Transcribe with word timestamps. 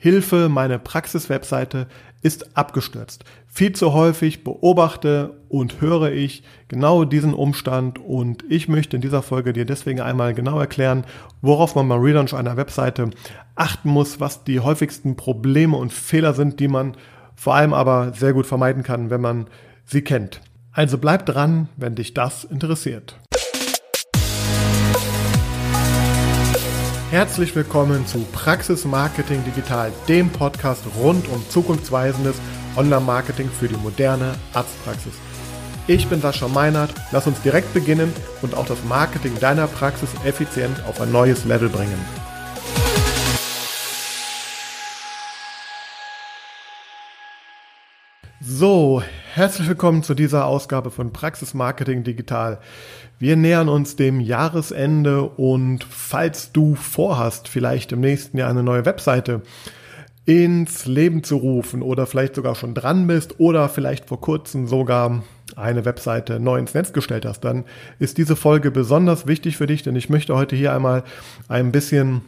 Hilfe, 0.00 0.48
meine 0.48 0.78
Praxis-Webseite 0.78 1.88
ist 2.22 2.56
abgestürzt. 2.56 3.24
Viel 3.48 3.72
zu 3.72 3.92
häufig 3.92 4.44
beobachte 4.44 5.40
und 5.48 5.80
höre 5.80 6.12
ich 6.12 6.44
genau 6.68 7.04
diesen 7.04 7.34
Umstand 7.34 7.98
und 7.98 8.44
ich 8.48 8.68
möchte 8.68 8.94
in 8.94 9.02
dieser 9.02 9.22
Folge 9.22 9.52
dir 9.52 9.64
deswegen 9.64 10.00
einmal 10.00 10.34
genau 10.34 10.60
erklären, 10.60 11.04
worauf 11.42 11.74
man 11.74 11.88
beim 11.88 12.00
Relaunch 12.00 12.32
einer 12.32 12.56
Webseite 12.56 13.10
achten 13.56 13.90
muss, 13.90 14.20
was 14.20 14.44
die 14.44 14.60
häufigsten 14.60 15.16
Probleme 15.16 15.76
und 15.76 15.92
Fehler 15.92 16.32
sind, 16.32 16.60
die 16.60 16.68
man 16.68 16.96
vor 17.34 17.56
allem 17.56 17.74
aber 17.74 18.12
sehr 18.14 18.32
gut 18.32 18.46
vermeiden 18.46 18.84
kann, 18.84 19.10
wenn 19.10 19.20
man 19.20 19.46
sie 19.84 20.02
kennt. 20.02 20.40
Also 20.70 20.96
bleib 20.96 21.26
dran, 21.26 21.68
wenn 21.76 21.96
dich 21.96 22.14
das 22.14 22.44
interessiert. 22.44 23.18
Herzlich 27.10 27.56
willkommen 27.56 28.06
zu 28.06 28.18
Praxis 28.32 28.84
Marketing 28.84 29.42
Digital, 29.42 29.90
dem 30.08 30.28
Podcast 30.28 30.84
rund 30.94 31.26
um 31.30 31.42
zukunftsweisendes 31.48 32.36
Online-Marketing 32.76 33.48
für 33.48 33.66
die 33.66 33.78
moderne 33.78 34.34
Arztpraxis. 34.52 35.14
Ich 35.86 36.06
bin 36.08 36.20
Sascha 36.20 36.48
Meinert, 36.48 36.92
lass 37.10 37.26
uns 37.26 37.40
direkt 37.40 37.72
beginnen 37.72 38.12
und 38.42 38.54
auch 38.54 38.66
das 38.66 38.84
Marketing 38.84 39.32
deiner 39.40 39.68
Praxis 39.68 40.10
effizient 40.26 40.84
auf 40.86 41.00
ein 41.00 41.10
neues 41.10 41.46
Level 41.46 41.70
bringen. 41.70 41.98
So, 48.40 49.02
herzlich 49.32 49.66
willkommen 49.66 50.02
zu 50.02 50.14
dieser 50.14 50.44
Ausgabe 50.44 50.90
von 50.90 51.12
Praxis 51.12 51.54
Marketing 51.54 52.04
Digital. 52.04 52.60
Wir 53.20 53.34
nähern 53.34 53.68
uns 53.68 53.96
dem 53.96 54.20
Jahresende 54.20 55.22
und 55.22 55.82
falls 55.82 56.52
du 56.52 56.76
vorhast, 56.76 57.48
vielleicht 57.48 57.90
im 57.90 58.00
nächsten 58.00 58.38
Jahr 58.38 58.48
eine 58.48 58.62
neue 58.62 58.84
Webseite 58.84 59.42
ins 60.24 60.86
Leben 60.86 61.24
zu 61.24 61.36
rufen 61.36 61.82
oder 61.82 62.06
vielleicht 62.06 62.36
sogar 62.36 62.54
schon 62.54 62.74
dran 62.74 63.08
bist 63.08 63.40
oder 63.40 63.68
vielleicht 63.68 64.06
vor 64.06 64.20
kurzem 64.20 64.68
sogar 64.68 65.24
eine 65.56 65.84
Webseite 65.84 66.38
neu 66.38 66.58
ins 66.58 66.74
Netz 66.74 66.92
gestellt 66.92 67.24
hast, 67.24 67.40
dann 67.40 67.64
ist 67.98 68.18
diese 68.18 68.36
Folge 68.36 68.70
besonders 68.70 69.26
wichtig 69.26 69.56
für 69.56 69.66
dich, 69.66 69.82
denn 69.82 69.96
ich 69.96 70.10
möchte 70.10 70.36
heute 70.36 70.54
hier 70.54 70.72
einmal 70.72 71.02
ein 71.48 71.72
bisschen 71.72 72.20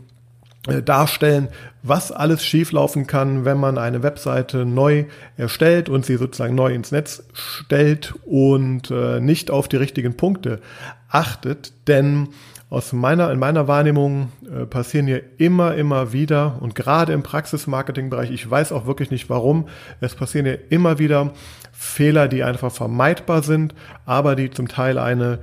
darstellen, 0.84 1.48
was 1.82 2.12
alles 2.12 2.44
schieflaufen 2.44 3.06
kann, 3.06 3.44
wenn 3.44 3.58
man 3.58 3.78
eine 3.78 4.02
Webseite 4.02 4.66
neu 4.66 5.06
erstellt 5.36 5.88
und 5.88 6.04
sie 6.04 6.16
sozusagen 6.16 6.54
neu 6.54 6.74
ins 6.74 6.92
Netz 6.92 7.22
stellt 7.32 8.14
und 8.26 8.90
äh, 8.90 9.20
nicht 9.20 9.50
auf 9.50 9.68
die 9.68 9.76
richtigen 9.76 10.16
Punkte 10.16 10.60
achtet. 11.08 11.72
Denn 11.88 12.28
aus 12.68 12.92
meiner, 12.92 13.32
in 13.32 13.38
meiner 13.38 13.68
Wahrnehmung 13.68 14.30
äh, 14.44 14.66
passieren 14.66 15.06
hier 15.06 15.22
immer, 15.38 15.74
immer 15.74 16.12
wieder 16.12 16.58
und 16.60 16.74
gerade 16.74 17.14
im 17.14 17.22
Praxismarketing-Bereich, 17.22 18.30
ich 18.30 18.48
weiß 18.48 18.72
auch 18.72 18.86
wirklich 18.86 19.10
nicht 19.10 19.30
warum, 19.30 19.66
es 20.00 20.14
passieren 20.14 20.46
hier 20.46 20.70
immer 20.70 20.98
wieder 20.98 21.32
Fehler, 21.72 22.28
die 22.28 22.44
einfach 22.44 22.70
vermeidbar 22.70 23.42
sind, 23.42 23.74
aber 24.04 24.36
die 24.36 24.50
zum 24.50 24.68
Teil 24.68 24.98
eine 24.98 25.38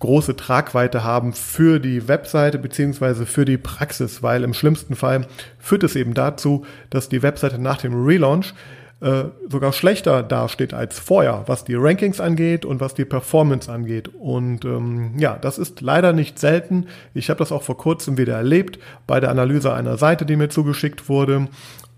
große 0.00 0.36
Tragweite 0.36 1.02
haben 1.04 1.32
für 1.32 1.80
die 1.80 2.08
Webseite 2.08 2.58
beziehungsweise 2.58 3.26
für 3.26 3.44
die 3.44 3.58
Praxis, 3.58 4.22
weil 4.22 4.44
im 4.44 4.54
schlimmsten 4.54 4.94
Fall 4.94 5.26
führt 5.58 5.82
es 5.84 5.96
eben 5.96 6.14
dazu, 6.14 6.64
dass 6.90 7.08
die 7.08 7.22
Webseite 7.22 7.60
nach 7.60 7.78
dem 7.78 8.04
Relaunch 8.04 8.54
äh, 9.00 9.24
sogar 9.48 9.72
schlechter 9.72 10.24
dasteht 10.24 10.74
als 10.74 10.98
vorher, 10.98 11.44
was 11.46 11.64
die 11.64 11.76
Rankings 11.76 12.20
angeht 12.20 12.64
und 12.64 12.80
was 12.80 12.94
die 12.94 13.04
Performance 13.04 13.70
angeht. 13.70 14.08
Und 14.08 14.64
ähm, 14.64 15.12
ja, 15.16 15.38
das 15.40 15.58
ist 15.58 15.80
leider 15.80 16.12
nicht 16.12 16.38
selten. 16.38 16.86
Ich 17.14 17.30
habe 17.30 17.38
das 17.38 17.52
auch 17.52 17.62
vor 17.62 17.76
kurzem 17.76 18.18
wieder 18.18 18.34
erlebt 18.34 18.80
bei 19.06 19.20
der 19.20 19.30
Analyse 19.30 19.72
einer 19.72 19.98
Seite, 19.98 20.26
die 20.26 20.34
mir 20.34 20.48
zugeschickt 20.48 21.08
wurde. 21.08 21.48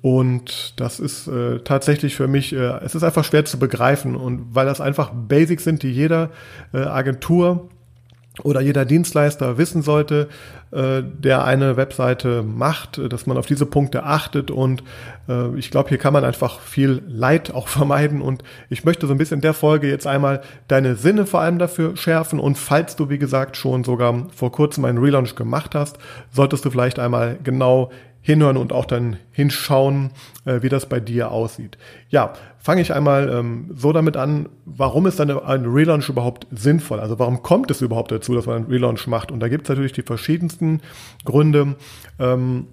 Und 0.02 0.78
das 0.80 1.00
ist 1.00 1.26
äh, 1.26 1.60
tatsächlich 1.60 2.16
für 2.16 2.28
mich, 2.28 2.54
äh, 2.54 2.78
es 2.82 2.94
ist 2.94 3.02
einfach 3.02 3.24
schwer 3.24 3.44
zu 3.44 3.58
begreifen 3.58 4.14
und 4.14 4.54
weil 4.54 4.66
das 4.66 4.80
einfach 4.80 5.10
Basics 5.10 5.64
sind, 5.64 5.82
die 5.82 5.92
jeder 5.92 6.30
äh, 6.72 6.78
Agentur 6.78 7.68
oder 8.42 8.60
jeder 8.60 8.84
Dienstleister 8.84 9.58
wissen 9.58 9.82
sollte, 9.82 10.28
äh, 10.70 11.02
der 11.02 11.44
eine 11.44 11.76
Webseite 11.76 12.42
macht, 12.42 13.00
dass 13.12 13.26
man 13.26 13.36
auf 13.36 13.46
diese 13.46 13.66
Punkte 13.66 14.04
achtet. 14.04 14.50
Und 14.50 14.82
äh, 15.28 15.56
ich 15.56 15.70
glaube, 15.70 15.88
hier 15.88 15.98
kann 15.98 16.12
man 16.12 16.24
einfach 16.24 16.60
viel 16.60 17.02
Leid 17.08 17.52
auch 17.52 17.68
vermeiden. 17.80 18.22
Und 18.22 18.42
ich 18.68 18.84
möchte 18.84 19.06
so 19.06 19.14
ein 19.14 19.18
bisschen 19.18 19.38
in 19.38 19.42
der 19.42 19.54
Folge 19.54 19.88
jetzt 19.88 20.06
einmal 20.06 20.42
deine 20.68 20.94
Sinne 20.96 21.26
vor 21.26 21.40
allem 21.40 21.58
dafür 21.58 21.96
schärfen. 21.96 22.38
Und 22.38 22.56
falls 22.56 22.96
du, 22.96 23.08
wie 23.10 23.18
gesagt, 23.18 23.56
schon 23.56 23.84
sogar 23.84 24.26
vor 24.34 24.52
kurzem 24.52 24.84
einen 24.84 24.98
Relaunch 24.98 25.34
gemacht 25.34 25.74
hast, 25.74 25.98
solltest 26.30 26.64
du 26.64 26.70
vielleicht 26.70 26.98
einmal 26.98 27.38
genau 27.42 27.90
hinhören 28.22 28.56
und 28.56 28.72
auch 28.72 28.84
dann 28.84 29.16
hinschauen, 29.32 30.10
äh, 30.44 30.62
wie 30.62 30.68
das 30.68 30.88
bei 30.88 31.00
dir 31.00 31.30
aussieht. 31.30 31.78
Ja, 32.10 32.34
fange 32.58 32.82
ich 32.82 32.92
einmal 32.92 33.28
ähm, 33.30 33.70
so 33.74 33.92
damit 33.92 34.16
an, 34.16 34.48
warum 34.64 35.06
ist 35.06 35.18
dann 35.18 35.30
ein 35.30 35.64
Relaunch 35.64 36.08
überhaupt 36.08 36.46
sinnvoll? 36.50 37.00
Also 37.00 37.18
warum 37.18 37.42
kommt 37.42 37.70
es 37.70 37.80
überhaupt 37.80 38.12
dazu, 38.12 38.34
dass 38.34 38.46
man 38.46 38.56
einen 38.56 38.66
Relaunch 38.66 39.06
macht? 39.06 39.32
Und 39.32 39.40
da 39.40 39.48
gibt 39.48 39.64
es 39.64 39.68
natürlich 39.70 39.92
die 39.92 40.02
verschiedensten 40.02 40.80
Gründe. 41.24 41.76
Ähm, 42.18 42.66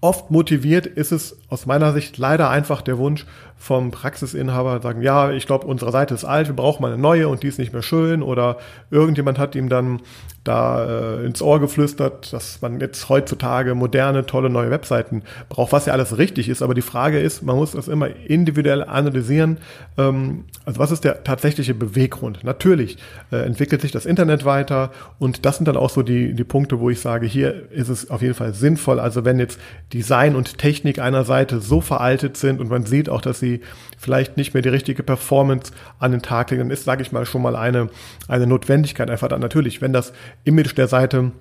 Oft 0.00 0.30
motiviert 0.30 0.86
ist 0.86 1.12
es 1.12 1.36
aus 1.48 1.66
meiner 1.66 1.92
Sicht 1.92 2.16
leider 2.16 2.48
einfach 2.48 2.80
der 2.80 2.96
Wunsch 2.96 3.26
vom 3.64 3.90
Praxisinhaber, 3.92 4.82
sagen, 4.82 5.00
ja, 5.00 5.30
ich 5.30 5.46
glaube, 5.46 5.66
unsere 5.66 5.90
Seite 5.90 6.12
ist 6.12 6.26
alt, 6.26 6.48
wir 6.48 6.54
brauchen 6.54 6.82
mal 6.82 6.92
eine 6.92 7.00
neue 7.00 7.28
und 7.28 7.42
die 7.42 7.46
ist 7.46 7.58
nicht 7.58 7.72
mehr 7.72 7.80
schön. 7.80 8.22
Oder 8.22 8.58
irgendjemand 8.90 9.38
hat 9.38 9.54
ihm 9.54 9.70
dann 9.70 10.02
da 10.44 10.84
äh, 11.16 11.24
ins 11.24 11.40
Ohr 11.40 11.58
geflüstert, 11.58 12.30
dass 12.34 12.60
man 12.60 12.78
jetzt 12.78 13.08
heutzutage 13.08 13.74
moderne, 13.74 14.26
tolle 14.26 14.50
neue 14.50 14.70
Webseiten 14.70 15.22
braucht, 15.48 15.72
was 15.72 15.86
ja 15.86 15.94
alles 15.94 16.18
richtig 16.18 16.50
ist. 16.50 16.60
Aber 16.60 16.74
die 16.74 16.82
Frage 16.82 17.18
ist, 17.18 17.42
man 17.42 17.56
muss 17.56 17.70
das 17.70 17.88
immer 17.88 18.14
individuell 18.26 18.84
analysieren. 18.84 19.56
Ähm, 19.96 20.44
also 20.66 20.78
was 20.78 20.90
ist 20.90 21.04
der 21.04 21.24
tatsächliche 21.24 21.72
Beweggrund? 21.72 22.44
Natürlich 22.44 22.98
äh, 23.32 23.36
entwickelt 23.36 23.80
sich 23.80 23.92
das 23.92 24.04
Internet 24.04 24.44
weiter 24.44 24.90
und 25.18 25.46
das 25.46 25.56
sind 25.56 25.66
dann 25.66 25.78
auch 25.78 25.88
so 25.88 26.02
die, 26.02 26.34
die 26.34 26.44
Punkte, 26.44 26.80
wo 26.80 26.90
ich 26.90 27.00
sage, 27.00 27.26
hier 27.26 27.70
ist 27.72 27.88
es 27.88 28.10
auf 28.10 28.20
jeden 28.20 28.34
Fall 28.34 28.52
sinnvoll. 28.52 29.00
Also 29.00 29.24
wenn 29.24 29.38
jetzt 29.38 29.58
Design 29.94 30.36
und 30.36 30.58
Technik 30.58 30.98
einer 30.98 31.24
Seite 31.24 31.60
so 31.60 31.80
veraltet 31.80 32.36
sind 32.36 32.60
und 32.60 32.68
man 32.68 32.84
sieht 32.84 33.08
auch, 33.08 33.22
dass 33.22 33.40
sie 33.40 33.53
vielleicht 33.98 34.36
nicht 34.36 34.54
mehr 34.54 34.62
die 34.62 34.68
richtige 34.68 35.02
Performance 35.02 35.72
an 35.98 36.12
den 36.12 36.22
Tag 36.22 36.50
legen, 36.50 36.62
dann 36.62 36.70
ist, 36.70 36.84
sage 36.84 37.02
ich 37.02 37.12
mal, 37.12 37.26
schon 37.26 37.42
mal 37.42 37.56
eine, 37.56 37.88
eine 38.28 38.46
Notwendigkeit 38.46 39.10
einfach 39.10 39.28
dann 39.28 39.40
natürlich, 39.40 39.80
wenn 39.80 39.92
das 39.92 40.12
Image 40.44 40.76
der 40.76 40.88
Seite 40.88 41.32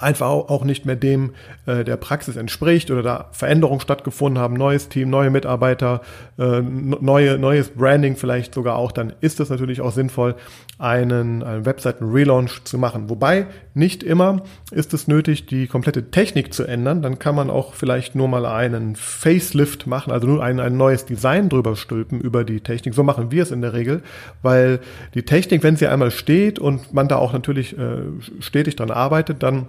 einfach 0.00 0.28
auch 0.28 0.64
nicht 0.64 0.84
mehr 0.84 0.96
dem 0.96 1.32
äh, 1.66 1.84
der 1.84 1.96
Praxis 1.96 2.36
entspricht 2.36 2.90
oder 2.90 3.02
da 3.02 3.28
Veränderungen 3.32 3.80
stattgefunden 3.80 4.42
haben, 4.42 4.54
neues 4.54 4.88
Team, 4.88 5.10
neue 5.10 5.30
Mitarbeiter, 5.30 6.02
äh, 6.38 6.60
neue, 6.60 7.38
neues 7.38 7.70
Branding 7.70 8.16
vielleicht 8.16 8.54
sogar 8.54 8.76
auch, 8.76 8.92
dann 8.92 9.12
ist 9.20 9.40
es 9.40 9.48
natürlich 9.48 9.80
auch 9.80 9.92
sinnvoll, 9.92 10.34
einen, 10.78 11.42
einen 11.42 11.64
Webseiten-Relaunch 11.64 12.64
zu 12.64 12.76
machen. 12.76 13.08
Wobei 13.08 13.46
nicht 13.72 14.02
immer 14.02 14.42
ist 14.70 14.92
es 14.92 15.08
nötig, 15.08 15.46
die 15.46 15.66
komplette 15.66 16.10
Technik 16.10 16.52
zu 16.52 16.64
ändern. 16.64 17.00
Dann 17.00 17.18
kann 17.18 17.34
man 17.34 17.48
auch 17.48 17.74
vielleicht 17.74 18.14
nur 18.14 18.28
mal 18.28 18.44
einen 18.44 18.94
Facelift 18.94 19.86
machen, 19.86 20.12
also 20.12 20.26
nur 20.26 20.42
ein, 20.42 20.60
ein 20.60 20.76
neues 20.76 21.06
Design 21.06 21.48
drüber 21.48 21.76
stülpen 21.76 22.20
über 22.20 22.44
die 22.44 22.60
Technik. 22.60 22.94
So 22.94 23.02
machen 23.02 23.30
wir 23.30 23.42
es 23.42 23.50
in 23.50 23.62
der 23.62 23.72
Regel, 23.72 24.02
weil 24.42 24.80
die 25.14 25.22
Technik, 25.22 25.62
wenn 25.62 25.76
sie 25.76 25.86
einmal 25.86 26.10
steht 26.10 26.58
und 26.58 26.92
man 26.92 27.08
da 27.08 27.16
auch 27.16 27.32
natürlich 27.32 27.78
äh, 27.78 28.02
stetig 28.40 28.76
dran 28.76 28.90
arbeitet, 28.90 29.42
dann 29.42 29.68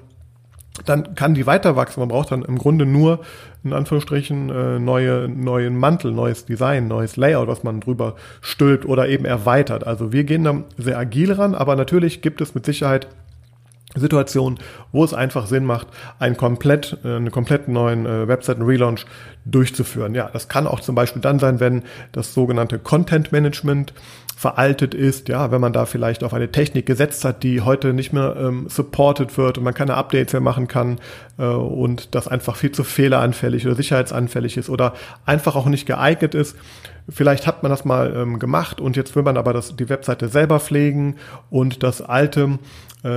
dann 0.86 1.16
kann 1.16 1.34
die 1.34 1.46
weiter 1.46 1.76
wachsen. 1.76 2.00
Man 2.00 2.10
braucht 2.10 2.32
dann 2.32 2.44
im 2.44 2.58
Grunde 2.58 2.86
nur 2.86 3.20
in 3.64 3.74
Anführungsstrichen 3.74 4.50
äh, 4.50 4.80
neue, 4.80 5.28
neuen 5.28 5.78
Mantel, 5.78 6.12
neues 6.12 6.46
Design, 6.46 6.88
neues 6.88 7.18
Layout, 7.18 7.48
was 7.48 7.64
man 7.64 7.80
drüber 7.80 8.16
stülpt 8.42 8.86
oder 8.86 9.08
eben 9.10 9.26
erweitert. 9.26 9.86
Also 9.86 10.12
wir 10.12 10.24
gehen 10.24 10.44
da 10.44 10.64
sehr 10.78 10.98
agil 10.98 11.32
ran, 11.32 11.56
aber 11.56 11.76
natürlich 11.76 12.22
gibt 12.22 12.42
es 12.42 12.56
mit 12.56 12.66
Sicherheit 12.66 13.08
Situationen, 13.96 14.60
wo 14.92 15.04
es 15.04 15.14
einfach 15.14 15.48
Sinn 15.48 15.66
macht, 15.66 15.88
einen 16.20 16.38
komplett, 16.38 16.98
äh, 17.04 17.16
einen 17.16 17.32
komplett 17.32 17.68
neuen 17.68 18.06
äh, 18.06 18.28
Webseiten-Relaunch 18.28 19.06
durchzuführen. 19.46 20.14
Ja, 20.14 20.30
das 20.32 20.50
kann 20.50 20.68
auch 20.68 20.82
zum 20.82 20.96
Beispiel 20.96 21.22
dann 21.22 21.40
sein, 21.40 21.60
wenn 21.60 21.84
das 22.12 22.34
sogenannte 22.34 22.80
Content 22.80 23.32
Management 23.32 23.94
veraltet 24.38 24.94
ist, 24.94 25.30
ja, 25.30 25.50
wenn 25.52 25.60
man 25.62 25.74
da 25.74 25.88
vielleicht 25.88 26.24
auf 26.24 26.32
eine 26.32 26.52
Technik 26.52 26.86
gesetzt 26.86 27.26
hat, 27.26 27.42
die 27.42 27.62
heute 27.62 27.94
nicht 27.94 28.14
mehr 28.14 28.36
ähm, 28.38 28.68
supported 28.70 29.36
wird 29.36 29.58
und 29.58 29.64
man 29.64 29.74
keine 29.74 29.96
Updates 29.96 30.32
mehr 30.32 30.42
machen 30.42 30.68
kann 30.68 31.00
äh, 31.40 31.46
und 31.46 32.14
das 32.14 32.28
einfach 32.28 32.56
viel 32.56 32.72
zu 32.72 32.84
fehleranfällig 32.84 33.66
oder 33.66 33.76
sicherheitsanfällig 33.76 34.58
ist 34.58 34.70
oder 34.70 34.94
einfach 35.26 35.56
auch 35.56 35.66
nicht 35.66 35.88
geeignet 35.88 36.36
ist. 36.36 36.56
Vielleicht 37.10 37.48
hat 37.48 37.64
man 37.64 37.72
das 37.72 37.84
mal 37.84 38.14
ähm, 38.16 38.38
gemacht 38.38 38.80
und 38.80 38.96
jetzt 38.96 39.16
will 39.16 39.24
man 39.24 39.38
aber 39.38 39.54
das, 39.54 39.76
die 39.76 39.90
Webseite 39.90 40.28
selber 40.28 40.60
pflegen 40.60 41.16
und 41.50 41.82
das 41.82 42.04
alte 42.04 42.60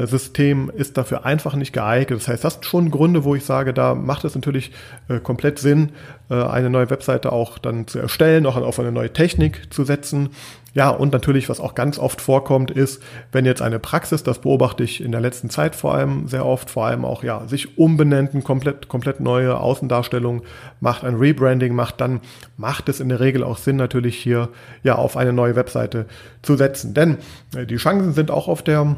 System 0.06 0.70
ist 0.75 0.96
dafür 0.96 1.25
einfach 1.25 1.54
nicht 1.54 1.72
geeignet. 1.72 2.20
Das 2.20 2.28
heißt, 2.28 2.44
das 2.44 2.54
sind 2.54 2.66
schon 2.66 2.90
Gründe, 2.90 3.25
wo 3.25 3.34
ich 3.34 3.44
sage, 3.44 3.72
da 3.72 3.94
macht 3.94 4.25
es 4.25 4.34
natürlich 4.34 4.72
äh, 5.08 5.20
komplett 5.20 5.58
Sinn, 5.58 5.90
äh, 6.31 6.34
eine 6.34 6.70
neue 6.70 6.90
Webseite 6.90 7.32
auch 7.32 7.58
dann 7.58 7.87
zu 7.87 7.98
erstellen, 7.98 8.46
auch 8.46 8.56
auf 8.56 8.78
eine 8.78 8.92
neue 8.92 9.12
Technik 9.12 9.72
zu 9.72 9.84
setzen. 9.84 10.31
Ja, 10.72 10.90
und 10.90 11.12
natürlich, 11.12 11.48
was 11.48 11.58
auch 11.58 11.75
ganz 11.75 11.98
oft 11.98 12.20
vorkommt, 12.20 12.70
ist, 12.70 13.02
wenn 13.32 13.44
jetzt 13.44 13.60
eine 13.60 13.81
Praxis, 13.81 14.22
das 14.22 14.38
beobachte 14.38 14.84
ich 14.84 15.02
in 15.02 15.10
der 15.10 15.20
letzten 15.20 15.50
Zeit 15.50 15.75
vor 15.75 15.94
allem 15.94 16.28
sehr 16.28 16.46
oft, 16.46 16.70
vor 16.70 16.86
allem 16.86 17.04
auch, 17.04 17.25
ja, 17.25 17.46
sich 17.48 17.76
umbenennt, 17.76 18.44
komplett, 18.44 18.86
komplett 18.86 19.19
neue 19.19 19.58
Außendarstellung 19.58 20.43
macht, 20.78 21.04
ein 21.04 21.16
Rebranding 21.16 21.75
macht, 21.75 22.00
dann 22.00 22.20
macht 22.56 22.88
es 22.88 23.00
in 23.00 23.08
der 23.08 23.19
Regel 23.19 23.43
auch 23.43 23.58
Sinn, 23.58 23.76
natürlich 23.76 24.16
hier, 24.16 24.48
ja, 24.84 24.94
auf 24.94 25.16
eine 25.16 25.32
neue 25.32 25.56
Webseite 25.56 26.06
zu 26.43 26.54
setzen. 26.54 26.94
Denn 26.94 27.19
äh, 27.56 27.66
die 27.66 27.76
Chancen 27.76 28.12
sind 28.12 28.31
auch 28.31 28.46
auf 28.46 28.62
der 28.62 28.96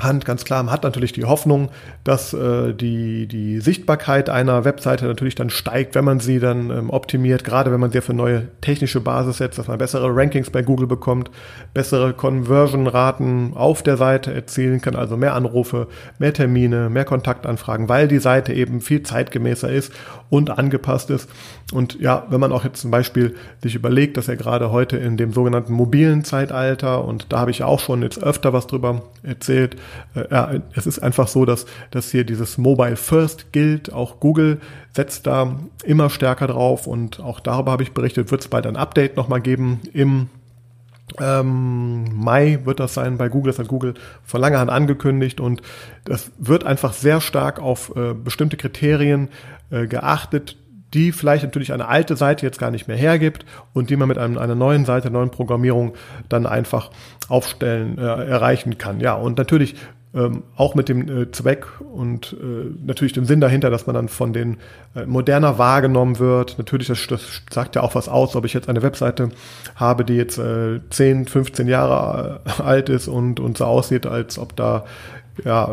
Hand 0.00 0.24
ganz 0.24 0.44
klar, 0.44 0.62
man 0.62 0.72
hat 0.72 0.84
natürlich 0.84 1.12
die 1.12 1.26
Hoffnung, 1.26 1.68
dass 2.02 2.32
äh, 2.32 2.72
die, 2.72 3.26
die 3.26 3.60
Sichtbarkeit 3.60 4.30
einer 4.30 4.64
Webseite 4.64 5.04
natürlich 5.04 5.34
dann 5.34 5.50
steigt, 5.50 5.94
wenn 5.94 6.04
man 6.04 6.18
sie 6.18 6.38
dann 6.38 6.70
ähm, 6.70 6.90
optimiert, 6.90 7.44
gerade 7.44 7.70
wenn 7.70 7.78
man 7.78 7.92
sie 7.92 8.00
für 8.00 8.14
neue 8.14 8.48
technische 8.62 9.00
Basis 9.00 9.36
setzt, 9.36 9.58
dass 9.58 9.68
man 9.68 9.76
bessere 9.76 10.08
Rankings 10.16 10.48
bei 10.48 10.62
Google 10.62 10.86
bekommt, 10.86 11.30
bessere 11.74 12.14
Conversion-Raten 12.14 13.52
auf 13.54 13.82
der 13.82 13.98
Seite 13.98 14.32
erzielen 14.32 14.80
kann, 14.80 14.96
also 14.96 15.18
mehr 15.18 15.34
Anrufe, 15.34 15.88
mehr 16.18 16.32
Termine, 16.32 16.88
mehr 16.88 17.04
Kontaktanfragen, 17.04 17.90
weil 17.90 18.08
die 18.08 18.18
Seite 18.18 18.54
eben 18.54 18.80
viel 18.80 19.02
zeitgemäßer 19.02 19.70
ist 19.70 19.92
und 20.30 20.58
angepasst 20.58 21.10
ist. 21.10 21.28
Und 21.70 22.00
ja, 22.00 22.26
wenn 22.30 22.40
man 22.40 22.52
auch 22.52 22.64
jetzt 22.64 22.80
zum 22.80 22.90
Beispiel 22.90 23.34
sich 23.62 23.74
überlegt, 23.74 24.16
dass 24.16 24.28
er 24.28 24.36
gerade 24.36 24.70
heute 24.72 24.96
in 24.96 25.18
dem 25.18 25.34
sogenannten 25.34 25.74
mobilen 25.74 26.24
Zeitalter, 26.24 27.04
und 27.04 27.26
da 27.30 27.40
habe 27.40 27.50
ich 27.50 27.62
auch 27.62 27.78
schon 27.78 28.02
jetzt 28.02 28.22
öfter 28.22 28.54
was 28.54 28.66
drüber 28.66 29.02
erzählt, 29.22 29.74
äh, 29.74 29.78
ja, 30.30 30.50
es 30.74 30.86
ist 30.86 30.98
einfach 30.98 31.28
so, 31.28 31.44
dass, 31.44 31.66
dass 31.90 32.10
hier 32.10 32.24
dieses 32.24 32.58
Mobile 32.58 32.96
First 32.96 33.52
gilt. 33.52 33.92
Auch 33.92 34.20
Google 34.20 34.60
setzt 34.94 35.26
da 35.26 35.58
immer 35.84 36.10
stärker 36.10 36.46
drauf 36.46 36.86
und 36.86 37.20
auch 37.20 37.40
darüber 37.40 37.72
habe 37.72 37.82
ich 37.82 37.92
berichtet, 37.92 38.30
wird 38.30 38.42
es 38.42 38.48
bald 38.48 38.66
ein 38.66 38.76
Update 38.76 39.16
nochmal 39.16 39.40
geben. 39.40 39.80
Im 39.92 40.28
ähm, 41.20 42.04
Mai 42.14 42.60
wird 42.64 42.80
das 42.80 42.94
sein 42.94 43.18
bei 43.18 43.28
Google, 43.28 43.52
das 43.52 43.58
hat 43.58 43.68
Google 43.68 43.94
vor 44.24 44.40
langer 44.40 44.60
Hand 44.60 44.70
angekündigt 44.70 45.40
und 45.40 45.62
das 46.04 46.30
wird 46.38 46.64
einfach 46.64 46.92
sehr 46.92 47.20
stark 47.20 47.60
auf 47.60 47.94
äh, 47.96 48.14
bestimmte 48.14 48.56
Kriterien 48.56 49.28
äh, 49.70 49.86
geachtet, 49.86 50.56
die 50.94 51.12
vielleicht 51.12 51.44
natürlich 51.44 51.72
eine 51.72 51.88
alte 51.88 52.16
Seite 52.16 52.44
jetzt 52.44 52.58
gar 52.58 52.70
nicht 52.70 52.86
mehr 52.88 52.96
hergibt 52.96 53.46
und 53.72 53.90
die 53.90 53.96
man 53.96 54.08
mit 54.08 54.18
einem, 54.18 54.38
einer 54.38 54.54
neuen 54.54 54.84
Seite, 54.84 55.10
neuen 55.10 55.30
Programmierung 55.30 55.94
dann 56.28 56.46
einfach 56.46 56.90
aufstellen, 57.32 57.96
äh, 57.96 58.02
erreichen 58.02 58.76
kann. 58.76 59.00
Ja, 59.00 59.14
und 59.14 59.38
natürlich 59.38 59.74
ähm, 60.14 60.42
auch 60.56 60.74
mit 60.74 60.90
dem 60.90 61.08
äh, 61.08 61.30
Zweck 61.32 61.66
und 61.80 62.36
äh, 62.38 62.70
natürlich 62.84 63.14
dem 63.14 63.24
Sinn 63.24 63.40
dahinter, 63.40 63.70
dass 63.70 63.86
man 63.86 63.94
dann 63.94 64.08
von 64.08 64.34
den 64.34 64.58
äh, 64.94 65.06
moderner 65.06 65.56
wahrgenommen 65.56 66.18
wird. 66.18 66.58
Natürlich, 66.58 66.88
das, 66.88 67.06
das 67.06 67.42
sagt 67.50 67.76
ja 67.76 67.82
auch 67.82 67.94
was 67.94 68.10
aus, 68.10 68.36
ob 68.36 68.44
ich 68.44 68.52
jetzt 68.52 68.68
eine 68.68 68.82
Webseite 68.82 69.30
habe, 69.74 70.04
die 70.04 70.16
jetzt 70.16 70.36
äh, 70.36 70.80
10, 70.90 71.26
15 71.26 71.66
Jahre 71.66 72.40
äh, 72.44 72.62
alt 72.62 72.90
ist 72.90 73.08
und, 73.08 73.40
und 73.40 73.56
so 73.56 73.64
aussieht, 73.64 74.06
als 74.06 74.38
ob 74.38 74.54
da 74.54 74.84
ja, 75.46 75.70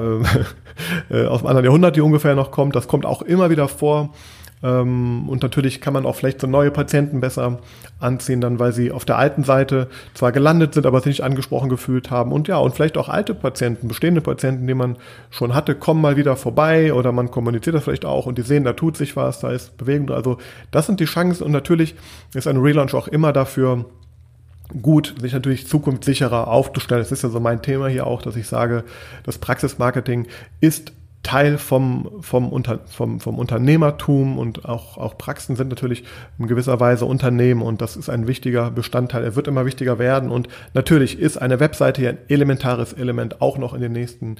äh, 1.09 1.25
aus 1.25 1.41
einem 1.41 1.47
anderen 1.47 1.65
Jahrhundert 1.65 1.97
die 1.97 2.01
ungefähr 2.01 2.35
noch 2.35 2.51
kommt. 2.51 2.77
Das 2.77 2.87
kommt 2.87 3.05
auch 3.05 3.21
immer 3.21 3.49
wieder 3.49 3.67
vor. 3.67 4.13
Ähm, 4.61 5.29
und 5.29 5.41
natürlich 5.41 5.79
kann 5.81 5.93
man 5.93 6.05
auch 6.05 6.15
vielleicht 6.15 6.41
so 6.41 6.47
neue 6.47 6.71
Patienten 6.71 7.21
besser 7.21 7.59
anziehen, 7.99 8.41
dann 8.41 8.59
weil 8.59 8.73
sie 8.73 8.91
auf 8.91 9.05
der 9.05 9.17
alten 9.17 9.43
Seite 9.43 9.87
zwar 10.13 10.31
gelandet 10.31 10.73
sind, 10.73 10.85
aber 10.85 10.99
sich 10.99 11.19
nicht 11.19 11.23
angesprochen 11.23 11.69
gefühlt 11.69 12.11
haben. 12.11 12.31
Und 12.31 12.47
ja, 12.47 12.57
und 12.57 12.75
vielleicht 12.75 12.97
auch 12.97 13.09
alte 13.09 13.33
Patienten, 13.33 13.87
bestehende 13.87 14.21
Patienten, 14.21 14.67
die 14.67 14.73
man 14.73 14.97
schon 15.29 15.53
hatte, 15.53 15.75
kommen 15.75 16.01
mal 16.01 16.17
wieder 16.17 16.35
vorbei 16.35 16.93
oder 16.93 17.11
man 17.11 17.31
kommuniziert 17.31 17.75
das 17.75 17.85
vielleicht 17.85 18.05
auch 18.05 18.25
und 18.25 18.37
die 18.37 18.43
sehen, 18.43 18.63
da 18.63 18.73
tut 18.73 18.97
sich 18.97 19.15
was, 19.15 19.39
da 19.39 19.51
ist 19.51 19.77
Bewegung. 19.77 20.11
Also 20.11 20.37
das 20.71 20.85
sind 20.85 20.99
die 20.99 21.05
Chancen 21.05 21.43
und 21.43 21.51
natürlich 21.51 21.95
ist 22.33 22.47
ein 22.47 22.57
Relaunch 22.57 22.93
auch 22.93 23.07
immer 23.07 23.33
dafür 23.33 23.85
gut, 24.81 25.15
sich 25.19 25.33
natürlich 25.33 25.67
zukunftssicherer 25.67 26.47
aufzustellen. 26.47 27.01
Das 27.01 27.11
ist 27.11 27.23
ja 27.23 27.29
so 27.29 27.39
mein 27.39 27.61
Thema 27.61 27.87
hier 27.87 28.05
auch, 28.05 28.21
dass 28.21 28.35
ich 28.35 28.47
sage, 28.47 28.83
das 29.23 29.37
Praxismarketing 29.37 30.27
ist 30.61 30.91
Teil 31.23 31.57
vom, 31.57 32.09
vom, 32.21 32.49
Unter, 32.49 32.79
vom, 32.85 33.19
vom 33.19 33.39
Unternehmertum 33.39 34.37
und 34.37 34.65
auch, 34.65 34.97
auch 34.97 35.17
Praxen 35.17 35.57
sind 35.57 35.67
natürlich 35.67 36.05
in 36.37 36.47
gewisser 36.47 36.79
Weise 36.79 37.05
Unternehmen 37.05 37.61
und 37.61 37.81
das 37.81 37.97
ist 37.97 38.09
ein 38.09 38.27
wichtiger 38.27 38.71
Bestandteil. 38.71 39.23
Er 39.23 39.35
wird 39.35 39.47
immer 39.47 39.65
wichtiger 39.65 39.99
werden 39.99 40.31
und 40.31 40.47
natürlich 40.73 41.19
ist 41.19 41.37
eine 41.37 41.59
Webseite 41.59 42.01
hier 42.01 42.09
ein 42.11 42.17
elementares 42.29 42.93
Element 42.93 43.41
auch 43.41 43.57
noch 43.57 43.73
in 43.73 43.81
den 43.81 43.91
nächsten 43.91 44.37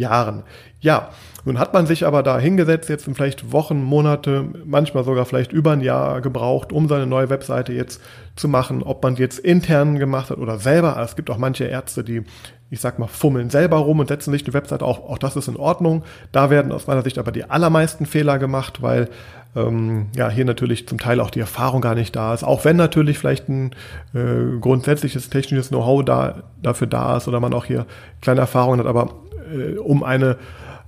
Jahren. 0.00 0.42
Ja, 0.80 1.10
nun 1.44 1.58
hat 1.58 1.72
man 1.72 1.86
sich 1.86 2.06
aber 2.06 2.22
da 2.22 2.38
hingesetzt, 2.38 2.88
jetzt 2.88 3.08
vielleicht 3.14 3.52
Wochen, 3.52 3.82
Monate, 3.82 4.46
manchmal 4.64 5.04
sogar 5.04 5.24
vielleicht 5.24 5.52
über 5.52 5.72
ein 5.72 5.80
Jahr 5.80 6.20
gebraucht, 6.20 6.72
um 6.72 6.88
seine 6.88 7.06
neue 7.06 7.30
Webseite 7.30 7.72
jetzt 7.72 8.00
zu 8.36 8.48
machen. 8.48 8.82
Ob 8.82 9.02
man 9.02 9.16
jetzt 9.16 9.38
intern 9.38 9.98
gemacht 9.98 10.30
hat 10.30 10.38
oder 10.38 10.58
selber. 10.58 10.98
Es 11.02 11.16
gibt 11.16 11.30
auch 11.30 11.38
manche 11.38 11.64
Ärzte, 11.64 12.04
die, 12.04 12.22
ich 12.70 12.80
sag 12.80 12.98
mal, 12.98 13.06
fummeln 13.06 13.50
selber 13.50 13.78
rum 13.78 14.00
und 14.00 14.08
setzen 14.08 14.32
sich 14.32 14.44
eine 14.44 14.54
Webseite. 14.54 14.84
Auch, 14.84 15.08
auch 15.08 15.18
das 15.18 15.36
ist 15.36 15.48
in 15.48 15.56
Ordnung. 15.56 16.04
Da 16.32 16.50
werden 16.50 16.72
aus 16.72 16.86
meiner 16.86 17.02
Sicht 17.02 17.18
aber 17.18 17.32
die 17.32 17.44
allermeisten 17.44 18.06
Fehler 18.06 18.38
gemacht, 18.38 18.82
weil 18.82 19.08
ähm, 19.56 20.08
ja 20.14 20.28
hier 20.28 20.44
natürlich 20.44 20.86
zum 20.86 20.98
Teil 20.98 21.20
auch 21.20 21.30
die 21.30 21.40
Erfahrung 21.40 21.80
gar 21.80 21.94
nicht 21.94 22.14
da 22.14 22.34
ist. 22.34 22.44
Auch 22.44 22.64
wenn 22.64 22.76
natürlich 22.76 23.18
vielleicht 23.18 23.48
ein 23.48 23.72
äh, 24.14 24.58
grundsätzliches 24.60 25.30
technisches 25.30 25.68
Know-how 25.68 26.04
da, 26.04 26.42
dafür 26.62 26.86
da 26.86 27.16
ist 27.16 27.28
oder 27.28 27.40
man 27.40 27.54
auch 27.54 27.64
hier 27.64 27.86
kleine 28.20 28.40
Erfahrungen 28.40 28.80
hat, 28.80 28.86
aber 28.86 29.14
äh, 29.50 29.78
um 29.78 30.02
eine 30.02 30.36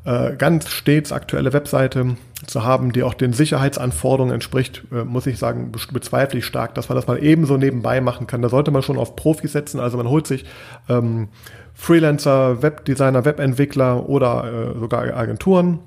äh, 0.04 0.34
ganz 0.36 0.68
stets 0.68 1.12
aktuelle 1.12 1.52
Webseite 1.52 2.16
zu 2.46 2.64
haben, 2.64 2.92
die 2.92 3.02
auch 3.02 3.14
den 3.14 3.32
Sicherheitsanforderungen 3.32 4.34
entspricht, 4.34 4.82
äh, 4.92 5.04
muss 5.04 5.26
ich 5.26 5.38
sagen, 5.38 5.70
bezweifle 5.92 6.40
ich 6.40 6.46
stark, 6.46 6.74
dass 6.74 6.88
man 6.88 6.96
das 6.96 7.06
mal 7.06 7.22
ebenso 7.22 7.56
nebenbei 7.56 8.00
machen 8.00 8.26
kann. 8.26 8.42
Da 8.42 8.48
sollte 8.48 8.70
man 8.70 8.82
schon 8.82 8.98
auf 8.98 9.14
Profis 9.14 9.52
setzen. 9.52 9.78
Also 9.78 9.96
man 9.96 10.08
holt 10.08 10.26
sich 10.26 10.44
ähm, 10.88 11.28
Freelancer, 11.74 12.62
Webdesigner, 12.62 13.24
Webentwickler 13.24 14.08
oder 14.08 14.72
äh, 14.74 14.78
sogar 14.78 15.16
Agenturen 15.16 15.78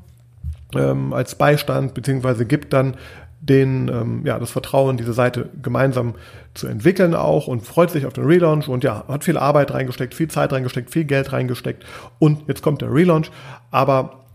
ähm, 0.73 1.13
als 1.13 1.35
Beistand, 1.35 1.93
beziehungsweise 1.93 2.45
gibt 2.45 2.73
dann 2.73 2.95
den, 3.47 3.87
ähm, 3.89 4.21
ja, 4.25 4.39
das 4.39 4.51
Vertrauen, 4.51 4.97
diese 4.97 5.13
Seite 5.13 5.49
gemeinsam 5.61 6.15
zu 6.53 6.67
entwickeln 6.67 7.13
auch 7.13 7.47
und 7.47 7.61
freut 7.61 7.91
sich 7.91 8.05
auf 8.05 8.13
den 8.13 8.25
Relaunch 8.25 8.67
und 8.67 8.83
ja, 8.83 9.05
hat 9.07 9.23
viel 9.23 9.37
Arbeit 9.37 9.71
reingesteckt, 9.71 10.15
viel 10.15 10.27
Zeit 10.29 10.51
reingesteckt, 10.51 10.89
viel 10.89 11.05
Geld 11.05 11.31
reingesteckt 11.31 11.85
und 12.17 12.47
jetzt 12.47 12.61
kommt 12.61 12.81
der 12.81 12.91
Relaunch, 12.91 13.29
aber 13.71 14.25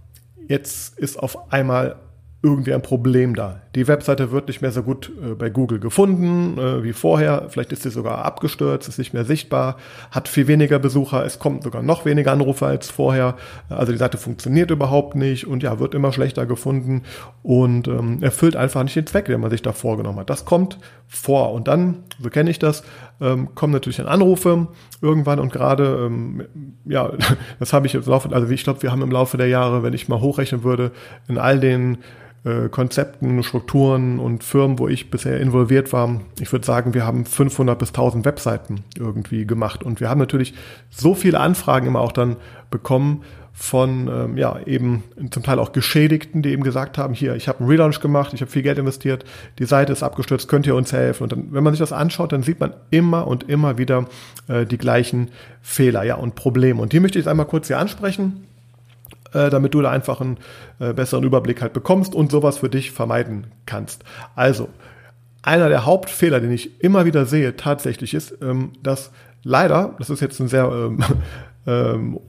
jetzt 0.49 0.99
ist 0.99 1.19
auf 1.19 1.53
einmal 1.53 1.97
irgendwie 2.43 2.73
ein 2.73 2.81
Problem 2.81 3.35
da. 3.35 3.61
Die 3.75 3.87
Webseite 3.87 4.33
wird 4.33 4.49
nicht 4.49 4.63
mehr 4.63 4.73
so 4.73 4.83
gut 4.83 5.13
äh, 5.23 5.35
bei 5.35 5.51
Google 5.51 5.79
gefunden 5.79 6.59
äh, 6.59 6.83
wie 6.83 6.95
vorher. 6.95 7.47
Vielleicht 7.51 7.71
ist 7.73 7.83
sie 7.83 7.91
sogar 7.91 8.25
abgestürzt, 8.25 8.89
ist 8.89 8.99
nicht 8.99 9.13
mehr 9.13 9.27
sichtbar, 9.27 9.77
hat 10.11 10.27
viel 10.27 10.49
weniger 10.49 10.79
Besucher, 10.79 11.25
es 11.25 11.39
kommen 11.39 11.61
sogar 11.61 11.83
noch 11.83 12.07
weniger 12.07 12.33
Anrufe 12.33 12.65
als 12.65 12.89
vorher. 12.89 13.37
Also 13.69 13.93
die 13.93 13.99
Seite 13.99 14.17
funktioniert 14.17 14.71
überhaupt 14.71 15.17
nicht 15.17 15.47
und 15.47 15.63
ja, 15.63 15.79
wird 15.79 15.95
immer 15.95 16.13
schlechter 16.13 16.47
gefunden 16.47 17.03
und 17.43 17.89
ähm, 17.89 18.23
erfüllt 18.23 18.57
einfach 18.57 18.83
nicht 18.85 18.97
den 18.97 19.07
Zweck, 19.07 19.27
den 19.27 19.41
man 19.41 19.51
sich 19.51 19.61
da 19.61 19.73
vorgenommen 19.73 20.21
hat. 20.21 20.31
Das 20.31 20.47
kommt 20.47 20.79
vor 21.07 21.53
und 21.53 21.69
dann, 21.69 22.05
so 22.23 22.31
kenne 22.31 22.49
ich 22.49 22.59
das, 22.59 22.85
ähm, 23.21 23.55
kommen 23.55 23.75
natürlich 23.75 23.99
dann 23.99 24.07
Anrufe 24.07 24.69
irgendwann 25.03 25.41
und 25.41 25.53
gerade, 25.53 26.07
ähm, 26.07 26.47
ja, 26.87 27.13
das 27.59 27.75
habe 27.75 27.87
ich 27.87 27.95
im 27.95 28.03
Laufe, 28.07 28.33
also 28.33 28.49
ich 28.49 28.65
glaube, 28.65 28.83
wir 28.83 28.93
haben 28.93 29.03
im 29.03 29.11
Laufe 29.11 29.37
der 29.37 29.49
Jahre, 29.49 29.83
wenn 29.83 29.93
ich 29.93 30.09
mal 30.09 30.23
hochrechnen 30.23 30.65
würde, 30.65 30.93
in 31.29 31.37
all 31.37 31.61
den 31.61 31.99
äh, 32.45 32.69
Konzepten, 32.69 33.43
Strukturen 33.43 34.19
und 34.19 34.45
Firmen, 34.45 34.79
wo 34.79 34.89
ich 34.89 35.11
bisher 35.11 35.41
involviert 35.41 35.93
war. 35.93 36.21
Ich 36.41 36.51
würde 36.53 36.65
sagen, 36.65 36.95
wir 36.95 37.05
haben 37.05 37.27
500 37.27 37.79
bis 37.79 37.91
1000 37.91 38.25
Webseiten 38.25 38.85
irgendwie 38.97 39.47
gemacht 39.47 39.83
und 39.83 40.01
wir 40.01 40.09
haben 40.09 40.21
natürlich 40.21 40.55
so 40.89 41.15
viele 41.15 41.39
Anfragen 41.39 41.87
immer 41.87 42.01
auch 42.01 42.13
dann 42.13 42.37
bekommen 42.71 43.25
von 43.53 44.09
ähm, 44.09 44.39
ja 44.39 44.59
eben 44.65 45.03
zum 45.31 45.43
Teil 45.43 45.59
auch 45.59 45.73
Geschädigten, 45.73 46.41
die 46.41 46.51
eben 46.51 46.63
gesagt 46.63 46.97
haben, 46.97 47.13
hier, 47.13 47.35
ich 47.35 47.47
habe 47.47 47.61
einen 47.61 47.69
Relaunch 47.69 48.01
gemacht, 48.01 48.33
ich 48.33 48.41
habe 48.41 48.51
viel 48.51 48.63
Geld 48.63 48.79
investiert, 48.79 49.25
die 49.59 49.67
Seite 49.67 49.93
ist 49.93 50.03
abgestürzt, 50.03 50.49
könnt 50.49 50.67
ihr 50.67 50.75
uns 50.75 50.93
helfen? 50.95 51.25
Und 51.25 51.33
dann, 51.33 51.53
wenn 51.53 51.63
man 51.63 51.75
sich 51.75 51.81
das 51.81 51.93
anschaut, 51.93 52.33
dann 52.33 52.43
sieht 52.43 52.61
man 52.61 52.73
immer 52.91 53.27
und 53.27 53.51
immer 53.51 53.77
wieder 53.77 54.07
äh, 54.49 54.65
die 54.65 54.79
gleichen 54.79 55.31
Fehler, 55.61 56.05
ja 56.05 56.15
und 56.15 56.37
Probleme. 56.37 56.81
Und 56.81 56.95
die 56.95 57.01
möchte 57.01 57.19
ich 57.19 57.25
jetzt 57.25 57.31
einmal 57.31 57.47
kurz 57.47 57.67
hier 57.67 57.79
ansprechen 57.79 58.47
äh, 59.33 59.51
damit 59.51 59.75
du 59.75 59.83
da 59.83 59.91
einfach 59.91 60.21
einen 60.21 60.39
äh, 60.79 60.93
besseren 60.93 61.25
Überblick 61.25 61.63
halt 61.63 61.73
bekommst 61.73 62.15
und 62.15 62.31
sowas 62.31 62.59
für 62.59 62.69
dich 62.69 62.91
vermeiden 62.91 63.49
kannst. 63.67 64.05
Also, 64.35 64.69
einer 65.43 65.69
der 65.69 65.87
Hauptfehler, 65.87 66.41
den 66.41 66.53
ich 66.53 66.81
immer 66.83 67.05
wieder 67.05 67.27
sehe, 67.27 67.57
tatsächlich 67.57 68.15
ist, 68.15 68.37
ähm, 68.43 68.73
dass 68.83 69.11
leider, 69.43 69.95
das 69.99 70.11
ist 70.11 70.21
jetzt 70.21 70.41
ein 70.41 70.49
sehr, 70.49 70.65
ähm, 70.65 71.05
ähm, 71.67 72.21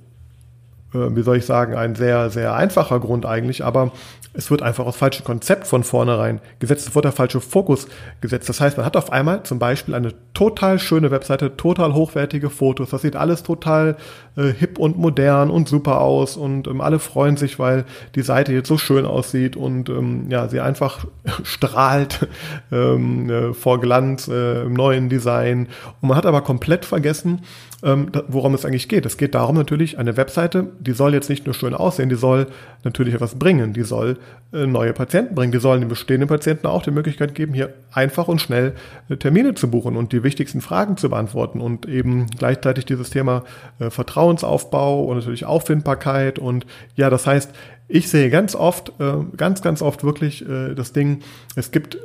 äh, 0.94 1.16
wie 1.16 1.24
soll 1.24 1.38
ich 1.38 1.46
sagen, 1.46 1.76
ein 1.76 1.96
sehr, 1.96 2.30
sehr 2.30 2.54
einfacher 2.54 3.00
Grund 3.00 3.26
eigentlich, 3.26 3.64
aber 3.64 3.92
es 4.34 4.50
wird 4.50 4.62
einfach 4.62 4.86
aus 4.86 4.96
falschem 4.96 5.26
Konzept 5.26 5.68
von 5.68 5.84
vornherein 5.84 6.40
gesetzt, 6.60 6.88
es 6.88 6.96
wird 6.96 7.06
der 7.06 7.12
falsche 7.12 7.42
Fokus 7.42 7.88
gesetzt. 8.22 8.48
Das 8.50 8.62
heißt, 8.62 8.78
man 8.78 8.86
hat 8.86 8.96
auf 8.96 9.12
einmal 9.12 9.44
zum 9.44 9.60
Beispiel 9.60 9.94
eine 9.94 10.14
total 10.34 10.80
schöne 10.80 11.12
Webseite, 11.12 11.58
total 11.58 11.94
hochwertige 11.94 12.50
Fotos, 12.50 12.92
das 12.92 13.02
sieht 13.02 13.16
alles 13.16 13.44
total 13.44 13.98
äh, 14.38 14.54
hip 14.54 14.80
und 14.80 14.98
modern 14.98 15.50
und 15.50 15.68
super 15.68 16.02
aus 16.02 16.38
und 16.38 16.68
ähm, 16.68 16.80
alle 16.82 17.00
freuen 17.00 17.36
sich, 17.36 17.60
weil 17.60 17.86
die 18.16 18.22
Seite 18.22 18.54
jetzt 18.54 18.68
so 18.68 18.78
schön 18.78 19.06
aussieht 19.06 19.56
und 19.56 19.90
ähm, 19.90 20.30
ja, 20.30 20.48
sie 20.48 20.62
einfach 20.62 21.06
strahlt 21.44 22.28
ähm, 22.72 23.30
äh, 23.30 23.54
vor 23.54 23.82
Glanz 23.82 24.28
äh, 24.28 24.64
im 24.64 24.74
neuen 24.74 25.10
Design. 25.10 25.68
Und 26.02 26.10
man 26.10 26.18
hat 26.18 26.26
aber 26.26 26.42
komplett 26.42 26.86
vergessen, 26.86 27.42
ähm, 27.84 28.12
worum 28.28 28.54
es 28.54 28.66
eigentlich 28.66 28.88
geht. 28.88 29.06
Es 29.06 29.18
geht 29.18 29.36
darum 29.36 29.56
natürlich, 29.56 29.98
eine 29.98 30.18
Webseite, 30.18 30.68
die 30.80 30.92
soll 30.92 31.14
jetzt 31.14 31.30
nicht 31.30 31.46
nur 31.46 31.56
schön 31.56 31.74
aussehen, 31.74 32.10
die 32.10 32.16
soll 32.16 32.48
natürlich 32.84 33.14
etwas 33.14 33.36
bringen, 33.36 33.74
die 33.74 33.84
soll 33.84 34.18
äh, 34.54 34.68
neue 34.68 34.94
Patienten 34.94 35.36
bringen, 35.36 35.52
die 35.52 35.60
sollen 35.60 35.82
den 35.82 35.90
bestehenden 35.90 36.30
Patienten 36.30 36.68
auch 36.68 36.84
die 36.84 36.92
Möglichkeit 36.92 37.34
geben, 37.34 37.54
hier 37.54 37.74
einfach 37.92 38.28
und 38.28 38.40
schnell 38.40 38.74
äh, 39.10 39.18
Termine 39.18 39.56
zu 39.56 39.70
buchen 39.70 39.98
und 39.98 40.12
die 40.12 40.24
wichtigsten 40.24 40.62
Fragen 40.62 40.98
zu 40.98 41.10
beantworten 41.10 41.60
und 41.60 41.88
eben 41.88 42.28
gleichzeitig 42.38 42.86
dieses 42.86 43.10
Thema 43.10 43.44
äh, 43.80 43.90
Vertrauensaufbau 43.90 45.04
und 45.04 45.18
natürlich 45.18 45.46
Auffindbarkeit 45.46 46.40
und 46.40 46.66
ja, 46.96 47.10
das 47.10 47.26
heißt, 47.26 47.52
ich 47.88 48.10
sehe 48.10 48.30
ganz 48.30 48.56
oft, 48.56 48.94
äh, 49.00 49.14
ganz, 49.36 49.62
ganz 49.62 49.82
oft 49.82 50.04
wirklich 50.04 50.48
äh, 50.48 50.76
das 50.76 50.94
Ding, 50.94 51.22
es 51.56 51.72
gibt 51.72 51.98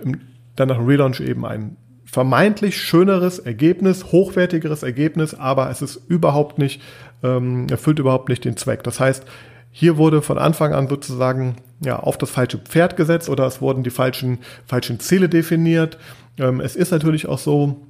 dann 0.56 0.68
nach 0.68 0.78
dem 0.78 0.86
Relaunch 0.86 1.20
eben 1.20 1.44
einen 1.44 1.76
vermeintlich 2.10 2.80
schöneres 2.80 3.38
Ergebnis, 3.38 4.12
hochwertigeres 4.12 4.82
Ergebnis, 4.82 5.34
aber 5.34 5.70
es 5.70 5.82
ist 5.82 6.00
überhaupt 6.08 6.58
nicht, 6.58 6.80
ähm, 7.22 7.66
erfüllt 7.68 7.98
überhaupt 7.98 8.28
nicht 8.28 8.44
den 8.44 8.56
Zweck. 8.56 8.82
Das 8.84 9.00
heißt, 9.00 9.24
hier 9.72 9.98
wurde 9.98 10.22
von 10.22 10.38
Anfang 10.38 10.72
an 10.72 10.88
sozusagen 10.88 11.56
ja, 11.84 11.98
auf 11.98 12.16
das 12.16 12.30
falsche 12.30 12.58
Pferd 12.58 12.96
gesetzt 12.96 13.28
oder 13.28 13.46
es 13.46 13.60
wurden 13.60 13.82
die 13.82 13.90
falschen, 13.90 14.38
falschen 14.64 15.00
Ziele 15.00 15.28
definiert. 15.28 15.98
Ähm, 16.38 16.60
es 16.60 16.76
ist 16.76 16.92
natürlich 16.92 17.26
auch 17.28 17.38
so, 17.38 17.85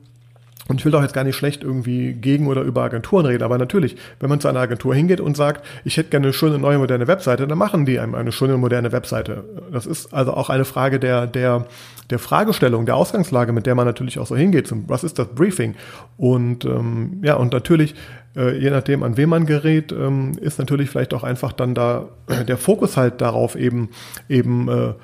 und 0.69 0.81
ich 0.81 0.85
will 0.85 0.93
doch 0.93 1.03
jetzt 1.03 1.15
gar 1.15 1.25
nicht 1.25 1.37
schlecht 1.37 1.63
irgendwie 1.63 2.13
gegen 2.13 2.49
oder 2.49 2.63
über 2.63 2.83
Agenturen 2.83 3.27
reden, 3.27 3.45
aber 3.45 3.59
natürlich, 3.59 3.97
wenn 4.19 4.29
man 4.29 4.41
zu 4.41 4.49
einer 4.49 4.61
Agentur 4.61 4.95
hingeht 4.95 5.21
und 5.21 5.37
sagt, 5.37 5.65
ich 5.85 5.97
hätte 5.97 6.11
gerne 6.11 6.27
eine 6.27 6.33
schöne 6.33 6.59
neue 6.59 6.79
moderne 6.79 7.07
Webseite, 7.07 7.47
dann 7.47 7.59
machen 7.59 7.87
die 7.87 8.01
einem 8.01 8.15
eine 8.15 8.33
schöne 8.33 8.57
moderne 8.57 8.93
Webseite. 8.93 9.45
Das 9.73 9.87
ist 9.87 10.13
also 10.13 10.35
auch 10.35 10.51
eine 10.51 10.65
Frage 10.65 10.99
der, 10.99 11.27
der, 11.27 11.67
der 12.11 12.19
Fragestellung, 12.19 12.87
der 12.87 12.97
Ausgangslage, 12.97 13.53
mit 13.53 13.67
der 13.67 13.75
man 13.75 13.87
natürlich 13.87 14.19
auch 14.19 14.27
so 14.27 14.37
hingeht. 14.37 14.67
Zum, 14.67 14.89
was 14.89 15.05
ist 15.05 15.19
das 15.19 15.29
Briefing? 15.29 15.75
Und 16.17 16.65
ähm, 16.65 17.21
ja, 17.23 17.35
und 17.35 17.53
natürlich, 17.53 17.95
äh, 18.37 18.59
je 18.59 18.71
nachdem, 18.71 19.03
an 19.03 19.17
wem 19.17 19.29
man 19.29 19.47
gerät, 19.47 19.93
ähm, 19.93 20.33
ist 20.41 20.59
natürlich 20.59 20.91
vielleicht 20.91 21.15
auch 21.15 21.23
einfach 21.23 21.53
dann 21.53 21.75
da 21.75 22.09
der 22.49 22.57
Fokus 22.59 22.97
halt 22.97 23.21
darauf 23.21 23.55
eben 23.55 23.91
eben 24.29 24.69
äh, 24.69 24.95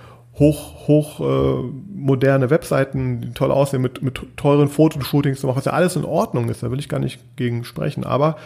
hoch, 0.42 0.88
hoch 0.88 1.20
äh, 1.20 1.62
moderne 1.94 2.50
Webseiten, 2.50 3.20
die 3.20 3.32
toll 3.32 3.52
aussehen, 3.52 3.80
mit, 3.80 4.02
mit 4.02 4.20
teuren 4.37 4.68
Fotoshootings 4.68 5.40
zu 5.40 5.46
machen, 5.46 5.58
was 5.58 5.64
ja 5.64 5.72
alles 5.72 5.94
in 5.94 6.04
Ordnung 6.04 6.49
ist, 6.49 6.62
da 6.62 6.70
will 6.70 6.80
ich 6.80 6.88
gar 6.88 6.99
nicht 6.99 7.20
gegen 7.37 7.64
sprechen. 7.64 8.04
Aber 8.04 8.37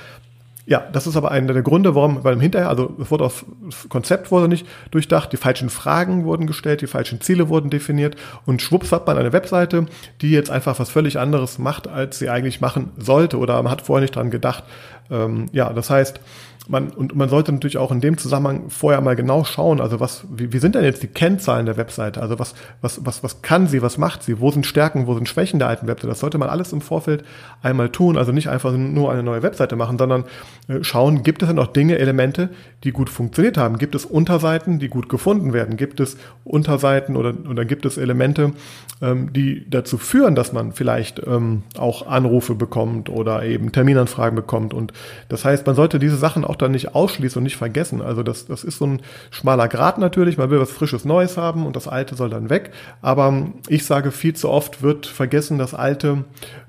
ja, 0.66 0.84
das 0.92 1.06
ist 1.06 1.16
aber 1.16 1.30
einer 1.30 1.52
der 1.52 1.62
Gründe, 1.62 1.94
warum, 1.94 2.22
weil 2.22 2.34
im 2.34 2.40
Hinterher, 2.40 2.68
also 2.68 2.94
es 3.00 3.10
wurde 3.10 3.24
auf, 3.24 3.46
das 3.64 3.88
Konzept 3.88 4.30
wurde 4.30 4.48
nicht 4.48 4.66
durchdacht, 4.90 5.32
die 5.32 5.36
falschen 5.36 5.70
Fragen 5.70 6.24
wurden 6.24 6.46
gestellt, 6.46 6.82
die 6.82 6.88
falschen 6.88 7.20
Ziele 7.20 7.48
wurden 7.48 7.70
definiert 7.70 8.16
und 8.44 8.60
schwupps 8.60 8.92
hat 8.92 9.06
man 9.06 9.16
eine 9.16 9.32
Webseite, 9.32 9.86
die 10.20 10.32
jetzt 10.32 10.50
einfach 10.50 10.78
was 10.78 10.90
völlig 10.90 11.18
anderes 11.18 11.58
macht, 11.58 11.88
als 11.88 12.18
sie 12.18 12.28
eigentlich 12.28 12.60
machen 12.60 12.90
sollte 12.98 13.38
oder 13.38 13.62
man 13.62 13.72
hat 13.72 13.82
vorher 13.82 14.02
nicht 14.02 14.16
dran 14.16 14.30
gedacht. 14.30 14.64
Ähm, 15.08 15.46
ja, 15.52 15.72
das 15.72 15.88
heißt, 15.88 16.20
man, 16.68 16.88
und 16.88 17.14
man 17.14 17.28
sollte 17.28 17.52
natürlich 17.52 17.78
auch 17.78 17.92
in 17.92 18.00
dem 18.00 18.18
Zusammenhang 18.18 18.70
vorher 18.70 19.00
mal 19.00 19.16
genau 19.16 19.44
schauen, 19.44 19.80
also 19.80 20.00
was, 20.00 20.24
wie, 20.30 20.52
wie 20.52 20.58
sind 20.58 20.74
denn 20.74 20.84
jetzt 20.84 21.02
die 21.02 21.08
Kennzahlen 21.08 21.66
der 21.66 21.76
Webseite? 21.76 22.20
Also 22.20 22.38
was, 22.38 22.54
was, 22.80 23.04
was, 23.04 23.22
was 23.22 23.42
kann 23.42 23.66
sie, 23.66 23.82
was 23.82 23.98
macht 23.98 24.22
sie, 24.22 24.40
wo 24.40 24.50
sind 24.50 24.66
Stärken, 24.66 25.06
wo 25.06 25.14
sind 25.14 25.28
Schwächen 25.28 25.58
der 25.58 25.68
alten 25.68 25.86
Webseite? 25.86 26.08
Das 26.08 26.20
sollte 26.20 26.38
man 26.38 26.48
alles 26.48 26.72
im 26.72 26.80
Vorfeld 26.80 27.24
einmal 27.62 27.90
tun, 27.90 28.16
also 28.16 28.32
nicht 28.32 28.48
einfach 28.48 28.72
nur 28.72 29.12
eine 29.12 29.22
neue 29.22 29.42
Webseite 29.42 29.76
machen, 29.76 29.98
sondern 29.98 30.24
äh, 30.68 30.82
schauen, 30.82 31.22
gibt 31.22 31.42
es 31.42 31.48
denn 31.48 31.58
auch 31.58 31.68
Dinge, 31.68 31.98
Elemente, 31.98 32.50
die 32.84 32.92
gut 32.92 33.10
funktioniert 33.10 33.56
haben? 33.56 33.78
Gibt 33.78 33.94
es 33.94 34.04
Unterseiten, 34.04 34.78
die 34.78 34.88
gut 34.88 35.08
gefunden 35.08 35.52
werden? 35.52 35.76
Gibt 35.76 36.00
es 36.00 36.16
Unterseiten 36.44 37.16
oder, 37.16 37.34
oder 37.48 37.64
gibt 37.64 37.86
es 37.86 37.96
Elemente, 37.96 38.52
ähm, 39.00 39.32
die 39.32 39.68
dazu 39.68 39.98
führen, 39.98 40.34
dass 40.34 40.52
man 40.52 40.72
vielleicht 40.72 41.22
ähm, 41.26 41.62
auch 41.78 42.06
Anrufe 42.06 42.54
bekommt 42.54 43.08
oder 43.08 43.44
eben 43.44 43.72
Terminanfragen 43.72 44.36
bekommt? 44.36 44.74
Und 44.74 44.92
das 45.28 45.44
heißt, 45.44 45.66
man 45.66 45.76
sollte 45.76 45.98
diese 45.98 46.16
Sachen 46.16 46.44
auch 46.44 46.55
auch 46.56 46.58
dann 46.58 46.72
nicht 46.72 46.94
ausschließen 46.94 47.38
und 47.38 47.44
nicht 47.44 47.56
vergessen. 47.56 48.00
Also 48.00 48.22
das, 48.22 48.46
das 48.46 48.64
ist 48.64 48.78
so 48.78 48.86
ein 48.86 49.02
schmaler 49.30 49.68
Grad 49.68 49.98
natürlich. 49.98 50.38
Man 50.38 50.50
will 50.50 50.60
was 50.60 50.72
Frisches 50.72 51.04
Neues 51.04 51.36
haben 51.36 51.66
und 51.66 51.76
das 51.76 51.86
Alte 51.86 52.14
soll 52.14 52.30
dann 52.30 52.50
weg. 52.50 52.72
Aber 53.02 53.48
ich 53.68 53.84
sage, 53.84 54.10
viel 54.10 54.34
zu 54.34 54.48
oft 54.48 54.82
wird 54.82 55.06
vergessen, 55.06 55.58
das 55.58 55.74
Alte 55.74 56.24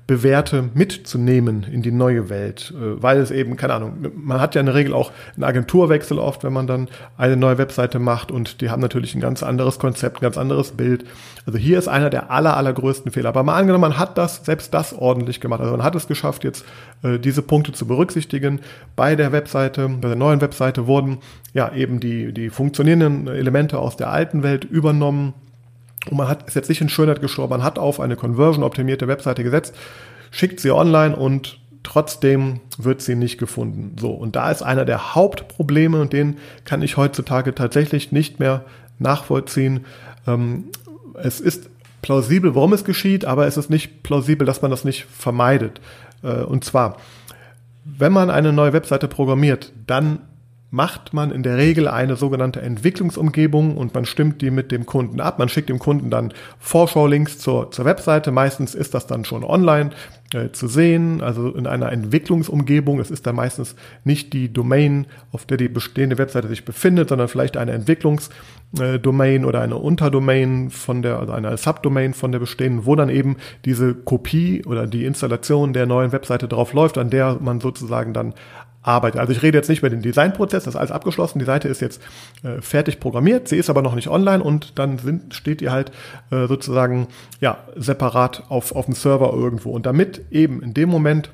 Bewährte 0.08 0.70
mitzunehmen 0.72 1.64
in 1.70 1.82
die 1.82 1.92
neue 1.92 2.30
Welt, 2.30 2.72
äh, 2.74 3.02
weil 3.02 3.18
es 3.18 3.30
eben, 3.30 3.58
keine 3.58 3.74
Ahnung, 3.74 4.06
man 4.16 4.40
hat 4.40 4.54
ja 4.54 4.60
in 4.60 4.66
der 4.66 4.74
Regel 4.74 4.94
auch 4.94 5.12
einen 5.34 5.44
Agenturwechsel 5.44 6.18
oft, 6.18 6.42
wenn 6.44 6.52
man 6.54 6.66
dann 6.66 6.88
eine 7.18 7.36
neue 7.36 7.58
Webseite 7.58 7.98
macht 7.98 8.32
und 8.32 8.62
die 8.62 8.70
haben 8.70 8.80
natürlich 8.80 9.14
ein 9.14 9.20
ganz 9.20 9.42
anderes 9.42 9.78
Konzept, 9.78 10.16
ein 10.16 10.22
ganz 10.22 10.38
anderes 10.38 10.72
Bild. 10.72 11.04
Also 11.44 11.58
hier 11.58 11.78
ist 11.78 11.88
einer 11.88 12.08
der 12.08 12.30
aller, 12.30 12.56
allergrößten 12.56 13.12
Fehler. 13.12 13.28
Aber 13.28 13.42
mal 13.42 13.58
angenommen, 13.58 13.82
man 13.82 13.98
hat 13.98 14.16
das, 14.16 14.46
selbst 14.46 14.72
das 14.72 14.94
ordentlich 14.94 15.42
gemacht. 15.42 15.60
Also 15.60 15.72
man 15.72 15.84
hat 15.84 15.94
es 15.94 16.08
geschafft, 16.08 16.42
jetzt 16.42 16.64
äh, 17.02 17.18
diese 17.18 17.42
Punkte 17.42 17.72
zu 17.72 17.86
berücksichtigen. 17.86 18.60
Bei 18.96 19.14
der 19.14 19.30
Webseite, 19.32 19.90
bei 19.90 20.08
der 20.08 20.16
neuen 20.16 20.40
Webseite 20.40 20.86
wurden 20.86 21.18
ja 21.52 21.70
eben 21.74 22.00
die, 22.00 22.32
die 22.32 22.48
funktionierenden 22.48 23.28
Elemente 23.28 23.78
aus 23.78 23.98
der 23.98 24.10
alten 24.10 24.42
Welt 24.42 24.64
übernommen 24.64 25.34
und 26.10 26.16
man 26.16 26.28
hat, 26.28 26.46
ist 26.48 26.54
jetzt 26.54 26.68
nicht 26.68 26.80
in 26.80 26.88
Schönheit 26.88 27.20
gestorben, 27.20 27.50
man 27.50 27.62
hat 27.62 27.78
auf 27.78 28.00
eine 28.00 28.16
conversion-optimierte 28.16 29.08
Webseite 29.08 29.42
gesetzt, 29.42 29.74
schickt 30.30 30.60
sie 30.60 30.70
online 30.70 31.16
und 31.16 31.58
trotzdem 31.82 32.60
wird 32.76 33.00
sie 33.00 33.14
nicht 33.14 33.38
gefunden. 33.38 33.96
So, 33.98 34.10
und 34.10 34.36
da 34.36 34.50
ist 34.50 34.62
einer 34.62 34.84
der 34.84 35.14
Hauptprobleme 35.14 36.00
und 36.00 36.12
den 36.12 36.36
kann 36.64 36.82
ich 36.82 36.96
heutzutage 36.96 37.54
tatsächlich 37.54 38.12
nicht 38.12 38.40
mehr 38.40 38.64
nachvollziehen. 38.98 39.86
Ähm, 40.26 40.64
es 41.14 41.40
ist 41.40 41.70
plausibel, 42.02 42.54
warum 42.54 42.72
es 42.72 42.84
geschieht, 42.84 43.24
aber 43.24 43.46
es 43.46 43.56
ist 43.56 43.70
nicht 43.70 44.02
plausibel, 44.02 44.46
dass 44.46 44.62
man 44.62 44.70
das 44.70 44.84
nicht 44.84 45.06
vermeidet. 45.06 45.80
Äh, 46.22 46.42
und 46.42 46.64
zwar, 46.64 46.98
wenn 47.84 48.12
man 48.12 48.30
eine 48.30 48.52
neue 48.52 48.72
Webseite 48.72 49.08
programmiert, 49.08 49.72
dann 49.86 50.20
macht 50.70 51.14
man 51.14 51.30
in 51.30 51.42
der 51.42 51.56
Regel 51.56 51.88
eine 51.88 52.16
sogenannte 52.16 52.60
Entwicklungsumgebung 52.60 53.76
und 53.76 53.94
man 53.94 54.04
stimmt 54.04 54.42
die 54.42 54.50
mit 54.50 54.70
dem 54.70 54.84
Kunden 54.84 55.20
ab. 55.20 55.38
Man 55.38 55.48
schickt 55.48 55.70
dem 55.70 55.78
Kunden 55.78 56.10
dann 56.10 56.34
Vorschau-Links 56.58 57.38
zur, 57.38 57.70
zur 57.70 57.86
Webseite. 57.86 58.32
Meistens 58.32 58.74
ist 58.74 58.92
das 58.92 59.06
dann 59.06 59.24
schon 59.24 59.44
online 59.44 59.90
äh, 60.34 60.50
zu 60.52 60.68
sehen, 60.68 61.22
also 61.22 61.48
in 61.54 61.66
einer 61.66 61.90
Entwicklungsumgebung. 61.90 63.00
Es 63.00 63.10
ist 63.10 63.26
dann 63.26 63.36
meistens 63.36 63.76
nicht 64.04 64.34
die 64.34 64.52
Domain, 64.52 65.06
auf 65.32 65.46
der 65.46 65.56
die 65.56 65.70
bestehende 65.70 66.18
Webseite 66.18 66.48
sich 66.48 66.66
befindet, 66.66 67.08
sondern 67.08 67.28
vielleicht 67.28 67.56
eine 67.56 67.72
Entwicklungsdomain 67.72 69.46
oder 69.46 69.62
eine 69.62 69.76
Unterdomain 69.76 70.68
von 70.68 71.00
der, 71.00 71.18
also 71.18 71.32
eine 71.32 71.56
Subdomain 71.56 72.12
von 72.12 72.30
der 72.30 72.40
bestehenden, 72.40 72.84
wo 72.84 72.94
dann 72.94 73.08
eben 73.08 73.36
diese 73.64 73.94
Kopie 73.94 74.62
oder 74.66 74.86
die 74.86 75.06
Installation 75.06 75.72
der 75.72 75.86
neuen 75.86 76.12
Webseite 76.12 76.46
drauf 76.46 76.74
läuft, 76.74 76.98
an 76.98 77.08
der 77.08 77.38
man 77.40 77.62
sozusagen 77.62 78.12
dann 78.12 78.34
arbeitet. 78.82 79.20
Also 79.20 79.32
ich 79.32 79.42
rede 79.42 79.58
jetzt 79.58 79.68
nicht 79.68 79.80
über 79.80 79.90
den 79.90 80.02
Designprozess, 80.02 80.64
das 80.64 80.74
ist 80.74 80.78
alles 80.78 80.92
abgeschlossen, 80.92 81.38
die 81.38 81.44
Seite 81.44 81.68
ist 81.68 81.80
jetzt 81.80 82.00
äh, 82.42 82.60
fertig 82.60 83.00
programmiert, 83.00 83.48
sie 83.48 83.56
ist 83.56 83.70
aber 83.70 83.82
noch 83.82 83.94
nicht 83.94 84.08
online 84.08 84.42
und 84.42 84.78
dann 84.78 84.98
sind, 84.98 85.34
steht 85.34 85.60
ihr 85.62 85.72
halt 85.72 85.90
äh, 86.30 86.46
sozusagen 86.46 87.08
ja 87.40 87.58
separat 87.76 88.44
auf, 88.48 88.74
auf 88.74 88.86
dem 88.86 88.94
Server 88.94 89.32
irgendwo. 89.32 89.70
Und 89.70 89.86
damit 89.86 90.22
eben 90.30 90.62
in 90.62 90.74
dem 90.74 90.88
Moment, 90.88 91.30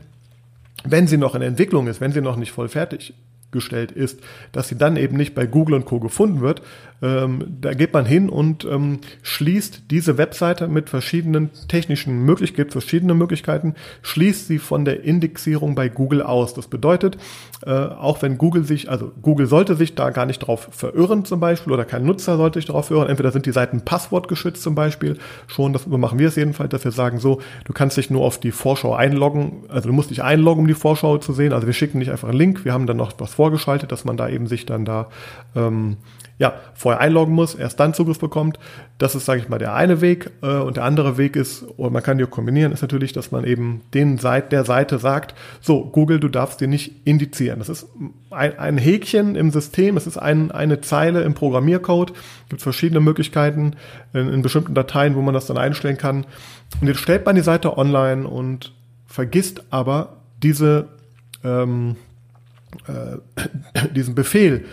wenn 0.84 1.06
sie 1.06 1.16
noch 1.16 1.34
in 1.34 1.42
Entwicklung 1.42 1.86
ist, 1.86 2.00
wenn 2.00 2.12
sie 2.12 2.20
noch 2.20 2.36
nicht 2.36 2.52
voll 2.52 2.68
fertig 2.68 3.14
gestellt 3.54 3.92
ist, 3.92 4.20
dass 4.52 4.68
sie 4.68 4.76
dann 4.76 4.96
eben 4.96 5.16
nicht 5.16 5.34
bei 5.34 5.46
Google 5.46 5.76
und 5.76 5.86
Co. 5.86 6.00
gefunden 6.00 6.42
wird. 6.42 6.60
Ähm, 7.04 7.44
da 7.60 7.74
geht 7.74 7.92
man 7.92 8.04
hin 8.04 8.28
und 8.28 8.64
ähm, 8.64 8.98
schließt 9.22 9.90
diese 9.90 10.18
Webseite 10.18 10.66
mit 10.66 10.90
verschiedenen 10.90 11.50
technischen 11.68 12.24
Möglichkeiten, 12.24 12.70
verschiedene 12.70 13.14
Möglichkeiten, 13.14 13.74
schließt 14.02 14.48
sie 14.48 14.58
von 14.58 14.84
der 14.84 15.04
Indexierung 15.04 15.76
bei 15.76 15.88
Google 15.88 16.22
aus. 16.22 16.54
Das 16.54 16.66
bedeutet, 16.66 17.16
äh, 17.64 17.70
auch 17.70 18.22
wenn 18.22 18.38
Google 18.38 18.64
sich, 18.64 18.90
also 18.90 19.12
Google 19.22 19.46
sollte 19.46 19.76
sich 19.76 19.94
da 19.94 20.10
gar 20.10 20.26
nicht 20.26 20.40
drauf 20.40 20.68
verirren 20.72 21.24
zum 21.24 21.38
Beispiel 21.38 21.72
oder 21.72 21.84
kein 21.84 22.04
Nutzer 22.04 22.36
sollte 22.36 22.58
sich 22.58 22.66
darauf 22.66 22.86
verirren. 22.86 23.08
Entweder 23.08 23.30
sind 23.30 23.46
die 23.46 23.52
Seiten 23.52 23.82
passwortgeschützt 23.82 24.62
zum 24.62 24.74
Beispiel 24.74 25.18
schon, 25.46 25.72
das 25.72 25.86
machen 25.86 26.18
wir 26.18 26.28
es 26.28 26.36
jedenfalls, 26.36 26.70
dass 26.70 26.84
wir 26.84 26.90
sagen 26.90 27.18
so, 27.18 27.40
du 27.64 27.72
kannst 27.72 27.96
dich 27.96 28.10
nur 28.10 28.22
auf 28.22 28.40
die 28.40 28.50
Vorschau 28.50 28.94
einloggen, 28.94 29.64
also 29.68 29.88
du 29.88 29.94
musst 29.94 30.10
dich 30.10 30.22
einloggen, 30.24 30.62
um 30.62 30.68
die 30.68 30.74
Vorschau 30.74 31.18
zu 31.18 31.32
sehen. 31.32 31.52
Also 31.52 31.66
wir 31.66 31.74
schicken 31.74 31.98
nicht 31.98 32.10
einfach 32.10 32.28
einen 32.28 32.38
Link, 32.38 32.64
wir 32.64 32.72
haben 32.72 32.86
dann 32.86 32.96
noch 32.96 33.12
was 33.18 33.34
vor 33.34 33.44
vorgeschaltet, 33.44 33.92
dass 33.92 34.06
man 34.06 34.16
da 34.16 34.26
eben 34.26 34.46
sich 34.46 34.64
dann 34.64 34.86
da 34.86 35.08
ähm, 35.54 35.98
ja, 36.36 36.54
vorher 36.74 37.00
einloggen 37.00 37.32
muss, 37.32 37.54
erst 37.54 37.78
dann 37.78 37.94
Zugriff 37.94 38.18
bekommt. 38.18 38.58
Das 38.98 39.14
ist, 39.14 39.24
sage 39.24 39.40
ich 39.40 39.48
mal, 39.48 39.58
der 39.58 39.74
eine 39.74 40.00
Weg. 40.00 40.30
Äh, 40.42 40.56
und 40.58 40.76
der 40.76 40.84
andere 40.84 41.16
Weg 41.16 41.36
ist, 41.36 41.62
und 41.62 41.92
man 41.92 42.02
kann 42.02 42.18
die 42.18 42.24
auch 42.24 42.30
kombinieren, 42.30 42.72
ist 42.72 42.82
natürlich, 42.82 43.12
dass 43.12 43.30
man 43.30 43.44
eben 43.44 43.82
den 43.94 44.18
Seit 44.18 44.50
der 44.50 44.64
Seite 44.64 44.98
sagt, 44.98 45.34
so, 45.60 45.84
Google, 45.84 46.18
du 46.18 46.28
darfst 46.28 46.60
dir 46.60 46.66
nicht 46.66 47.06
indizieren. 47.06 47.60
Das 47.60 47.68
ist 47.68 47.86
ein, 48.30 48.58
ein 48.58 48.78
Häkchen 48.78 49.36
im 49.36 49.50
System, 49.52 49.96
es 49.96 50.08
ist 50.08 50.18
ein, 50.18 50.50
eine 50.50 50.80
Zeile 50.80 51.22
im 51.22 51.34
Programmiercode. 51.34 52.10
Es 52.10 52.48
gibt 52.48 52.62
verschiedene 52.62 53.00
Möglichkeiten 53.00 53.76
in, 54.12 54.28
in 54.28 54.42
bestimmten 54.42 54.74
Dateien, 54.74 55.14
wo 55.14 55.22
man 55.22 55.34
das 55.34 55.46
dann 55.46 55.58
einstellen 55.58 55.98
kann. 55.98 56.26
Und 56.80 56.88
jetzt 56.88 57.00
stellt 57.00 57.24
man 57.24 57.36
die 57.36 57.42
Seite 57.42 57.78
online 57.78 58.26
und 58.26 58.72
vergisst 59.06 59.62
aber 59.70 60.16
diese, 60.42 60.88
ähm, 61.44 61.94
äh, 62.88 63.88
diesen 63.94 64.16
Befehl, 64.16 64.64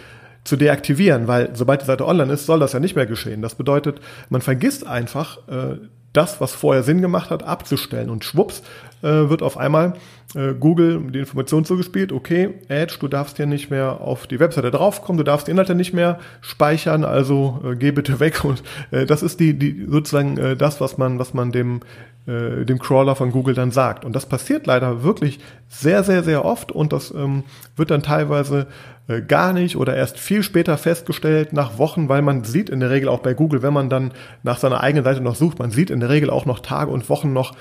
zu 0.43 0.55
deaktivieren, 0.55 1.27
weil 1.27 1.55
sobald 1.55 1.81
die 1.81 1.85
Seite 1.85 2.07
online 2.07 2.33
ist, 2.33 2.45
soll 2.45 2.59
das 2.59 2.73
ja 2.73 2.79
nicht 2.79 2.95
mehr 2.95 3.05
geschehen. 3.05 3.41
Das 3.41 3.55
bedeutet, 3.55 4.01
man 4.29 4.41
vergisst 4.41 4.87
einfach 4.87 5.37
äh, 5.47 5.77
das, 6.13 6.41
was 6.41 6.53
vorher 6.53 6.83
Sinn 6.83 7.01
gemacht 7.01 7.29
hat, 7.29 7.43
abzustellen. 7.43 8.09
Und 8.09 8.25
schwupps 8.25 8.63
äh, 9.01 9.07
wird 9.07 9.41
auf 9.41 9.57
einmal 9.57 9.93
äh, 10.35 10.53
Google 10.53 11.11
die 11.11 11.19
Information 11.19 11.63
zugespielt, 11.63 12.11
okay, 12.11 12.55
Edge, 12.67 12.97
du 12.99 13.07
darfst 13.07 13.37
hier 13.37 13.45
nicht 13.45 13.69
mehr 13.69 14.01
auf 14.01 14.27
die 14.27 14.39
Webseite 14.39 14.71
draufkommen, 14.71 15.17
du 15.17 15.23
darfst 15.23 15.47
die 15.47 15.51
Inhalte 15.51 15.75
nicht 15.75 15.93
mehr 15.93 16.19
speichern, 16.41 17.05
also 17.05 17.61
äh, 17.65 17.75
geh 17.75 17.91
bitte 17.91 18.19
weg. 18.19 18.43
Und 18.43 18.63
äh, 18.91 19.05
das 19.05 19.23
ist 19.23 19.39
die, 19.39 19.57
die 19.57 19.85
sozusagen 19.87 20.37
äh, 20.37 20.57
das, 20.57 20.81
was 20.81 20.97
man, 20.97 21.19
was 21.19 21.33
man 21.33 21.51
dem 21.51 21.81
äh, 22.27 22.65
dem 22.65 22.79
Crawler 22.79 23.15
von 23.15 23.31
Google 23.31 23.55
dann 23.55 23.71
sagt. 23.71 24.05
Und 24.05 24.15
das 24.15 24.25
passiert 24.25 24.67
leider 24.67 25.03
wirklich 25.03 25.39
sehr, 25.67 26.03
sehr, 26.03 26.23
sehr 26.23 26.45
oft 26.45 26.71
und 26.71 26.93
das 26.93 27.11
ähm, 27.11 27.43
wird 27.75 27.91
dann 27.91 28.03
teilweise 28.03 28.67
äh, 29.07 29.21
gar 29.21 29.53
nicht 29.53 29.75
oder 29.75 29.95
erst 29.95 30.19
viel 30.19 30.43
später 30.43 30.77
festgestellt, 30.77 31.53
nach 31.53 31.77
Wochen, 31.77 32.09
weil 32.09 32.21
man 32.21 32.43
sieht 32.43 32.69
in 32.69 32.79
der 32.79 32.91
Regel 32.91 33.09
auch 33.09 33.19
bei 33.19 33.33
Google, 33.33 33.63
wenn 33.63 33.73
man 33.73 33.89
dann 33.89 34.11
nach 34.43 34.57
seiner 34.57 34.81
eigenen 34.81 35.03
Seite 35.03 35.21
noch 35.21 35.35
sucht, 35.35 35.59
man 35.59 35.71
sieht 35.71 35.89
in 35.89 35.99
der 35.99 36.09
Regel 36.09 36.29
auch 36.29 36.45
noch 36.45 36.59
Tage 36.59 36.91
und 36.91 37.09
Wochen 37.09 37.33
noch 37.33 37.55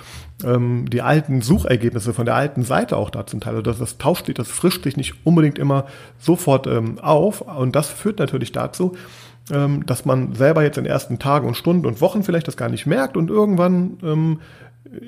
ähm, 0.45 0.85
die 0.91 1.03
alten 1.03 1.41
Suchergebnisse 1.41 2.13
von 2.13 2.27
der 2.27 2.35
alten 2.35 2.63
Seite 2.63 2.97
auch 2.97 3.11
da 3.11 3.27
zum 3.27 3.41
Teil. 3.41 3.55
Also 3.55 3.63
das, 3.63 3.79
das 3.79 3.99
tauscht 3.99 4.27
sich, 4.27 4.35
das 4.35 4.49
frischt 4.49 4.85
sich 4.85 4.97
nicht 4.97 5.15
unbedingt 5.25 5.59
immer 5.59 5.87
sofort 6.19 6.67
ähm, 6.67 6.99
auf 6.99 7.41
und 7.41 7.75
das 7.75 7.89
führt 7.89 8.19
natürlich 8.19 8.53
dazu, 8.53 8.95
ähm, 9.51 9.85
dass 9.87 10.05
man 10.05 10.35
selber 10.35 10.63
jetzt 10.63 10.79
in 10.79 10.85
den 10.85 10.93
ersten 10.93 11.19
Tagen 11.19 11.47
und 11.47 11.57
Stunden 11.57 11.87
und 11.87 12.01
Wochen 12.01 12.23
vielleicht 12.23 12.49
das 12.49 12.57
gar 12.57 12.69
nicht 12.69 12.87
merkt 12.87 13.17
und 13.17 13.31
irgendwann 13.31 13.99
ähm, 14.03 14.41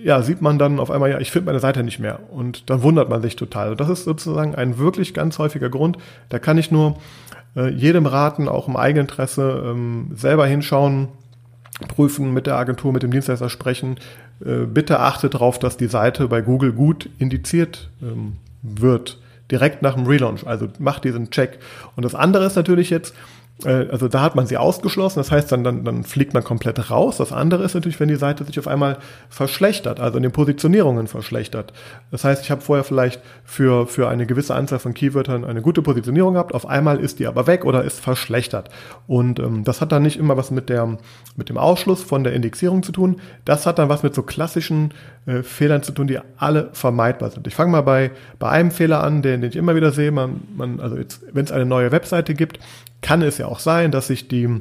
ja, 0.02 0.22
sieht 0.22 0.42
man 0.42 0.58
dann 0.58 0.78
auf 0.78 0.90
einmal, 0.90 1.10
ja, 1.10 1.18
ich 1.18 1.30
finde 1.30 1.46
meine 1.46 1.60
Seite 1.60 1.82
nicht 1.82 1.98
mehr. 1.98 2.20
Und 2.30 2.70
dann 2.70 2.82
wundert 2.82 3.08
man 3.08 3.22
sich 3.22 3.36
total. 3.36 3.72
Und 3.72 3.80
das 3.80 3.88
ist 3.88 4.04
sozusagen 4.04 4.54
ein 4.54 4.78
wirklich 4.78 5.14
ganz 5.14 5.38
häufiger 5.38 5.70
Grund. 5.70 5.98
Da 6.28 6.38
kann 6.38 6.58
ich 6.58 6.70
nur 6.70 6.96
äh, 7.56 7.68
jedem 7.70 8.06
raten, 8.06 8.48
auch 8.48 8.68
im 8.68 8.76
Eigeninteresse, 8.76 9.64
ähm, 9.66 10.10
selber 10.14 10.46
hinschauen, 10.46 11.08
prüfen, 11.88 12.32
mit 12.32 12.46
der 12.46 12.56
Agentur, 12.56 12.92
mit 12.92 13.02
dem 13.02 13.10
Dienstleister 13.10 13.48
sprechen. 13.48 13.96
Äh, 14.44 14.66
bitte 14.66 15.00
achtet 15.00 15.34
darauf, 15.34 15.58
dass 15.58 15.76
die 15.76 15.88
Seite 15.88 16.28
bei 16.28 16.42
Google 16.42 16.72
gut 16.72 17.08
indiziert 17.18 17.90
ähm, 18.02 18.36
wird. 18.62 19.18
Direkt 19.50 19.82
nach 19.82 19.94
dem 19.94 20.06
Relaunch. 20.06 20.46
Also 20.46 20.68
macht 20.78 21.04
diesen 21.04 21.30
Check. 21.30 21.58
Und 21.96 22.04
das 22.04 22.14
andere 22.14 22.44
ist 22.46 22.56
natürlich 22.56 22.90
jetzt, 22.90 23.14
also 23.64 24.08
da 24.08 24.22
hat 24.22 24.34
man 24.34 24.46
sie 24.46 24.56
ausgeschlossen, 24.56 25.20
das 25.20 25.30
heißt, 25.30 25.52
dann, 25.52 25.62
dann, 25.62 25.84
dann 25.84 26.02
fliegt 26.02 26.34
man 26.34 26.42
komplett 26.42 26.90
raus. 26.90 27.18
Das 27.18 27.32
andere 27.32 27.62
ist 27.62 27.74
natürlich, 27.74 28.00
wenn 28.00 28.08
die 28.08 28.16
Seite 28.16 28.44
sich 28.44 28.58
auf 28.58 28.66
einmal 28.66 28.98
verschlechtert, 29.28 30.00
also 30.00 30.16
in 30.16 30.24
den 30.24 30.32
Positionierungen 30.32 31.06
verschlechtert. 31.06 31.72
Das 32.10 32.24
heißt, 32.24 32.42
ich 32.42 32.50
habe 32.50 32.60
vorher 32.60 32.82
vielleicht 32.82 33.20
für, 33.44 33.86
für 33.86 34.08
eine 34.08 34.26
gewisse 34.26 34.54
Anzahl 34.54 34.80
von 34.80 34.94
Keywörtern 34.94 35.44
eine 35.44 35.62
gute 35.62 35.80
Positionierung 35.80 36.34
gehabt, 36.34 36.54
auf 36.54 36.66
einmal 36.66 36.98
ist 36.98 37.20
die 37.20 37.26
aber 37.26 37.46
weg 37.46 37.64
oder 37.64 37.84
ist 37.84 38.00
verschlechtert. 38.00 38.68
Und 39.06 39.38
ähm, 39.38 39.62
das 39.62 39.80
hat 39.80 39.92
dann 39.92 40.02
nicht 40.02 40.18
immer 40.18 40.36
was 40.36 40.50
mit, 40.50 40.68
der, 40.68 40.98
mit 41.36 41.48
dem 41.48 41.58
Ausschluss 41.58 42.02
von 42.02 42.24
der 42.24 42.32
Indexierung 42.32 42.82
zu 42.82 42.90
tun, 42.90 43.20
das 43.44 43.66
hat 43.66 43.78
dann 43.78 43.88
was 43.88 44.02
mit 44.02 44.14
so 44.14 44.22
klassischen 44.22 44.92
äh, 45.26 45.44
Fehlern 45.44 45.84
zu 45.84 45.92
tun, 45.92 46.08
die 46.08 46.18
alle 46.36 46.70
vermeidbar 46.72 47.30
sind. 47.30 47.46
Ich 47.46 47.54
fange 47.54 47.70
mal 47.70 47.82
bei, 47.82 48.10
bei 48.40 48.48
einem 48.48 48.72
Fehler 48.72 49.04
an, 49.04 49.22
den, 49.22 49.40
den 49.40 49.50
ich 49.50 49.56
immer 49.56 49.76
wieder 49.76 49.92
sehe. 49.92 50.10
Man, 50.10 50.42
man, 50.56 50.80
also 50.80 50.96
wenn 51.32 51.44
es 51.44 51.52
eine 51.52 51.66
neue 51.66 51.92
Webseite 51.92 52.34
gibt, 52.34 52.58
kann 53.02 53.22
es 53.22 53.38
ja 53.38 53.46
auch 53.46 53.58
sein, 53.58 53.90
dass 53.90 54.06
sich 54.06 54.28
die 54.28 54.60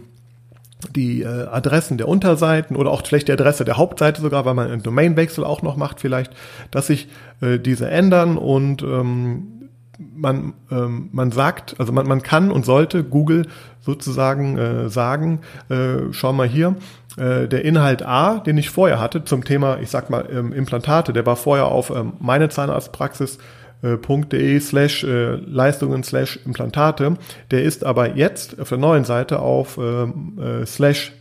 die 0.96 1.22
äh, 1.22 1.48
Adressen 1.48 2.00
der 2.00 2.08
Unterseiten 2.08 2.76
oder 2.76 2.90
auch 2.90 3.06
vielleicht 3.06 3.28
die 3.28 3.34
Adresse 3.34 3.66
der 3.66 3.78
Hauptseite 3.78 4.20
sogar, 4.20 4.46
weil 4.46 4.56
man 4.56 4.72
einen 4.72 4.82
Domainwechsel 4.82 5.44
auch 5.44 5.62
noch 5.62 5.78
macht 5.78 6.00
vielleicht, 6.00 6.34
dass 6.72 6.88
sich 6.88 7.08
äh, 7.40 7.60
diese 7.60 7.88
ändern 7.90 8.38
und 8.38 8.82
ähm, 8.82 9.70
man, 10.00 10.54
ähm, 10.72 11.10
man 11.12 11.32
sagt, 11.32 11.76
also 11.80 11.92
man, 11.92 12.08
man 12.08 12.24
kann 12.24 12.52
und 12.52 12.66
sollte 12.66 13.04
Google 13.04 13.48
sozusagen 13.80 14.58
äh, 14.58 14.90
sagen, 14.90 15.42
äh, 15.70 16.12
schau 16.12 16.34
mal 16.34 16.48
hier, 16.48 16.76
äh, 17.18 17.48
der 17.48 17.64
Inhalt 17.66 18.04
A, 18.04 18.40
den 18.40 18.58
ich 18.58 18.70
vorher 18.70 19.00
hatte 19.00 19.24
zum 19.24 19.44
Thema, 19.44 19.80
ich 19.80 19.90
sag 19.90 20.10
mal, 20.10 20.28
ähm, 20.32 20.54
Implantate, 20.54 21.14
der 21.14 21.26
war 21.26 21.36
vorher 21.36 21.66
auf 21.66 21.90
ähm, 21.90 22.14
meine 22.20 22.50
Zahnarztpraxis 22.50 23.38
.de 23.82 24.60
slash 24.60 25.04
äh, 25.04 25.36
Leistungen 25.36 26.04
slash 26.04 26.40
Implantate. 26.46 27.16
Der 27.52 27.64
ist 27.64 27.84
aber 27.84 28.16
jetzt 28.16 28.60
auf 28.60 28.70
der 28.70 28.78
neuen 28.78 29.06
Seite 29.06 29.40
auf 29.40 29.78
ähm, 29.78 30.40
äh, 30.40 30.66
slash 30.66 31.14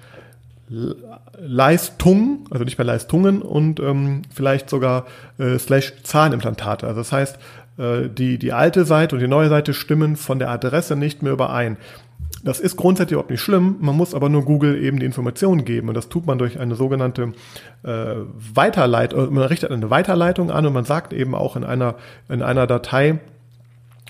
Leistung, 1.41 2.47
also 2.51 2.65
nicht 2.65 2.79
mehr 2.79 2.85
Leistungen 2.85 3.43
und 3.43 3.81
ähm, 3.81 4.23
vielleicht 4.33 4.71
sogar 4.71 5.07
äh, 5.39 5.59
slash 5.59 5.95
Zahnimplantate. 6.05 6.87
Also 6.87 7.01
das 7.01 7.13
heißt, 7.13 7.39
äh, 7.79 8.09
die, 8.09 8.39
die 8.39 8.53
alte 8.53 8.85
Seite 8.85 9.17
und 9.17 9.21
die 9.21 9.29
neue 9.29 9.49
Seite 9.49 9.75
stimmen 9.75 10.17
von 10.17 10.39
der 10.39 10.51
Adresse 10.51 10.97
nicht 10.97 11.23
mehr 11.23 11.33
überein. 11.33 11.77
Das 12.43 12.59
ist 12.59 12.77
grundsätzlich 12.77 13.13
überhaupt 13.13 13.31
nicht 13.31 13.43
schlimm, 13.43 13.77
man 13.81 13.97
muss 13.97 14.15
aber 14.15 14.29
nur 14.29 14.45
Google 14.45 14.83
eben 14.83 14.99
die 14.99 15.07
Informationen 15.07 15.65
geben. 15.65 15.89
Und 15.89 15.95
das 15.95 16.09
tut 16.09 16.27
man 16.27 16.39
durch 16.39 16.59
eine 16.59 16.75
sogenannte 16.75 17.33
äh, 17.83 18.15
Weiterleitung, 18.55 19.35
man 19.35 19.45
richtet 19.45 19.71
eine 19.71 19.91
Weiterleitung 19.91 20.51
an 20.51 20.65
und 20.67 20.73
man 20.73 20.85
sagt 20.85 21.13
eben 21.13 21.35
auch 21.35 21.57
in 21.57 21.65
einer, 21.65 21.97
in 22.29 22.43
einer 22.43 22.67
Datei, 22.67 23.19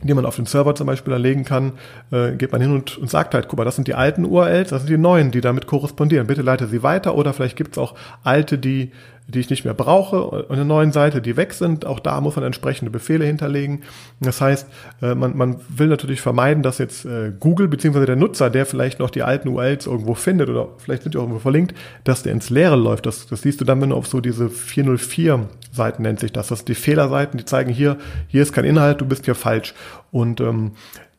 die 0.02 0.14
man 0.14 0.24
auf 0.24 0.36
den 0.36 0.46
Server 0.46 0.74
zum 0.74 0.86
Beispiel 0.86 1.12
erlegen 1.12 1.44
kann, 1.44 1.72
äh, 2.10 2.32
geht 2.32 2.52
man 2.52 2.60
hin 2.60 2.72
und, 2.72 2.96
und 2.98 3.10
sagt 3.10 3.34
halt, 3.34 3.48
guck 3.48 3.58
mal, 3.58 3.64
das 3.64 3.76
sind 3.76 3.88
die 3.88 3.94
alten 3.94 4.24
URLs, 4.24 4.70
das 4.70 4.82
sind 4.82 4.90
die 4.90 4.98
neuen, 4.98 5.30
die 5.30 5.40
damit 5.40 5.66
korrespondieren. 5.66 6.26
Bitte 6.26 6.42
leite 6.42 6.66
sie 6.68 6.82
weiter. 6.82 7.16
Oder 7.16 7.32
vielleicht 7.32 7.56
gibt 7.56 7.72
es 7.72 7.78
auch 7.78 7.94
alte, 8.22 8.58
die 8.58 8.92
die 9.30 9.40
ich 9.40 9.50
nicht 9.50 9.64
mehr 9.64 9.74
brauche, 9.74 10.22
und 10.22 10.50
eine 10.50 10.64
neuen 10.64 10.92
Seite, 10.92 11.20
die 11.20 11.36
weg 11.36 11.52
sind. 11.52 11.84
Auch 11.86 12.00
da 12.00 12.20
muss 12.20 12.36
man 12.36 12.44
entsprechende 12.44 12.90
Befehle 12.90 13.24
hinterlegen. 13.24 13.82
Das 14.20 14.40
heißt, 14.40 14.66
äh, 15.02 15.14
man, 15.14 15.36
man 15.36 15.60
will 15.68 15.88
natürlich 15.88 16.20
vermeiden, 16.20 16.62
dass 16.62 16.78
jetzt 16.78 17.04
äh, 17.04 17.32
Google 17.38 17.68
bzw. 17.68 18.06
der 18.06 18.16
Nutzer, 18.16 18.50
der 18.50 18.66
vielleicht 18.66 18.98
noch 18.98 19.10
die 19.10 19.22
alten 19.22 19.48
URLs 19.48 19.86
irgendwo 19.86 20.14
findet 20.14 20.48
oder 20.48 20.68
vielleicht 20.78 21.02
sind 21.02 21.14
die 21.14 21.18
auch 21.18 21.22
irgendwo 21.22 21.40
verlinkt, 21.40 21.74
dass 22.04 22.22
der 22.22 22.32
ins 22.32 22.50
Leere 22.50 22.76
läuft. 22.76 23.06
Das, 23.06 23.26
das 23.26 23.42
siehst 23.42 23.60
du 23.60 23.64
dann, 23.64 23.80
wenn 23.80 23.90
du 23.90 23.96
auf 23.96 24.06
so 24.06 24.20
diese 24.20 24.50
404 24.50 25.48
Seiten 25.72 26.02
nennt 26.02 26.20
sich 26.20 26.32
das. 26.32 26.48
Das 26.48 26.60
sind 26.60 26.68
die 26.68 26.74
Fehlerseiten, 26.74 27.38
die 27.38 27.44
zeigen 27.44 27.72
hier, 27.72 27.96
hier 28.28 28.42
ist 28.42 28.52
kein 28.52 28.64
Inhalt, 28.64 29.00
du 29.00 29.06
bist 29.06 29.24
hier 29.24 29.34
falsch. 29.34 29.74
Und 30.10 30.40
ähm, 30.40 30.72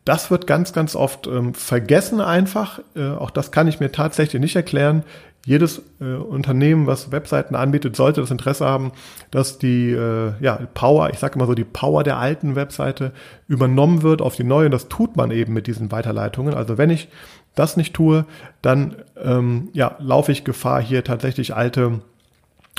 das 0.06 0.32
wird 0.32 0.48
ganz, 0.48 0.74
ganz 0.74 0.96
oft 0.96 1.28
ähm, 1.28 1.54
vergessen 1.54 2.22
einfach. 2.22 2.80
Äh, 2.96 3.10
auch 3.10 3.30
das 3.30 3.52
kann 3.52 3.68
ich 3.68 3.80
mir 3.80 3.92
tatsächlich 3.92 4.42
nicht 4.42 4.56
erklären 4.56 5.04
jedes 5.46 5.82
äh, 6.00 6.14
Unternehmen, 6.16 6.86
was 6.88 7.12
Webseiten 7.12 7.56
anbietet, 7.56 7.96
sollte 7.96 8.22
das 8.22 8.32
Interesse 8.32 8.66
haben, 8.66 8.92
dass 9.32 9.58
die 9.58 9.92
äh, 9.92 10.34
ja, 10.40 10.60
Power, 10.74 11.10
ich 11.10 11.20
sage 11.20 11.36
immer 11.36 11.48
so, 11.48 11.56
die 11.56 11.64
Power 11.64 12.04
der 12.04 12.18
alten 12.18 12.56
Webseite 12.56 13.12
übernommen 13.48 14.04
wird 14.04 14.22
auf 14.22 14.36
die 14.36 14.44
neue. 14.44 14.70
Das 14.70 14.88
tut 14.88 15.16
man 15.16 15.32
eben 15.32 15.54
mit 15.54 15.68
diesen 15.68 15.92
Weiterleitungen. 15.92 16.54
Also 16.54 16.78
wenn 16.78 16.92
ich 16.92 17.10
das 17.56 17.76
nicht 17.76 17.94
tue, 17.94 18.26
dann 18.62 18.96
ähm, 19.22 19.70
ja, 19.74 19.96
laufe 20.00 20.32
ich 20.32 20.44
Gefahr, 20.44 20.82
hier 20.82 21.04
tatsächlich 21.04 21.56
alte, 21.56 22.02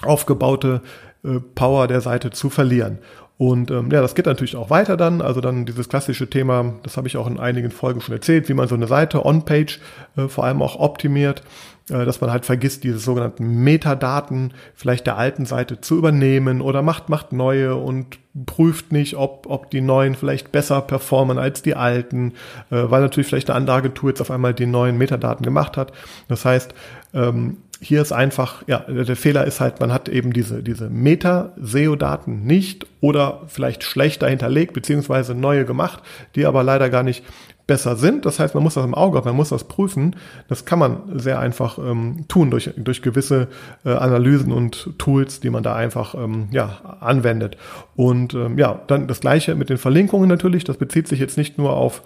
aufgebaute 0.03 0.83
äh, 1.25 1.40
Power 1.55 1.88
der 1.88 2.01
Seite 2.01 2.31
zu 2.31 2.48
verlieren. 2.48 2.98
Und 3.38 3.72
ähm, 3.72 3.90
ja, 3.90 4.01
das 4.01 4.14
geht 4.14 4.27
natürlich 4.27 4.55
auch 4.55 4.70
weiter 4.70 4.96
dann. 4.96 5.20
Also 5.20 5.40
dann 5.40 5.66
dieses 5.66 5.88
klassische 5.88 6.31
Thema, 6.31 6.75
das 6.85 6.96
habe 6.96 7.09
ich 7.09 7.16
auch 7.16 7.27
in 7.27 7.40
einigen 7.40 7.72
Folgen 7.72 8.01
schon 8.01 8.14
erzählt, 8.14 8.48
wie 8.48 8.55
man 8.55 8.68
so 8.68 8.77
eine 8.77 8.87
Seite 8.87 9.27
on-page 9.27 9.81
äh, 10.16 10.29
vor 10.29 10.44
allem 10.44 10.62
auch 10.62 10.79
optimiert. 10.79 11.42
Äh, 11.90 12.05
dass 12.05 12.21
man 12.21 12.31
halt 12.31 12.47
vergisst, 12.47 12.85
diese 12.85 12.99
sogenannten 12.99 13.64
Metadaten 13.64 14.55
vielleicht 14.75 15.07
der 15.07 15.16
alten 15.16 15.47
Seite 15.47 15.81
zu 15.81 15.99
übernehmen 15.99 16.61
oder 16.61 16.81
macht, 16.81 17.09
macht 17.09 17.33
neue 17.33 17.75
und 17.75 18.18
prüft 18.47 18.92
nicht, 18.92 19.16
ob, 19.16 19.47
ob 19.49 19.71
die 19.71 19.81
neuen 19.81 20.14
vielleicht 20.14 20.53
besser 20.53 20.81
performen 20.81 21.38
als 21.38 21.62
die 21.62 21.75
alten, 21.75 22.35
äh, 22.71 22.85
weil 22.88 23.03
natürlich 23.03 23.27
vielleicht 23.27 23.51
eine 23.51 23.57
andere 23.57 23.77
Agentur 23.77 24.11
jetzt 24.11 24.21
auf 24.21 24.31
einmal 24.31 24.55
die 24.55 24.66
neuen 24.66 24.97
Metadaten 24.97 25.45
gemacht 25.45 25.77
hat. 25.77 25.92
Das 26.29 26.45
heißt, 26.45 26.73
ähm, 27.14 27.59
hier 27.83 28.01
ist 28.01 28.12
einfach, 28.12 28.62
ja, 28.68 28.79
der 28.79 29.16
Fehler 29.16 29.45
ist 29.45 29.61
halt, 29.61 29.81
man 29.81 29.92
hat 29.92 30.09
eben 30.09 30.33
diese, 30.33 30.62
diese 30.62 30.88
Meta-SEO-Daten 30.88 32.45
nicht 32.45 32.87
oder 33.01 33.42
vielleicht 33.49 33.83
schlechter 33.83 34.29
hinterlegt, 34.29 34.73
beziehungsweise 34.73 35.35
neue 35.35 35.64
gemacht, 35.64 36.01
die 36.37 36.47
aber 36.47 36.62
leider 36.62 36.90
gar 36.90 37.03
nicht 37.03 37.25
besser 37.66 37.97
sind. 37.97 38.25
Das 38.25 38.38
heißt, 38.38 38.55
man 38.55 38.62
muss 38.62 38.75
das 38.75 38.85
im 38.85 38.95
Auge 38.95 39.18
haben, 39.18 39.27
man 39.27 39.37
muss 39.37 39.49
das 39.49 39.64
prüfen. 39.64 40.14
Das 40.49 40.64
kann 40.64 40.79
man 40.79 41.18
sehr 41.18 41.40
einfach 41.40 41.79
ähm, 41.79 42.25
tun 42.29 42.53
durch, 42.53 42.71
durch 42.77 43.03
gewisse 43.03 43.49
äh, 43.85 43.90
Analysen 43.90 44.53
und 44.53 44.90
Tools, 44.99 45.40
die 45.40 45.51
man 45.51 45.64
da 45.64 45.75
einfach 45.75 46.14
ähm, 46.14 46.49
ja, 46.53 46.99
anwendet. 47.01 47.57
Und 47.97 48.35
ähm, 48.35 48.59
ja, 48.59 48.81
dann 48.87 49.09
das 49.09 49.21
gleiche 49.21 49.57
mit 49.57 49.71
den 49.71 49.79
Verlinkungen 49.79 50.29
natürlich. 50.29 50.62
Das 50.62 50.77
bezieht 50.77 51.09
sich 51.09 51.18
jetzt 51.18 51.37
nicht 51.37 51.59
nur 51.59 51.73
auf 51.73 52.03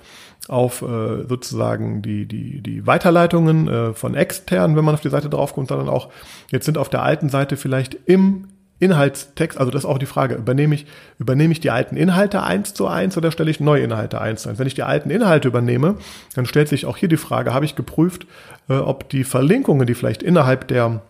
auf 0.48 0.82
äh, 0.82 1.26
sozusagen 1.28 2.02
die, 2.02 2.26
die, 2.26 2.60
die 2.60 2.86
Weiterleitungen 2.86 3.68
äh, 3.68 3.92
von 3.94 4.14
extern, 4.14 4.76
wenn 4.76 4.84
man 4.84 4.94
auf 4.94 5.00
die 5.00 5.08
Seite 5.08 5.28
draufkommt, 5.28 5.68
sondern 5.68 5.88
auch, 5.88 6.08
jetzt 6.50 6.66
sind 6.66 6.78
auf 6.78 6.88
der 6.88 7.02
alten 7.02 7.28
Seite 7.28 7.56
vielleicht 7.56 7.96
im 8.06 8.48
Inhaltstext, 8.78 9.58
also 9.58 9.70
das 9.70 9.84
ist 9.84 9.90
auch 9.90 9.98
die 9.98 10.06
Frage, 10.06 10.34
übernehme 10.34 10.74
ich, 10.74 10.86
übernehme 11.18 11.52
ich 11.52 11.60
die 11.60 11.70
alten 11.70 11.96
Inhalte 11.96 12.42
eins 12.42 12.74
zu 12.74 12.86
eins 12.86 13.16
oder 13.16 13.32
stelle 13.32 13.50
ich 13.50 13.58
neue 13.58 13.82
Inhalte 13.82 14.20
eins 14.20 14.42
zu 14.42 14.50
eins? 14.50 14.58
Wenn 14.58 14.66
ich 14.66 14.74
die 14.74 14.82
alten 14.82 15.08
Inhalte 15.08 15.48
übernehme, 15.48 15.96
dann 16.34 16.44
stellt 16.44 16.68
sich 16.68 16.84
auch 16.84 16.98
hier 16.98 17.08
die 17.08 17.16
Frage, 17.16 17.54
habe 17.54 17.64
ich 17.64 17.74
geprüft, 17.74 18.26
äh, 18.68 18.74
ob 18.74 19.08
die 19.08 19.24
Verlinkungen, 19.24 19.86
die 19.86 19.94
vielleicht 19.94 20.22
innerhalb 20.22 20.68
der 20.68 21.00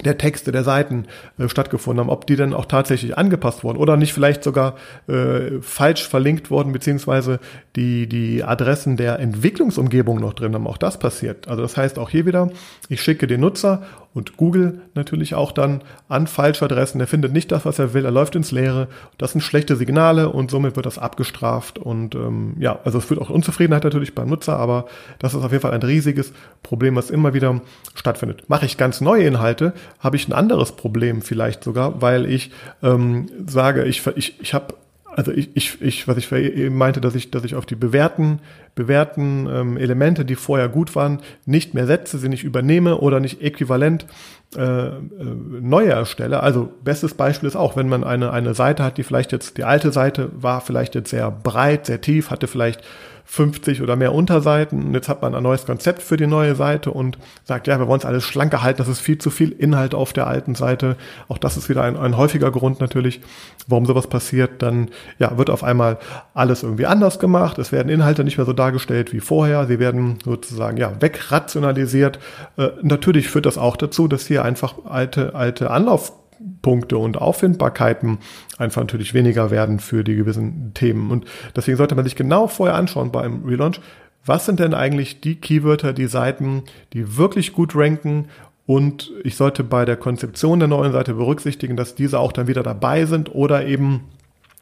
der 0.00 0.16
Texte, 0.16 0.52
der 0.52 0.64
Seiten 0.64 1.06
äh, 1.38 1.48
stattgefunden 1.48 2.00
haben, 2.00 2.10
ob 2.10 2.26
die 2.26 2.36
dann 2.36 2.54
auch 2.54 2.64
tatsächlich 2.64 3.18
angepasst 3.18 3.62
wurden 3.62 3.76
oder 3.76 3.96
nicht 3.98 4.14
vielleicht 4.14 4.42
sogar 4.42 4.76
äh, 5.06 5.60
falsch 5.60 6.08
verlinkt 6.08 6.50
wurden, 6.50 6.72
beziehungsweise 6.72 7.40
die, 7.76 8.08
die 8.08 8.42
Adressen 8.42 8.96
der 8.96 9.18
Entwicklungsumgebung 9.18 10.18
noch 10.18 10.32
drin 10.32 10.54
haben. 10.54 10.66
Auch 10.66 10.78
das 10.78 10.98
passiert. 10.98 11.46
Also 11.46 11.62
das 11.62 11.76
heißt 11.76 11.98
auch 11.98 12.08
hier 12.08 12.24
wieder, 12.24 12.50
ich 12.88 13.02
schicke 13.02 13.26
den 13.26 13.40
Nutzer 13.40 13.82
und 14.14 14.36
Google 14.36 14.80
natürlich 14.94 15.34
auch 15.34 15.52
dann 15.52 15.82
an 16.08 16.26
falsche 16.26 16.64
Adressen. 16.64 17.00
Er 17.00 17.06
findet 17.06 17.32
nicht 17.32 17.50
das, 17.50 17.64
was 17.64 17.78
er 17.78 17.94
will, 17.94 18.04
er 18.04 18.10
läuft 18.10 18.36
ins 18.36 18.52
Leere. 18.52 18.88
Das 19.16 19.32
sind 19.32 19.40
schlechte 19.40 19.76
Signale 19.76 20.28
und 20.28 20.50
somit 20.50 20.76
wird 20.76 20.86
das 20.86 20.98
abgestraft. 20.98 21.78
Und 21.78 22.14
ähm, 22.14 22.54
ja, 22.58 22.78
also 22.84 22.98
es 22.98 23.06
führt 23.06 23.20
auch 23.20 23.30
Unzufriedenheit 23.30 23.84
natürlich 23.84 24.14
beim 24.14 24.28
Nutzer, 24.28 24.58
aber 24.58 24.86
das 25.18 25.34
ist 25.34 25.42
auf 25.42 25.50
jeden 25.50 25.62
Fall 25.62 25.72
ein 25.72 25.82
riesiges 25.82 26.32
Problem, 26.62 26.96
was 26.96 27.10
immer 27.10 27.32
wieder 27.32 27.60
stattfindet. 27.94 28.48
Mache 28.48 28.66
ich 28.66 28.76
ganz 28.76 29.00
neue 29.00 29.24
Inhalte, 29.24 29.72
habe 29.98 30.16
ich 30.16 30.28
ein 30.28 30.32
anderes 30.32 30.72
Problem 30.72 31.22
vielleicht 31.22 31.64
sogar, 31.64 32.02
weil 32.02 32.26
ich 32.26 32.50
ähm, 32.82 33.28
sage, 33.46 33.84
ich, 33.84 34.06
ich, 34.14 34.40
ich 34.40 34.52
habe 34.52 34.74
also 35.14 35.30
ich, 35.32 35.50
ich, 35.54 35.80
ich, 35.82 36.08
was 36.08 36.16
ich 36.16 36.32
eben 36.32 36.76
meinte, 36.76 37.00
dass 37.00 37.14
ich, 37.14 37.30
dass 37.30 37.44
ich 37.44 37.54
auf 37.54 37.66
die 37.66 37.74
bewährten, 37.74 38.40
bewährten 38.74 39.46
ähm, 39.50 39.76
Elemente, 39.76 40.24
die 40.24 40.36
vorher 40.36 40.68
gut 40.68 40.96
waren, 40.96 41.20
nicht 41.44 41.74
mehr 41.74 41.86
setze, 41.86 42.18
sie 42.18 42.28
nicht 42.28 42.44
übernehme 42.44 42.98
oder 42.98 43.20
nicht 43.20 43.42
äquivalent 43.42 44.06
äh, 44.56 44.62
äh, 44.62 45.00
neue 45.60 45.90
erstelle. 45.90 46.42
Also 46.42 46.72
bestes 46.82 47.14
Beispiel 47.14 47.46
ist 47.46 47.56
auch, 47.56 47.76
wenn 47.76 47.88
man 47.88 48.04
eine, 48.04 48.32
eine 48.32 48.54
Seite 48.54 48.84
hat, 48.84 48.96
die 48.96 49.02
vielleicht 49.02 49.32
jetzt, 49.32 49.58
die 49.58 49.64
alte 49.64 49.92
Seite 49.92 50.30
war 50.34 50.60
vielleicht 50.60 50.94
jetzt 50.94 51.10
sehr 51.10 51.30
breit, 51.30 51.86
sehr 51.86 52.00
tief, 52.00 52.30
hatte 52.30 52.46
vielleicht 52.46 52.82
50 53.24 53.82
oder 53.82 53.96
mehr 53.96 54.14
Unterseiten. 54.14 54.82
Und 54.82 54.94
jetzt 54.94 55.08
hat 55.08 55.22
man 55.22 55.34
ein 55.34 55.42
neues 55.42 55.66
Konzept 55.66 56.02
für 56.02 56.16
die 56.16 56.26
neue 56.26 56.54
Seite 56.54 56.90
und 56.90 57.18
sagt, 57.44 57.66
ja, 57.66 57.78
wir 57.78 57.88
wollen 57.88 58.00
es 58.00 58.04
alles 58.04 58.24
schlanker 58.24 58.62
halten, 58.62 58.78
das 58.78 58.88
ist 58.88 59.00
viel 59.00 59.18
zu 59.18 59.30
viel 59.30 59.50
Inhalt 59.50 59.94
auf 59.94 60.12
der 60.12 60.26
alten 60.26 60.54
Seite. 60.54 60.96
Auch 61.28 61.38
das 61.38 61.56
ist 61.56 61.68
wieder 61.68 61.82
ein, 61.82 61.96
ein 61.96 62.16
häufiger 62.16 62.50
Grund 62.50 62.80
natürlich, 62.80 63.20
warum 63.66 63.86
sowas 63.86 64.06
passiert. 64.06 64.62
Dann 64.62 64.88
ja, 65.18 65.38
wird 65.38 65.50
auf 65.50 65.64
einmal 65.64 65.98
alles 66.34 66.62
irgendwie 66.62 66.86
anders 66.86 67.18
gemacht. 67.18 67.58
Es 67.58 67.72
werden 67.72 67.88
Inhalte 67.88 68.24
nicht 68.24 68.36
mehr 68.36 68.46
so 68.46 68.52
dargestellt 68.52 69.12
wie 69.12 69.20
vorher. 69.20 69.66
Sie 69.66 69.78
werden 69.78 70.18
sozusagen 70.24 70.76
ja 70.76 70.92
wegrationalisiert. 71.00 72.18
Äh, 72.56 72.68
natürlich 72.82 73.28
führt 73.28 73.46
das 73.46 73.58
auch 73.58 73.76
dazu, 73.76 74.08
dass 74.08 74.26
hier 74.26 74.44
einfach 74.44 74.74
alte, 74.84 75.34
alte 75.34 75.70
Anlauf 75.70 76.12
Punkte 76.62 76.98
und 76.98 77.18
Auffindbarkeiten 77.18 78.18
einfach 78.58 78.82
natürlich 78.82 79.14
weniger 79.14 79.50
werden 79.50 79.80
für 79.80 80.04
die 80.04 80.16
gewissen 80.16 80.72
Themen. 80.74 81.10
Und 81.10 81.26
deswegen 81.56 81.76
sollte 81.76 81.94
man 81.94 82.04
sich 82.04 82.16
genau 82.16 82.46
vorher 82.46 82.76
anschauen 82.76 83.12
beim 83.12 83.44
Relaunch, 83.44 83.80
was 84.24 84.46
sind 84.46 84.60
denn 84.60 84.74
eigentlich 84.74 85.20
die 85.20 85.36
Keywörter, 85.36 85.92
die 85.92 86.06
Seiten, 86.06 86.62
die 86.92 87.16
wirklich 87.16 87.52
gut 87.52 87.74
ranken 87.74 88.28
und 88.66 89.10
ich 89.24 89.36
sollte 89.36 89.64
bei 89.64 89.84
der 89.84 89.96
Konzeption 89.96 90.60
der 90.60 90.68
neuen 90.68 90.92
Seite 90.92 91.14
berücksichtigen, 91.14 91.76
dass 91.76 91.94
diese 91.94 92.20
auch 92.20 92.32
dann 92.32 92.46
wieder 92.46 92.62
dabei 92.62 93.06
sind 93.06 93.34
oder 93.34 93.66
eben 93.66 94.04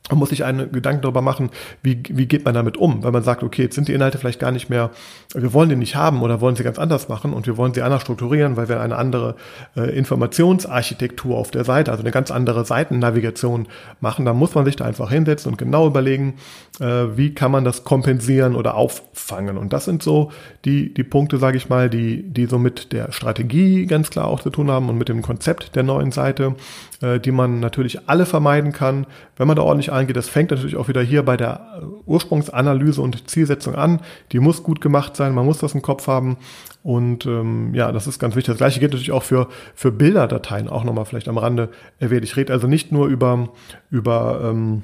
man 0.08 0.18
muss 0.18 0.30
sich 0.30 0.44
einen 0.44 0.72
Gedanken 0.72 1.02
darüber 1.02 1.22
machen, 1.22 1.50
wie, 1.82 2.02
wie 2.08 2.26
geht 2.26 2.44
man 2.44 2.54
damit 2.54 2.76
um, 2.76 3.02
weil 3.04 3.12
man 3.12 3.22
sagt, 3.22 3.42
okay, 3.42 3.62
jetzt 3.62 3.74
sind 3.74 3.88
die 3.88 3.92
Inhalte 3.92 4.18
vielleicht 4.18 4.40
gar 4.40 4.50
nicht 4.50 4.68
mehr, 4.68 4.90
wir 5.34 5.52
wollen 5.52 5.68
die 5.68 5.76
nicht 5.76 5.94
haben 5.94 6.22
oder 6.22 6.40
wollen 6.40 6.56
sie 6.56 6.64
ganz 6.64 6.78
anders 6.78 7.08
machen 7.08 7.32
und 7.32 7.46
wir 7.46 7.56
wollen 7.56 7.74
sie 7.74 7.82
anders 7.82 8.02
strukturieren, 8.02 8.56
weil 8.56 8.68
wir 8.68 8.80
eine 8.80 8.96
andere 8.96 9.36
äh, 9.76 9.96
Informationsarchitektur 9.96 11.36
auf 11.36 11.50
der 11.50 11.64
Seite, 11.64 11.92
also 11.92 12.02
eine 12.02 12.10
ganz 12.10 12.30
andere 12.30 12.64
Seitennavigation 12.64 13.68
machen. 14.00 14.24
Da 14.24 14.32
muss 14.32 14.54
man 14.54 14.64
sich 14.64 14.76
da 14.76 14.84
einfach 14.84 15.10
hinsetzen 15.10 15.52
und 15.52 15.58
genau 15.58 15.86
überlegen, 15.86 16.34
äh, 16.80 17.06
wie 17.14 17.34
kann 17.34 17.52
man 17.52 17.64
das 17.64 17.84
kompensieren 17.84 18.56
oder 18.56 18.74
auffangen. 18.74 19.58
Und 19.58 19.72
das 19.72 19.84
sind 19.84 20.02
so 20.02 20.32
die, 20.64 20.92
die 20.92 21.04
Punkte, 21.04 21.38
sage 21.38 21.56
ich 21.56 21.68
mal, 21.68 21.88
die, 21.88 22.22
die 22.22 22.46
so 22.46 22.58
mit 22.58 22.92
der 22.92 23.12
Strategie 23.12 23.86
ganz 23.86 24.10
klar 24.10 24.26
auch 24.26 24.40
zu 24.40 24.50
tun 24.50 24.70
haben 24.70 24.88
und 24.88 24.98
mit 24.98 25.08
dem 25.08 25.22
Konzept 25.22 25.76
der 25.76 25.84
neuen 25.84 26.10
Seite, 26.10 26.56
äh, 27.00 27.20
die 27.20 27.32
man 27.32 27.60
natürlich 27.60 28.08
alle 28.08 28.26
vermeiden 28.26 28.72
kann, 28.72 29.06
wenn 29.36 29.46
man 29.46 29.56
da 29.56 29.62
ordentlich 29.62 29.89
eingeht. 29.90 30.16
Das 30.16 30.28
fängt 30.28 30.50
natürlich 30.50 30.76
auch 30.76 30.88
wieder 30.88 31.02
hier 31.02 31.22
bei 31.22 31.36
der 31.36 31.82
Ursprungsanalyse 32.06 33.00
und 33.00 33.28
Zielsetzung 33.28 33.74
an. 33.74 34.00
Die 34.32 34.40
muss 34.40 34.62
gut 34.62 34.80
gemacht 34.80 35.16
sein, 35.16 35.34
man 35.34 35.44
muss 35.44 35.58
das 35.58 35.74
im 35.74 35.82
Kopf 35.82 36.06
haben. 36.06 36.36
Und 36.82 37.26
ähm, 37.26 37.74
ja, 37.74 37.92
das 37.92 38.06
ist 38.06 38.18
ganz 38.18 38.36
wichtig. 38.36 38.52
Das 38.52 38.58
gleiche 38.58 38.80
gilt 38.80 38.92
natürlich 38.92 39.12
auch 39.12 39.22
für, 39.22 39.48
für 39.74 39.92
Bilderdateien, 39.92 40.68
auch 40.68 40.84
nochmal 40.84 41.04
vielleicht 41.04 41.28
am 41.28 41.38
Rande 41.38 41.68
erwähnt. 41.98 42.24
Ich 42.24 42.36
rede 42.36 42.52
also 42.52 42.66
nicht 42.66 42.90
nur 42.92 43.06
über, 43.08 43.50
über 43.90 44.40
ähm, 44.44 44.82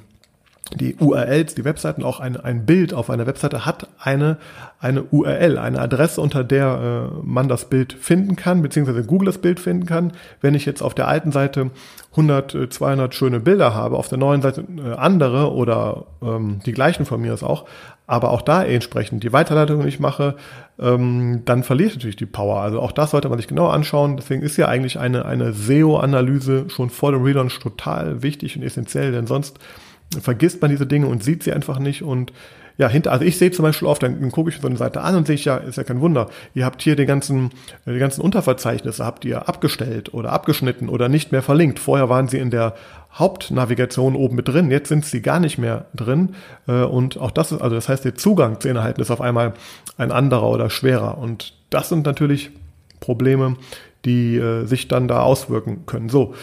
die 0.75 0.97
URLs, 0.97 1.55
die 1.55 1.65
Webseiten, 1.65 2.03
auch 2.03 2.19
ein, 2.19 2.37
ein 2.37 2.67
Bild 2.67 2.93
auf 2.93 3.09
einer 3.09 3.27
Webseite 3.27 3.65
hat 3.65 3.89
eine, 3.99 4.37
eine 4.81 5.05
URL, 5.05 5.59
eine 5.59 5.79
Adresse, 5.81 6.21
unter 6.21 6.43
der 6.43 7.11
äh, 7.13 7.21
man 7.25 7.49
das 7.49 7.67
Bild 7.67 7.93
finden 7.93 8.35
kann, 8.35 8.63
beziehungsweise 8.63 9.05
Google 9.05 9.27
das 9.27 9.39
Bild 9.39 9.61
finden 9.61 9.87
kann. 9.87 10.13
Wenn 10.41 10.55
ich 10.55 10.67
jetzt 10.67 10.83
auf 10.83 10.95
der 10.95 11.07
alten 11.07 11.31
Seite 11.31 11.71
100, 12.13 12.73
200 12.73 13.13
äh, 13.13 13.17
schöne 13.17 13.41
Bilder 13.41 13.75
habe, 13.75 13.97
auf 13.97 14.09
der 14.09 14.19
neuen 14.19 14.43
Seite 14.43 14.65
äh, 14.77 14.95
andere 14.95 15.53
oder 15.53 16.07
ähm, 16.21 16.61
die 16.67 16.73
gleichen 16.73 17.07
von 17.07 17.21
mir 17.21 17.33
ist 17.33 17.45
auch, 17.45 17.67
aber 18.09 18.31
auch 18.31 18.43
da 18.43 18.65
entsprechend 18.65 19.23
die 19.23 19.33
Weiterleitung 19.33 19.85
nicht 19.85 20.01
mache, 20.01 20.35
ähm, 20.81 21.43
dann 21.45 21.63
verliert 21.63 21.95
natürlich 21.95 22.17
die 22.17 22.27
Power. 22.27 22.61
Also 22.61 22.81
auch 22.81 22.93
das 22.93 23.13
sollte 23.13 23.29
man 23.29 23.39
sich 23.39 23.49
genau 23.49 23.69
anschauen. 23.69 24.17
Deswegen 24.17 24.43
ist 24.43 24.57
ja 24.57 24.67
eigentlich 24.67 24.99
eine, 24.99 25.27
eine 25.27 25.53
SEO-Analyse 25.53 26.67
schon 26.69 26.91
vor 26.91 27.13
dem 27.13 27.23
Relaunch 27.23 27.59
total 27.61 28.23
wichtig 28.23 28.57
und 28.57 28.63
essentiell, 28.63 29.13
denn 29.13 29.27
sonst 29.27 29.59
vergisst 30.21 30.61
man 30.63 30.71
diese 30.71 30.87
Dinge 30.87 31.07
und 31.07 31.23
sieht 31.23 31.43
sie 31.43 31.53
einfach 31.53 31.79
nicht 31.79 32.03
und 32.03 32.33
ja, 32.79 32.89
hinter, 32.89 33.13
also 33.13 33.25
ich 33.25 33.39
sehe 33.39 33.51
zum 33.51 33.63
Beispiel 33.63 33.89
oft, 33.89 34.03
dann, 34.03 34.21
dann 34.21 34.31
gucke 34.31 34.51
ich 34.51 34.59
so 34.61 34.67
eine 34.67 34.77
Seite 34.77 35.01
an 35.01 35.17
und 35.17 35.27
sehe 35.27 35.35
ich 35.35 35.47
ja, 35.47 35.57
ist 35.57 35.77
ja 35.77 35.85
kein 35.85 36.01
Wunder, 36.01 36.29
ihr 36.55 36.65
habt 36.65 36.83
hier 36.83 36.95
die 36.95 37.07
ganzen, 37.07 37.51
die 37.87 37.99
ganzen 37.99 38.21
Unterverzeichnisse, 38.21 39.05
habt 39.05 39.25
ihr 39.25 39.49
abgestellt 39.49 40.13
oder 40.13 40.33
abgeschnitten 40.33 40.89
oder 40.91 41.09
nicht 41.09 41.33
mehr 41.33 41.43
verlinkt. 41.43 41.79
Vorher 41.79 42.11
waren 42.11 42.29
sie 42.29 42.39
in 42.39 42.51
der 42.51 42.75
Hauptnavigation 43.15 44.15
oben 44.15 44.37
mit 44.37 44.49
drin, 44.49 44.71
jetzt 44.71 44.91
sind 44.91 45.07
sie 45.07 45.23
gar 45.23 45.41
nicht 45.41 45.57
mehr 45.57 45.87
drin. 45.95 46.35
Äh, 46.69 46.83
und 46.83 47.19
auch 47.19 47.31
das 47.31 47.53
ist, 47.53 47.63
also 47.63 47.75
das 47.75 47.89
heißt, 47.89 48.05
der 48.05 48.15
Zugang 48.15 48.61
zu 48.61 48.69
Inhalten 48.69 49.01
ist 49.01 49.11
auf 49.11 49.23
einmal 49.23 49.55
ein 49.97 50.13
anderer 50.13 50.51
oder 50.51 50.69
schwerer. 50.69 51.17
Und 51.17 51.55
das 51.71 51.89
sind 51.89 52.05
natürlich 52.05 52.51
Probleme, 53.01 53.57
die 54.05 54.37
äh, 54.37 54.67
sich 54.67 54.87
dann 54.87 55.09
da 55.09 55.21
auswirken 55.21 55.87
können. 55.87 56.11
So. 56.11 56.35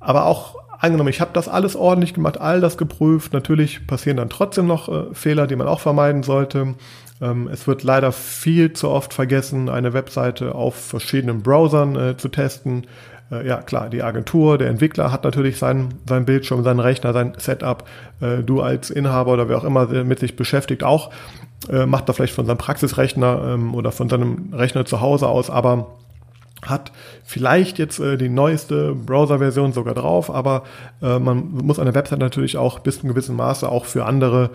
Aber 0.00 0.26
auch 0.26 0.56
angenommen, 0.84 1.08
ich 1.08 1.20
habe 1.20 1.30
das 1.32 1.48
alles 1.48 1.76
ordentlich 1.76 2.14
gemacht, 2.14 2.40
all 2.40 2.60
das 2.60 2.76
geprüft. 2.76 3.32
Natürlich 3.32 3.86
passieren 3.86 4.16
dann 4.16 4.30
trotzdem 4.30 4.66
noch 4.66 4.88
äh, 4.88 5.14
Fehler, 5.14 5.46
die 5.46 5.56
man 5.56 5.66
auch 5.66 5.80
vermeiden 5.80 6.22
sollte. 6.22 6.74
Ähm, 7.20 7.48
es 7.52 7.66
wird 7.66 7.82
leider 7.82 8.12
viel 8.12 8.72
zu 8.72 8.90
oft 8.90 9.14
vergessen, 9.14 9.68
eine 9.68 9.92
Webseite 9.92 10.54
auf 10.54 10.74
verschiedenen 10.74 11.42
Browsern 11.42 11.96
äh, 11.96 12.16
zu 12.16 12.28
testen. 12.28 12.86
Äh, 13.30 13.46
ja, 13.46 13.62
klar, 13.62 13.88
die 13.88 14.02
Agentur, 14.02 14.58
der 14.58 14.68
Entwickler 14.68 15.10
hat 15.10 15.24
natürlich 15.24 15.58
sein, 15.58 15.94
sein 16.08 16.24
Bildschirm, 16.24 16.62
seinen 16.64 16.80
Rechner, 16.80 17.12
sein 17.12 17.32
Setup. 17.38 17.84
Äh, 18.20 18.42
du 18.42 18.60
als 18.60 18.90
Inhaber 18.90 19.32
oder 19.32 19.48
wer 19.48 19.58
auch 19.58 19.64
immer 19.64 19.86
mit 19.86 20.18
sich 20.18 20.36
beschäftigt 20.36 20.84
auch, 20.84 21.10
äh, 21.70 21.86
macht 21.86 22.08
da 22.08 22.12
vielleicht 22.12 22.34
von 22.34 22.46
seinem 22.46 22.58
Praxisrechner 22.58 23.54
ähm, 23.54 23.74
oder 23.74 23.92
von 23.92 24.08
seinem 24.08 24.52
Rechner 24.52 24.84
zu 24.84 25.00
Hause 25.00 25.28
aus, 25.28 25.50
aber 25.50 25.96
hat 26.68 26.92
vielleicht 27.24 27.78
jetzt 27.78 27.98
äh, 28.00 28.16
die 28.16 28.28
neueste 28.28 28.94
Browser-Version 28.94 29.72
sogar 29.72 29.94
drauf, 29.94 30.30
aber 30.30 30.64
äh, 31.02 31.18
man 31.18 31.48
muss 31.50 31.78
eine 31.78 31.94
Website 31.94 32.18
natürlich 32.18 32.56
auch 32.56 32.80
bis 32.80 32.96
zu 32.96 33.02
einem 33.02 33.10
gewissen 33.14 33.36
Maße 33.36 33.68
auch 33.68 33.84
für 33.84 34.04
andere, 34.06 34.50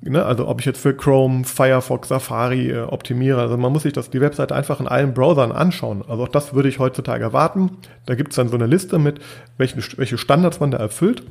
ne, 0.00 0.24
also 0.24 0.48
ob 0.48 0.60
ich 0.60 0.66
jetzt 0.66 0.80
für 0.80 0.94
Chrome, 0.94 1.44
Firefox, 1.44 2.08
Safari 2.08 2.70
äh, 2.70 2.82
optimiere, 2.82 3.40
also 3.40 3.56
man 3.56 3.72
muss 3.72 3.82
sich 3.82 3.92
das, 3.92 4.10
die 4.10 4.20
Webseite 4.20 4.54
einfach 4.54 4.80
in 4.80 4.88
allen 4.88 5.14
Browsern 5.14 5.52
anschauen. 5.52 6.02
Also 6.08 6.24
auch 6.24 6.28
das 6.28 6.54
würde 6.54 6.68
ich 6.68 6.78
heutzutage 6.78 7.22
erwarten. 7.22 7.78
Da 8.06 8.14
gibt 8.14 8.30
es 8.30 8.36
dann 8.36 8.48
so 8.48 8.56
eine 8.56 8.66
Liste 8.66 8.98
mit, 8.98 9.20
welchen, 9.56 9.82
welche 9.96 10.18
Standards 10.18 10.60
man 10.60 10.70
da 10.70 10.78
erfüllt. 10.78 11.22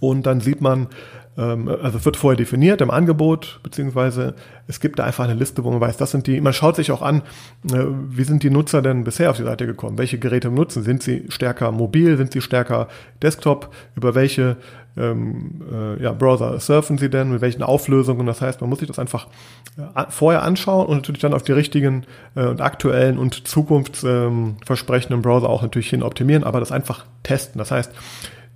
Und 0.00 0.26
dann 0.26 0.40
sieht 0.40 0.60
man, 0.60 0.88
also 1.42 1.98
es 1.98 2.04
wird 2.04 2.16
vorher 2.16 2.36
definiert 2.36 2.80
im 2.80 2.90
Angebot, 2.90 3.60
beziehungsweise 3.62 4.34
es 4.68 4.80
gibt 4.80 4.98
da 4.98 5.04
einfach 5.04 5.24
eine 5.24 5.34
Liste, 5.34 5.64
wo 5.64 5.70
man 5.70 5.80
weiß, 5.80 5.98
das 5.98 6.10
sind 6.10 6.26
die, 6.26 6.40
man 6.40 6.54
schaut 6.54 6.76
sich 6.76 6.90
auch 6.90 7.02
an, 7.02 7.22
äh, 7.70 7.84
wie 8.08 8.24
sind 8.24 8.42
die 8.42 8.50
Nutzer 8.50 8.80
denn 8.80 9.04
bisher 9.04 9.30
auf 9.30 9.36
die 9.36 9.42
Seite 9.42 9.66
gekommen? 9.66 9.98
Welche 9.98 10.18
Geräte 10.18 10.50
nutzen? 10.50 10.82
Sind 10.82 11.02
sie 11.02 11.26
stärker 11.28 11.72
mobil? 11.72 12.16
Sind 12.16 12.32
sie 12.32 12.40
stärker 12.40 12.88
Desktop? 13.22 13.70
Über 13.94 14.14
welche 14.14 14.56
ähm, 14.96 15.62
äh, 15.70 16.02
ja, 16.02 16.12
Browser 16.12 16.58
surfen 16.58 16.96
sie 16.96 17.10
denn? 17.10 17.30
Mit 17.30 17.42
welchen 17.42 17.62
Auflösungen? 17.62 18.26
Das 18.26 18.40
heißt, 18.40 18.62
man 18.62 18.70
muss 18.70 18.78
sich 18.78 18.88
das 18.88 18.98
einfach 18.98 19.26
äh, 19.76 20.04
vorher 20.08 20.42
anschauen 20.42 20.86
und 20.86 20.96
natürlich 20.96 21.20
dann 21.20 21.34
auf 21.34 21.42
die 21.42 21.52
richtigen 21.52 22.04
äh, 22.34 22.46
und 22.46 22.62
aktuellen 22.62 23.18
und 23.18 23.46
zukunftsversprechenden 23.46 25.22
Browser 25.22 25.50
auch 25.50 25.62
natürlich 25.62 25.90
hin 25.90 26.02
optimieren, 26.02 26.44
aber 26.44 26.60
das 26.60 26.72
einfach 26.72 27.04
testen. 27.22 27.58
Das 27.58 27.70
heißt, 27.70 27.92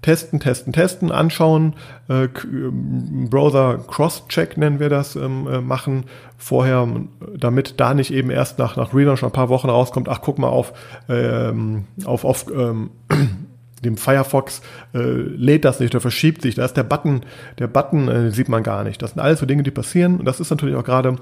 testen, 0.02 0.40
testen, 0.40 0.72
testen, 0.72 1.12
anschauen, 1.12 1.74
äh, 2.08 2.28
Browser 2.28 3.78
Cross-Check 3.86 4.56
nennen 4.56 4.80
wir 4.80 4.88
das, 4.88 5.16
ähm, 5.16 5.46
äh, 5.46 5.60
machen 5.60 6.04
vorher, 6.38 6.88
damit 7.36 7.74
da 7.78 7.92
nicht 7.92 8.12
eben 8.12 8.30
erst 8.30 8.58
nach, 8.58 8.76
nach 8.76 8.94
Relaunch 8.94 9.22
ein 9.22 9.30
paar 9.30 9.50
Wochen 9.50 9.68
rauskommt, 9.68 10.08
ach 10.08 10.20
guck 10.22 10.38
mal 10.38 10.48
auf, 10.48 10.72
ähm, 11.08 11.84
auf, 12.04 12.24
auf 12.24 12.46
ähm, 12.54 12.90
dem 13.84 13.96
Firefox 13.96 14.62
äh, 14.94 14.98
lädt 14.98 15.64
das 15.64 15.80
nicht 15.80 15.94
oder 15.94 16.00
verschiebt 16.00 16.42
sich. 16.42 16.54
Da 16.54 16.64
ist 16.64 16.76
der 16.76 16.82
Button, 16.82 17.22
der 17.58 17.66
Button 17.66 18.08
äh, 18.08 18.30
sieht 18.30 18.48
man 18.48 18.62
gar 18.62 18.84
nicht. 18.84 19.00
Das 19.00 19.12
sind 19.12 19.20
alles 19.20 19.40
so 19.40 19.46
Dinge, 19.46 19.62
die 19.62 19.70
passieren. 19.70 20.18
Und 20.18 20.26
das 20.26 20.38
ist 20.38 20.50
natürlich 20.50 20.76
auch 20.76 20.84
gerade 20.84 21.16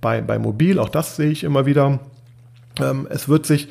bei, 0.00 0.20
bei 0.20 0.38
Mobil, 0.38 0.78
auch 0.78 0.88
das 0.88 1.16
sehe 1.16 1.30
ich 1.30 1.42
immer 1.42 1.66
wieder. 1.66 1.98
Ähm, 2.80 3.06
es 3.10 3.28
wird 3.28 3.46
sich 3.46 3.68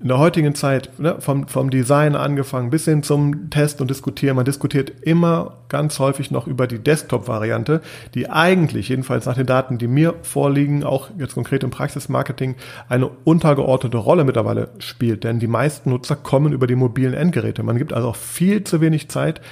in 0.00 0.08
der 0.08 0.18
heutigen 0.18 0.54
Zeit, 0.54 0.98
ne, 0.98 1.16
vom, 1.18 1.46
vom 1.46 1.68
Design 1.68 2.16
angefangen 2.16 2.70
bis 2.70 2.86
hin 2.86 3.02
zum 3.02 3.50
Test 3.50 3.82
und 3.82 3.90
Diskutieren, 3.90 4.34
man 4.34 4.46
diskutiert 4.46 4.90
immer 5.02 5.58
ganz 5.68 5.98
häufig 5.98 6.30
noch 6.30 6.46
über 6.46 6.66
die 6.66 6.78
Desktop-Variante, 6.78 7.82
die 8.14 8.30
eigentlich, 8.30 8.88
jedenfalls 8.88 9.26
nach 9.26 9.34
den 9.34 9.44
Daten, 9.44 9.76
die 9.76 9.88
mir 9.88 10.14
vorliegen, 10.22 10.84
auch 10.84 11.10
jetzt 11.18 11.34
konkret 11.34 11.62
im 11.64 11.70
Praxismarketing, 11.70 12.54
eine 12.88 13.08
untergeordnete 13.24 13.98
Rolle 13.98 14.24
mittlerweile 14.24 14.70
spielt. 14.78 15.24
Denn 15.24 15.38
die 15.38 15.46
meisten 15.46 15.90
Nutzer 15.90 16.16
kommen 16.16 16.54
über 16.54 16.66
die 16.66 16.76
mobilen 16.76 17.12
Endgeräte. 17.12 17.62
Man 17.62 17.76
gibt 17.76 17.92
also 17.92 18.08
auch 18.08 18.16
viel 18.16 18.64
zu 18.64 18.80
wenig 18.80 19.10
Zeit 19.10 19.42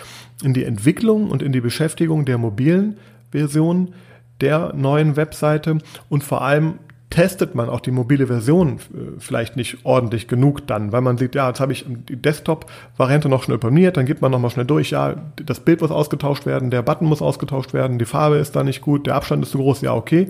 in 0.42 0.54
die 0.54 0.64
Entwicklung 0.64 1.30
und 1.30 1.42
in 1.42 1.52
die 1.52 1.60
Beschäftigung 1.60 2.24
der 2.24 2.38
mobilen 2.38 2.96
Version 3.32 3.92
der 4.40 4.72
neuen 4.74 5.16
Webseite 5.16 5.78
und 6.08 6.24
vor 6.24 6.42
allem 6.42 6.78
testet 7.10 7.54
man 7.54 7.70
auch 7.70 7.80
die 7.80 7.90
mobile 7.90 8.26
Version 8.26 8.74
äh, 8.92 9.18
vielleicht 9.18 9.56
nicht 9.56 9.78
ordentlich 9.84 10.28
genug 10.28 10.66
dann, 10.66 10.92
weil 10.92 11.00
man 11.00 11.16
sieht, 11.16 11.34
ja, 11.34 11.48
jetzt 11.48 11.60
habe 11.60 11.72
ich 11.72 11.86
die 11.86 12.20
Desktop-Variante 12.20 13.28
noch 13.28 13.42
schnell 13.42 13.56
optimiert, 13.56 13.96
dann 13.96 14.04
gibt 14.04 14.20
man 14.20 14.30
nochmal 14.30 14.50
schnell 14.50 14.66
durch, 14.66 14.90
ja, 14.90 15.16
das 15.36 15.60
Bild 15.60 15.80
muss 15.80 15.90
ausgetauscht 15.90 16.44
werden, 16.44 16.70
der 16.70 16.82
Button 16.82 17.06
muss 17.06 17.22
ausgetauscht 17.22 17.72
werden, 17.72 17.98
die 17.98 18.04
Farbe 18.04 18.36
ist 18.36 18.54
da 18.56 18.62
nicht 18.62 18.82
gut, 18.82 19.06
der 19.06 19.14
Abstand 19.14 19.42
ist 19.42 19.52
zu 19.52 19.58
groß, 19.58 19.80
ja, 19.80 19.94
okay. 19.94 20.28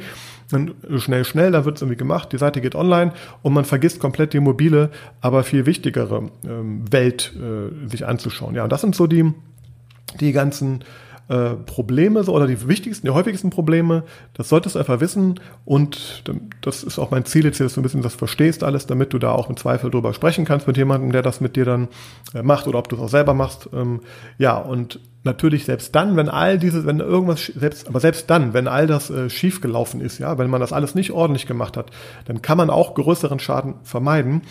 Dann 0.50 0.74
schnell, 0.96 1.24
schnell, 1.24 1.52
dann 1.52 1.66
wird 1.66 1.76
es 1.76 1.82
irgendwie 1.82 1.98
gemacht, 1.98 2.32
die 2.32 2.38
Seite 2.38 2.60
geht 2.60 2.74
online 2.74 3.12
und 3.42 3.52
man 3.52 3.64
vergisst 3.64 4.00
komplett 4.00 4.32
die 4.32 4.40
mobile, 4.40 4.90
aber 5.20 5.42
viel 5.42 5.66
wichtigere 5.66 6.30
ähm, 6.46 6.90
Welt 6.90 7.34
äh, 7.36 7.88
sich 7.88 8.06
anzuschauen. 8.06 8.54
Ja, 8.54 8.64
und 8.64 8.72
das 8.72 8.80
sind 8.80 8.94
so 8.94 9.06
die, 9.06 9.34
die 10.20 10.32
ganzen 10.32 10.84
äh, 11.28 11.50
Probleme 11.54 12.24
so, 12.24 12.32
oder 12.34 12.46
die 12.46 12.68
wichtigsten, 12.68 13.06
die 13.06 13.12
häufigsten 13.12 13.50
Probleme, 13.50 14.04
das 14.32 14.48
solltest 14.48 14.74
du 14.74 14.78
einfach 14.78 15.00
wissen 15.00 15.38
und 15.64 16.24
das 16.62 16.82
ist 16.82 16.98
auch 16.98 17.10
mein 17.10 17.26
Ziel 17.26 17.44
jetzt 17.44 17.58
hier, 17.58 17.66
dass 17.66 17.74
du 17.74 17.80
ein 17.80 17.82
bisschen 17.82 18.02
das 18.02 18.14
verstehst 18.14 18.64
alles, 18.64 18.86
damit 18.86 19.12
du 19.12 19.18
da 19.18 19.32
auch 19.32 19.50
im 19.50 19.56
Zweifel 19.56 19.90
drüber 19.90 20.14
sprechen 20.14 20.46
kannst 20.46 20.66
mit 20.66 20.78
jemandem, 20.78 21.12
der 21.12 21.22
das 21.22 21.40
mit 21.40 21.56
dir 21.56 21.66
dann 21.66 21.88
äh, 22.34 22.42
macht 22.42 22.66
oder 22.66 22.78
ob 22.78 22.88
du 22.88 22.96
es 22.96 23.02
auch 23.02 23.08
selber 23.08 23.34
machst. 23.34 23.68
Ähm, 23.74 24.00
ja, 24.38 24.56
und 24.56 25.00
natürlich 25.22 25.66
selbst 25.66 25.94
dann, 25.94 26.16
wenn 26.16 26.30
all 26.30 26.58
diese, 26.58 26.86
wenn 26.86 27.00
irgendwas, 27.00 27.44
selbst, 27.44 27.88
aber 27.88 28.00
selbst 28.00 28.30
dann, 28.30 28.54
wenn 28.54 28.66
all 28.66 28.86
das 28.86 29.10
äh, 29.10 29.28
schief 29.28 29.60
gelaufen 29.60 30.00
ist, 30.00 30.18
ja, 30.18 30.38
wenn 30.38 30.48
man 30.48 30.62
das 30.62 30.72
alles 30.72 30.94
nicht 30.94 31.12
ordentlich 31.12 31.46
gemacht 31.46 31.76
hat, 31.76 31.90
dann 32.24 32.40
kann 32.40 32.56
man 32.56 32.70
auch 32.70 32.94
größeren 32.94 33.38
Schaden 33.38 33.74
vermeiden, 33.82 34.42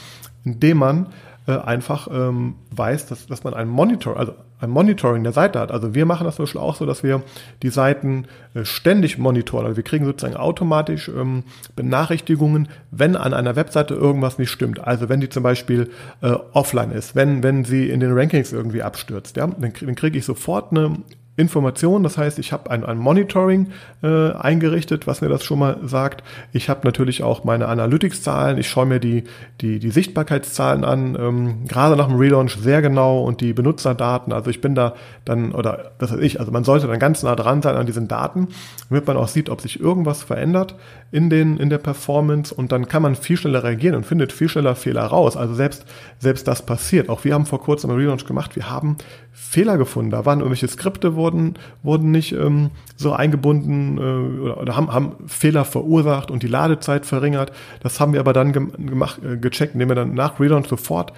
indem 0.43 0.77
man 0.77 1.07
einfach 1.47 2.09
ähm, 2.11 2.55
weiß, 2.71 3.05
dass, 3.05 3.25
dass 3.25 3.45
man 3.45 3.53
ein 3.53 3.69
Monitor, 3.69 4.17
also 4.17 4.33
ein 4.59 4.69
Monitoring 4.69 5.23
der 5.23 5.33
Seite 5.33 5.59
hat. 5.59 5.71
Also 5.71 5.93
wir 5.93 6.05
machen 6.05 6.25
das 6.25 6.35
zum 6.35 6.43
Beispiel 6.43 6.61
auch 6.61 6.75
so, 6.75 6.85
dass 6.85 7.03
wir 7.03 7.21
die 7.61 7.69
Seiten 7.69 8.25
äh, 8.53 8.65
ständig 8.65 9.17
monitoren. 9.17 9.65
Also 9.65 9.77
wir 9.77 9.83
kriegen 9.83 10.05
sozusagen 10.05 10.35
automatisch 10.35 11.09
ähm, 11.09 11.43
Benachrichtigungen, 11.75 12.67
wenn 12.91 13.15
an 13.15 13.33
einer 13.33 13.55
Webseite 13.55 13.93
irgendwas 13.93 14.39
nicht 14.39 14.49
stimmt. 14.49 14.79
Also 14.79 15.09
wenn 15.09 15.19
die 15.19 15.29
zum 15.29 15.43
Beispiel 15.43 15.89
äh, 16.21 16.31
offline 16.53 16.91
ist, 16.91 17.15
wenn, 17.15 17.43
wenn 17.43 17.65
sie 17.65 17.89
in 17.89 17.99
den 17.99 18.13
Rankings 18.13 18.51
irgendwie 18.51 18.81
abstürzt, 18.81 19.37
ja, 19.37 19.47
dann, 19.47 19.73
dann 19.79 19.95
kriege 19.95 20.17
ich 20.17 20.25
sofort 20.25 20.71
eine 20.71 20.97
Informationen. 21.37 22.03
Das 22.03 22.17
heißt, 22.17 22.39
ich 22.39 22.51
habe 22.51 22.69
ein, 22.71 22.83
ein 22.83 22.97
Monitoring 22.97 23.67
äh, 24.01 24.31
eingerichtet, 24.31 25.05
was 25.05 25.21
mir 25.21 25.29
das 25.29 25.43
schon 25.43 25.59
mal 25.59 25.77
sagt. 25.83 26.23
Ich 26.51 26.67
habe 26.67 26.81
natürlich 26.83 27.21
auch 27.21 27.43
meine 27.43 27.67
Analytics-Zahlen. 27.67 28.57
Ich 28.57 28.67
schaue 28.67 28.87
mir 28.87 28.99
die, 28.99 29.23
die, 29.61 29.77
die 29.77 29.91
Sichtbarkeitszahlen 29.91 30.83
an, 30.83 31.15
ähm, 31.19 31.65
gerade 31.67 31.95
nach 31.95 32.07
dem 32.07 32.17
Relaunch 32.17 32.57
sehr 32.57 32.81
genau 32.81 33.21
und 33.21 33.39
die 33.39 33.53
Benutzerdaten. 33.53 34.33
Also 34.33 34.49
ich 34.49 34.61
bin 34.61 34.73
da 34.73 34.95
dann, 35.25 35.51
oder 35.51 35.91
das 35.99 36.11
weiß 36.11 36.19
ich, 36.21 36.39
also 36.39 36.51
man 36.51 36.63
sollte 36.63 36.87
dann 36.87 36.99
ganz 36.99 37.21
nah 37.21 37.35
dran 37.35 37.61
sein 37.61 37.75
an 37.75 37.85
diesen 37.85 38.07
Daten, 38.07 38.47
damit 38.89 39.05
man 39.05 39.15
auch 39.15 39.27
sieht, 39.27 39.49
ob 39.49 39.61
sich 39.61 39.79
irgendwas 39.79 40.23
verändert 40.23 40.75
in, 41.11 41.29
den, 41.29 41.57
in 41.57 41.69
der 41.69 41.77
Performance 41.77 42.53
und 42.53 42.71
dann 42.71 42.87
kann 42.87 43.03
man 43.03 43.15
viel 43.15 43.37
schneller 43.37 43.63
reagieren 43.63 43.95
und 43.95 44.05
findet 44.05 44.33
viel 44.33 44.49
schneller 44.49 44.75
Fehler 44.75 45.03
raus. 45.03 45.37
Also 45.37 45.53
selbst, 45.53 45.85
selbst 46.17 46.47
das 46.47 46.65
passiert. 46.65 47.09
Auch 47.09 47.23
wir 47.23 47.35
haben 47.35 47.45
vor 47.45 47.61
kurzem 47.61 47.91
einen 47.91 47.99
Relaunch 47.99 48.25
gemacht. 48.25 48.55
Wir 48.55 48.69
haben 48.69 48.97
Fehler 49.31 49.77
gefunden. 49.77 50.11
Da 50.11 50.25
waren 50.25 50.39
irgendwelche 50.39 50.67
Skripte 50.67 51.15
wurden, 51.27 51.55
wurden 51.83 52.11
nicht 52.11 52.31
ähm, 52.31 52.71
so 52.95 53.11
eingebunden 53.11 53.97
äh, 53.97 54.41
oder, 54.41 54.61
oder 54.61 54.75
haben, 54.75 54.91
haben 54.93 55.15
Fehler 55.27 55.65
verursacht 55.65 56.31
und 56.31 56.43
die 56.43 56.47
Ladezeit 56.47 57.05
verringert. 57.05 57.51
Das 57.81 57.99
haben 57.99 58.13
wir 58.13 58.19
aber 58.19 58.33
dann 58.33 58.53
gemacht, 58.53 59.19
äh, 59.23 59.37
gecheckt, 59.37 59.73
indem 59.73 59.89
wir 59.89 59.95
dann 59.95 60.13
nach 60.13 60.39
Relaunch 60.39 60.67
sofort 60.67 61.11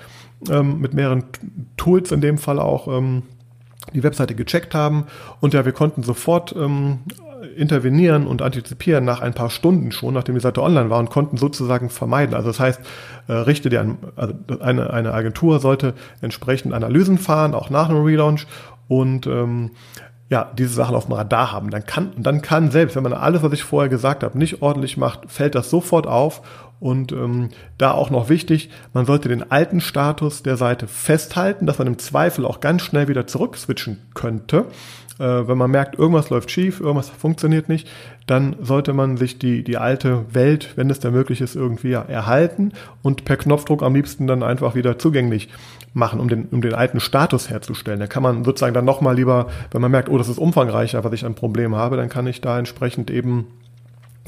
ähm, 0.50 0.80
mit 0.80 0.93
mehreren 0.93 1.26
Tools 1.78 2.12
in 2.12 2.22
dem 2.22 2.38
Fall 2.38 2.60
auch 2.60 2.88
ähm, 2.88 3.24
die 3.93 4.04
Webseite 4.04 4.36
gecheckt 4.36 4.74
haben 4.74 5.06
und 5.39 5.54
ja, 5.54 5.65
wir 5.65 5.72
konnten 5.72 6.04
sofort 6.04 6.56
ähm, 6.56 7.00
intervenieren 7.56 8.28
und 8.28 8.41
antizipieren 8.41 9.06
nach 9.06 9.22
ein 9.22 9.34
paar 9.34 9.50
Stunden 9.50 9.91
schon, 9.91 10.13
nachdem 10.13 10.36
die 10.36 10.41
Seite 10.41 10.62
online 10.62 10.89
war 10.89 11.00
und 11.00 11.10
konnten 11.10 11.38
sozusagen 11.38 11.89
vermeiden. 11.89 12.36
Also 12.36 12.50
das 12.50 12.60
heißt, 12.60 12.82
äh, 13.28 13.34
richte 13.34 13.69
dir 13.69 13.82
an, 13.82 13.98
also 14.15 14.34
eine, 14.60 14.91
eine 14.91 15.13
Agentur 15.13 15.60
sollte 15.60 15.93
entsprechend 16.22 16.74
Analysen 16.74 17.17
fahren, 17.17 17.54
auch 17.54 17.69
nach 17.69 17.89
einem 17.89 18.04
Relaunch 18.04 18.45
und 18.89 19.25
ähm, 19.28 19.71
ja, 20.30 20.52
diese 20.58 20.73
Sachen 20.73 20.95
auf 20.95 21.06
dem 21.06 21.13
Radar 21.13 21.54
haben. 21.54 21.69
Dann 21.69 21.86
kann, 21.86 22.12
dann 22.17 22.41
kann 22.41 22.69
selbst, 22.69 22.95
wenn 22.95 23.04
man 23.04 23.13
alles, 23.13 23.41
was 23.41 23.54
ich 23.54 23.63
vorher 23.63 23.89
gesagt 23.89 24.23
habe, 24.23 24.38
nicht 24.38 24.62
ordentlich 24.62 24.97
macht, 24.97 25.32
fällt 25.32 25.56
das 25.56 25.69
sofort 25.69 26.06
auf. 26.06 26.41
Und 26.80 27.12
ähm, 27.12 27.49
da 27.78 27.91
auch 27.91 28.10
noch 28.10 28.30
wichtig, 28.30 28.69
man 28.93 29.06
sollte 29.06 29.28
den 29.28 29.52
alten 29.52 29.82
Status 29.82 30.43
der 30.43 30.56
Seite 30.56 30.88
festhalten, 30.88 31.65
dass 31.65 31.78
man 31.78 31.88
im 31.88 31.97
Zweifel 31.97 32.45
auch 32.45 32.60
ganz 32.60 32.84
schnell 32.84 33.08
wieder 33.08 33.28
zurückswitchen 33.28 33.97
könnte 34.13 34.65
wenn 35.19 35.58
man 35.58 35.69
merkt, 35.69 35.99
irgendwas 35.99 36.29
läuft 36.29 36.49
schief, 36.49 36.79
irgendwas 36.79 37.10
funktioniert 37.10 37.67
nicht, 37.69 37.88
dann 38.25 38.55
sollte 38.62 38.93
man 38.93 39.17
sich 39.17 39.38
die, 39.38 39.63
die 39.63 39.77
alte 39.77 40.25
Welt, 40.34 40.73
wenn 40.75 40.89
es 40.89 40.99
da 40.99 41.12
möglich 41.12 41.41
ist, 41.41 41.55
irgendwie 41.55 41.91
erhalten 41.91 42.71
und 43.01 43.25
per 43.25 43.38
Knopfdruck 43.38 43.84
am 43.84 43.95
liebsten 43.95 44.27
dann 44.27 44.43
einfach 44.43 44.75
wieder 44.75 44.97
zugänglich 44.97 45.49
machen, 45.93 46.19
um 46.19 46.29
den, 46.29 46.45
um 46.45 46.62
den 46.62 46.73
alten 46.73 46.99
Status 46.99 47.49
herzustellen. 47.49 47.99
Da 47.99 48.08
kann 48.08 48.23
man 48.23 48.43
sozusagen 48.43 48.73
dann 48.73 48.86
nochmal 48.86 49.15
lieber, 49.15 49.47
wenn 49.71 49.82
man 49.82 49.91
merkt, 49.91 50.10
oh, 50.10 50.17
das 50.17 50.29
ist 50.29 50.38
umfangreicher, 50.38 51.03
was 51.03 51.13
ich 51.13 51.25
ein 51.25 51.36
Problem 51.36 51.75
habe, 51.75 51.97
dann 51.97 52.10
kann 52.10 52.27
ich 52.27 52.41
da 52.41 52.58
entsprechend 52.58 53.10
eben 53.12 53.47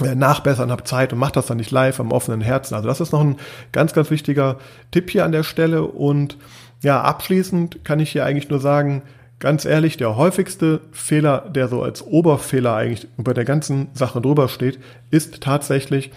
äh, 0.01 0.15
nachbessern, 0.15 0.71
habe 0.71 0.83
Zeit 0.83 1.13
und 1.13 1.19
mache 1.19 1.33
das 1.33 1.45
dann 1.45 1.57
nicht 1.57 1.71
live 1.71 1.99
am 1.99 2.11
offenen 2.11 2.41
Herzen. 2.41 2.75
Also 2.75 2.87
das 2.87 3.01
ist 3.01 3.11
noch 3.11 3.21
ein 3.21 3.37
ganz, 3.71 3.93
ganz 3.93 4.09
wichtiger 4.09 4.57
Tipp 4.91 5.09
hier 5.09 5.25
an 5.25 5.31
der 5.31 5.43
Stelle. 5.43 5.83
Und 5.83 6.37
ja, 6.81 7.01
abschließend 7.01 7.85
kann 7.85 7.99
ich 7.99 8.11
hier 8.11 8.25
eigentlich 8.25 8.49
nur 8.49 8.59
sagen, 8.59 9.03
ganz 9.41 9.65
ehrlich, 9.65 9.97
der 9.97 10.15
häufigste 10.15 10.79
Fehler, 10.93 11.49
der 11.53 11.67
so 11.67 11.83
als 11.83 12.01
Oberfehler 12.01 12.75
eigentlich 12.75 13.07
über 13.17 13.33
der 13.33 13.43
ganzen 13.43 13.89
Sache 13.93 14.21
drüber 14.21 14.47
steht, 14.47 14.79
ist 15.09 15.41
tatsächlich, 15.41 16.11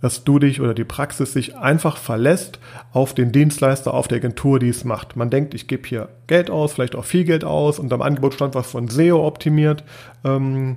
dass 0.00 0.22
du 0.22 0.38
dich 0.38 0.60
oder 0.60 0.74
die 0.74 0.84
Praxis 0.84 1.32
sich 1.32 1.56
einfach 1.56 1.96
verlässt 1.96 2.60
auf 2.92 3.14
den 3.14 3.32
Dienstleister, 3.32 3.92
auf 3.94 4.06
der 4.06 4.18
Agentur, 4.18 4.60
die 4.60 4.68
es 4.68 4.84
macht. 4.84 5.16
Man 5.16 5.30
denkt, 5.30 5.54
ich 5.54 5.66
gebe 5.66 5.88
hier 5.88 6.10
Geld 6.26 6.50
aus, 6.50 6.74
vielleicht 6.74 6.94
auch 6.94 7.04
viel 7.04 7.24
Geld 7.24 7.44
aus 7.44 7.78
und 7.78 7.92
am 7.92 8.02
Angebot 8.02 8.34
stand 8.34 8.54
was 8.54 8.70
von 8.70 8.88
SEO 8.88 9.26
optimiert. 9.26 9.82
Ähm, 10.22 10.76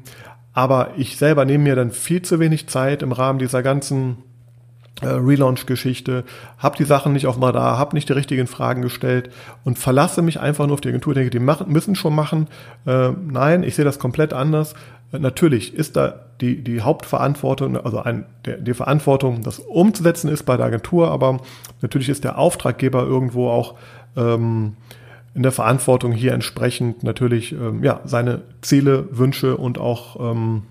aber 0.54 0.92
ich 0.98 1.18
selber 1.18 1.46
nehme 1.46 1.66
mir 1.66 1.76
dann 1.76 1.92
viel 1.92 2.22
zu 2.22 2.40
wenig 2.40 2.68
Zeit 2.68 3.04
im 3.04 3.12
Rahmen 3.12 3.40
dieser 3.40 3.62
ganzen 3.62 4.24
Relaunch-Geschichte, 5.02 6.24
habe 6.58 6.78
die 6.78 6.84
Sachen 6.84 7.14
nicht 7.14 7.28
auf 7.28 7.36
dem 7.36 7.44
Radar, 7.44 7.78
habe 7.78 7.96
nicht 7.96 8.10
die 8.10 8.14
richtigen 8.14 8.48
Fragen 8.48 8.82
gestellt 8.82 9.30
und 9.64 9.80
verlasse 9.80 10.22
mich 10.22 10.40
einfach 10.40 10.66
nur 10.66 10.74
auf 10.74 10.82
die 10.82 10.90
Agentur, 10.90 11.14
denke, 11.14 11.30
die 11.30 11.40
machen, 11.40 11.72
müssen 11.72 11.96
schon 11.96 12.16
machen. 12.16 12.48
Äh, 12.86 13.12
nein, 13.12 13.64
ich 13.64 13.76
sehe 13.76 13.86
das 13.86 14.00
komplett 14.00 14.34
anders. 14.34 14.74
Äh, 15.12 15.20
natürlich 15.20 15.74
ist 15.74 15.96
da 15.96 16.20
die, 16.42 16.64
die 16.64 16.82
Hauptverantwortung, 16.82 17.78
also 17.78 18.00
ein, 18.00 18.26
der, 18.46 18.58
die 18.58 18.74
Verantwortung, 18.74 19.42
das 19.44 19.60
umzusetzen 19.60 20.30
ist 20.30 20.44
bei 20.44 20.58
der 20.58 20.66
Agentur, 20.66 21.12
aber 21.12 21.40
natürlich 21.82 22.10
ist 22.10 22.24
der 22.24 22.38
Auftraggeber 22.38 23.04
irgendwo 23.04 23.50
auch 23.50 23.76
ähm, 24.18 24.76
in 25.34 25.44
der 25.44 25.52
Verantwortung 25.52 26.12
hier 26.12 26.34
entsprechend 26.34 27.04
natürlich 27.04 27.54
ähm, 27.54 27.84
ja, 27.84 28.02
seine 28.04 28.42
Ziele, 28.62 29.08
Wünsche 29.12 29.56
und 29.56 29.78
auch 29.78 30.20
ähm, 30.20 30.64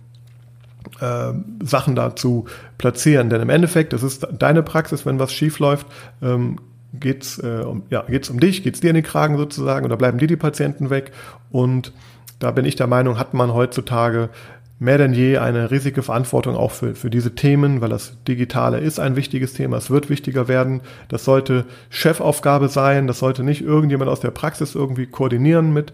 äh, 1.00 1.32
Sachen 1.62 1.94
dazu 1.94 2.46
platzieren. 2.78 3.30
Denn 3.30 3.40
im 3.40 3.50
Endeffekt, 3.50 3.92
das 3.92 4.02
ist 4.02 4.26
deine 4.38 4.62
Praxis, 4.62 5.06
wenn 5.06 5.18
was 5.18 5.32
schief 5.32 5.58
läuft, 5.58 5.86
ähm, 6.22 6.58
geht's 6.92 7.38
äh, 7.38 7.62
um, 7.64 7.82
ja, 7.90 8.02
geht's 8.02 8.30
um 8.30 8.40
dich, 8.40 8.62
geht's 8.62 8.80
dir 8.80 8.90
in 8.90 8.94
den 8.94 9.04
Kragen 9.04 9.36
sozusagen 9.36 9.84
oder 9.84 9.96
bleiben 9.96 10.18
dir 10.18 10.28
die 10.28 10.36
Patienten 10.36 10.90
weg. 10.90 11.12
Und 11.50 11.92
da 12.38 12.50
bin 12.50 12.64
ich 12.64 12.76
der 12.76 12.86
Meinung, 12.86 13.18
hat 13.18 13.34
man 13.34 13.52
heutzutage 13.52 14.30
mehr 14.78 14.98
denn 14.98 15.12
je 15.12 15.38
eine 15.38 15.70
riesige 15.70 16.02
Verantwortung 16.02 16.56
auch 16.56 16.70
für, 16.70 16.94
für 16.94 17.10
diese 17.10 17.34
Themen, 17.34 17.80
weil 17.80 17.88
das 17.88 18.22
Digitale 18.26 18.78
ist 18.78 19.00
ein 19.00 19.16
wichtiges 19.16 19.52
Thema, 19.52 19.76
es 19.76 19.90
wird 19.90 20.08
wichtiger 20.08 20.46
werden. 20.46 20.82
Das 21.08 21.24
sollte 21.24 21.64
Chefaufgabe 21.90 22.68
sein, 22.68 23.06
das 23.06 23.18
sollte 23.18 23.42
nicht 23.42 23.62
irgendjemand 23.62 24.10
aus 24.10 24.20
der 24.20 24.30
Praxis 24.30 24.74
irgendwie 24.74 25.06
koordinieren 25.06 25.72
mit, 25.72 25.92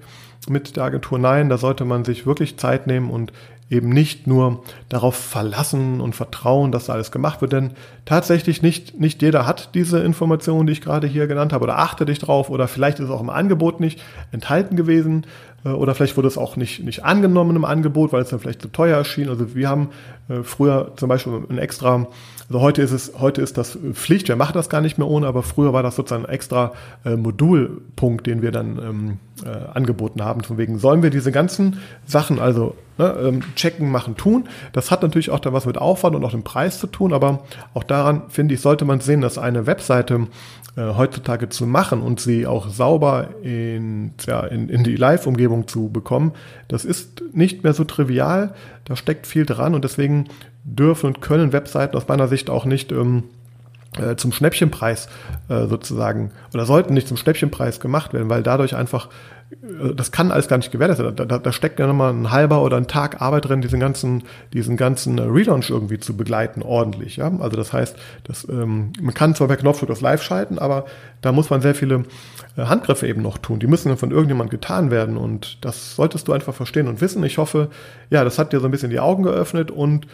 mit 0.48 0.76
der 0.76 0.84
Agentur. 0.84 1.18
Nein, 1.18 1.48
da 1.48 1.56
sollte 1.56 1.84
man 1.84 2.04
sich 2.04 2.26
wirklich 2.26 2.58
Zeit 2.58 2.86
nehmen 2.86 3.10
und 3.10 3.32
eben 3.70 3.88
nicht 3.88 4.27
nur 4.27 4.62
darauf 4.88 5.16
verlassen 5.16 6.00
und 6.00 6.14
vertrauen, 6.14 6.70
dass 6.70 6.90
alles 6.90 7.11
gemacht 7.11 7.40
wird, 7.40 7.53
denn 7.53 7.70
tatsächlich 8.05 8.62
nicht, 8.62 9.00
nicht 9.00 9.22
jeder 9.22 9.46
hat 9.46 9.74
diese 9.74 10.00
Informationen, 10.00 10.66
die 10.66 10.74
ich 10.74 10.83
gerade 10.83 11.07
hier 11.07 11.27
genannt 11.27 11.53
habe, 11.53 11.64
oder 11.64 11.79
achte 11.79 12.05
dich 12.05 12.18
drauf, 12.18 12.50
oder 12.50 12.68
vielleicht 12.68 12.98
ist 12.98 13.07
es 13.07 13.11
auch 13.11 13.22
im 13.22 13.31
Angebot 13.31 13.81
nicht 13.81 14.03
enthalten 14.33 14.77
gewesen, 14.77 15.27
äh, 15.64 15.70
oder 15.70 15.94
vielleicht 15.94 16.16
wurde 16.16 16.29
es 16.29 16.38
auch 16.38 16.57
nicht, 16.57 16.85
nicht 16.85 17.05
angenommen 17.05 17.57
im 17.57 17.64
Angebot, 17.64 18.12
weil 18.12 18.22
es 18.22 18.31
dann 18.31 18.38
vielleicht 18.38 18.62
zu 18.62 18.68
teuer 18.68 18.96
erschien. 18.96 19.29
Also 19.29 19.55
wir 19.55 19.68
haben 19.68 19.88
äh, 20.29 20.42
früher 20.42 20.92
zum 20.96 21.09
Beispiel 21.09 21.33
ein 21.48 21.59
extra, 21.59 22.07
also 22.48 22.61
heute 22.61 22.83
ist 22.83 22.92
es, 22.92 23.12
heute 23.18 23.40
ist 23.40 23.57
das 23.57 23.79
Pflicht, 23.92 24.29
wir 24.29 24.37
machen 24.37 24.55
das 24.55 24.68
gar 24.68 24.81
nicht 24.81 24.98
mehr 24.98 25.09
ohne, 25.09 25.27
aber 25.27 25.42
früher 25.42 25.72
war 25.72 25.83
das 25.83 25.96
sozusagen 25.96 26.27
ein 26.27 26.33
extra 26.33 26.72
äh, 27.05 27.16
Modulpunkt, 27.16 28.27
den 28.27 28.42
wir 28.42 28.53
dann 28.53 28.79
ähm, 28.79 29.18
äh, 29.44 29.48
angeboten 29.74 30.22
haben. 30.22 30.42
Von 30.42 30.58
wegen 30.58 30.78
sollen 30.78 31.02
wir 31.02 31.10
diese 31.10 31.32
ganzen 31.32 31.78
Sachen, 32.06 32.38
also 32.38 32.76
ne, 32.98 33.14
ähm, 33.22 33.42
checken, 33.56 33.90
machen, 33.90 34.16
tun. 34.16 34.48
Das 34.72 34.90
hat 34.90 35.02
natürlich 35.02 35.30
auch 35.30 35.40
da 35.40 35.52
was 35.52 35.66
mit 35.66 35.78
Aufwand 35.78 36.14
und 36.14 36.24
auch 36.24 36.30
dem 36.30 36.44
Preis 36.44 36.78
zu 36.78 36.86
tun, 36.86 37.12
aber 37.12 37.44
auch 37.72 37.82
daran, 37.82 38.22
finde 38.28 38.54
ich, 38.54 38.60
sollte 38.60 38.84
man 38.84 39.00
sehen, 39.00 39.20
dass 39.20 39.38
eine 39.38 39.66
Webseite 39.66 40.28
äh, 40.76 40.94
heutzutage 40.96 41.48
zu 41.48 41.66
machen 41.66 42.00
und 42.00 42.20
sie 42.20 42.46
auch 42.46 42.68
sauber 42.68 43.28
in, 43.42 44.12
ja, 44.26 44.40
in, 44.44 44.68
in 44.68 44.84
die 44.84 44.96
Live-Umgebung 44.96 45.68
zu 45.68 45.88
bekommen, 45.88 46.32
das 46.68 46.84
ist 46.84 47.22
nicht 47.32 47.64
mehr 47.64 47.74
so 47.74 47.84
trivial. 47.84 48.54
Da 48.84 48.96
steckt 48.96 49.26
viel 49.26 49.46
dran 49.46 49.74
und 49.74 49.84
deswegen 49.84 50.28
dürfen 50.64 51.06
und 51.06 51.20
können 51.20 51.52
Webseiten 51.52 51.96
aus 51.96 52.08
meiner 52.08 52.28
Sicht 52.28 52.50
auch 52.50 52.64
nicht 52.64 52.92
ähm, 52.92 53.24
äh, 53.98 54.16
zum 54.16 54.33
Schnäppchenpreis 54.33 55.09
äh, 55.48 55.66
sozusagen 55.66 56.33
oder 56.52 56.66
sollten 56.66 56.94
nicht 56.94 57.09
zum 57.09 57.16
Schnäppchenpreis 57.16 57.80
gemacht 57.80 58.12
werden, 58.12 58.28
weil 58.28 58.42
dadurch 58.42 58.74
einfach 58.74 59.09
äh, 59.62 59.94
das 59.94 60.12
kann 60.12 60.30
alles 60.30 60.48
gar 60.48 60.57
nicht 60.57 60.70
gewährleistet. 60.70 61.18
Da, 61.18 61.24
da, 61.24 61.38
da 61.38 61.52
steckt 61.52 61.78
ja 61.78 61.87
nochmal 61.87 62.12
ein 62.12 62.30
halber 62.30 62.62
oder 62.62 62.76
ein 62.76 62.87
Tag 62.87 63.20
Arbeit 63.20 63.48
drin, 63.48 63.61
diesen 63.61 63.80
ganzen, 63.80 64.24
diesen 64.52 64.76
ganzen 64.76 65.18
Relaunch 65.18 65.70
irgendwie 65.70 65.98
zu 65.98 66.16
begleiten, 66.16 66.62
ordentlich. 66.62 67.16
Ja? 67.16 67.33
Also 67.38 67.57
das 67.57 67.72
heißt, 67.72 67.96
das, 68.24 68.48
ähm, 68.48 68.92
man 69.00 69.14
kann 69.14 69.35
zwar 69.35 69.48
per 69.48 69.57
Knopfdruck 69.57 69.88
das 69.88 70.00
live 70.00 70.22
schalten, 70.22 70.59
aber 70.59 70.87
da 71.20 71.33
muss 71.33 71.50
man 71.50 71.61
sehr 71.61 71.74
viele 71.74 72.04
äh, 72.57 72.62
Handgriffe 72.62 73.07
eben 73.07 73.22
noch 73.22 73.38
tun. 73.38 73.59
Die 73.59 73.66
müssen 73.66 73.88
dann 73.88 73.98
von 73.98 74.11
irgendjemand 74.11 74.50
getan 74.50 74.90
werden 74.90 75.16
und 75.16 75.64
das 75.64 75.96
solltest 75.96 76.28
du 76.28 76.33
einfach 76.33 76.54
verstehen 76.54 76.88
und 76.88 77.00
wissen. 77.00 77.22
Ich 77.24 77.38
hoffe, 77.38 77.68
ja, 78.11 78.24
das 78.24 78.38
hat 78.38 78.52
dir 78.52 78.61
so 78.61 78.66
ein 78.66 78.70
bisschen 78.70 78.90
die 78.90 79.00
Augen 79.00 79.22
geöffnet 79.22 79.70
und 79.70 80.07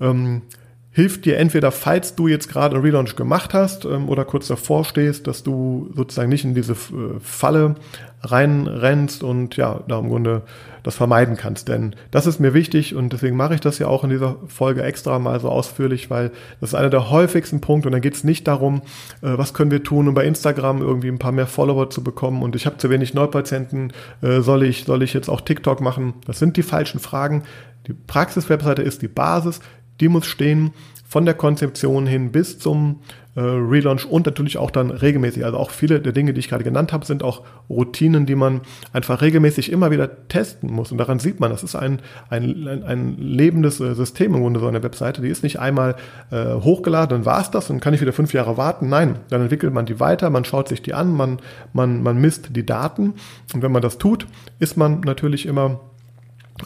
ähm, 0.00 0.42
hilft 0.92 1.24
dir 1.24 1.38
entweder, 1.38 1.70
falls 1.70 2.16
du 2.16 2.26
jetzt 2.26 2.48
gerade 2.48 2.74
einen 2.74 2.84
Relaunch 2.84 3.14
gemacht 3.14 3.54
hast 3.54 3.84
ähm, 3.84 4.08
oder 4.08 4.24
kurz 4.24 4.48
davor 4.48 4.84
stehst, 4.84 5.26
dass 5.26 5.44
du 5.44 5.90
sozusagen 5.94 6.28
nicht 6.28 6.44
in 6.44 6.54
diese 6.54 6.72
äh, 6.72 7.20
Falle 7.20 7.76
reinrennst 8.22 9.22
und 9.22 9.56
ja, 9.56 9.80
da 9.86 9.98
im 9.98 10.08
Grunde 10.08 10.42
das 10.82 10.96
vermeiden 10.96 11.36
kannst. 11.36 11.68
Denn 11.68 11.94
das 12.10 12.26
ist 12.26 12.40
mir 12.40 12.54
wichtig 12.54 12.94
und 12.94 13.12
deswegen 13.12 13.36
mache 13.36 13.54
ich 13.54 13.60
das 13.60 13.78
ja 13.78 13.86
auch 13.86 14.02
in 14.02 14.10
dieser 14.10 14.36
Folge 14.46 14.82
extra 14.82 15.18
mal 15.18 15.38
so 15.40 15.48
ausführlich, 15.48 16.10
weil 16.10 16.30
das 16.60 16.70
ist 16.70 16.74
einer 16.74 16.90
der 16.90 17.10
häufigsten 17.10 17.60
Punkte 17.60 17.88
und 17.88 17.92
da 17.92 17.98
geht 18.00 18.14
es 18.14 18.24
nicht 18.24 18.48
darum, 18.48 18.82
äh, 19.22 19.38
was 19.38 19.54
können 19.54 19.70
wir 19.70 19.84
tun, 19.84 20.08
um 20.08 20.14
bei 20.14 20.24
Instagram 20.24 20.82
irgendwie 20.82 21.08
ein 21.08 21.20
paar 21.20 21.32
mehr 21.32 21.46
Follower 21.46 21.88
zu 21.88 22.02
bekommen 22.02 22.42
und 22.42 22.56
ich 22.56 22.66
habe 22.66 22.78
zu 22.78 22.90
wenig 22.90 23.14
Neupatienten, 23.14 23.92
äh, 24.22 24.40
soll 24.40 24.64
ich, 24.64 24.84
soll 24.84 25.02
ich 25.04 25.14
jetzt 25.14 25.28
auch 25.28 25.40
TikTok 25.40 25.80
machen? 25.80 26.14
Das 26.26 26.40
sind 26.40 26.56
die 26.56 26.64
falschen 26.64 26.98
Fragen. 26.98 27.44
Die 27.86 27.94
Praxis-Webseite 27.94 28.82
ist 28.82 29.00
die 29.00 29.08
Basis, 29.08 29.60
die 30.00 30.08
muss 30.08 30.26
stehen 30.26 30.72
von 31.10 31.24
der 31.24 31.34
Konzeption 31.34 32.06
hin 32.06 32.30
bis 32.30 32.60
zum 32.60 33.00
äh, 33.34 33.40
Relaunch 33.40 34.06
und 34.06 34.26
natürlich 34.26 34.58
auch 34.58 34.70
dann 34.70 34.90
regelmäßig. 34.90 35.44
Also 35.44 35.58
auch 35.58 35.70
viele 35.70 36.00
der 36.00 36.12
Dinge, 36.12 36.32
die 36.34 36.40
ich 36.40 36.48
gerade 36.48 36.62
genannt 36.62 36.92
habe, 36.92 37.04
sind 37.04 37.22
auch 37.22 37.42
Routinen, 37.68 38.26
die 38.26 38.36
man 38.36 38.60
einfach 38.92 39.20
regelmäßig 39.20 39.72
immer 39.72 39.90
wieder 39.90 40.28
testen 40.28 40.70
muss. 40.70 40.92
Und 40.92 40.98
daran 40.98 41.18
sieht 41.18 41.40
man, 41.40 41.50
das 41.50 41.64
ist 41.64 41.74
ein, 41.74 42.00
ein, 42.28 42.84
ein, 42.84 43.16
lebendes 43.18 43.80
äh, 43.80 43.94
System 43.94 44.34
im 44.34 44.42
Grunde 44.42 44.60
so 44.60 44.68
eine 44.68 44.82
Webseite. 44.82 45.20
Die 45.20 45.28
ist 45.28 45.42
nicht 45.42 45.58
einmal 45.58 45.96
äh, 46.30 46.54
hochgeladen, 46.54 47.10
dann 47.10 47.24
war 47.24 47.40
es 47.40 47.50
das 47.50 47.70
und 47.70 47.80
kann 47.80 47.92
ich 47.92 48.00
wieder 48.00 48.12
fünf 48.12 48.32
Jahre 48.32 48.56
warten. 48.56 48.88
Nein, 48.88 49.18
dann 49.30 49.42
entwickelt 49.42 49.74
man 49.74 49.86
die 49.86 49.98
weiter, 49.98 50.30
man 50.30 50.44
schaut 50.44 50.68
sich 50.68 50.80
die 50.80 50.94
an, 50.94 51.12
man, 51.12 51.38
man, 51.72 52.04
man 52.04 52.20
misst 52.20 52.54
die 52.54 52.66
Daten. 52.66 53.14
Und 53.52 53.62
wenn 53.62 53.72
man 53.72 53.82
das 53.82 53.98
tut, 53.98 54.26
ist 54.60 54.76
man 54.76 55.00
natürlich 55.00 55.46
immer 55.46 55.80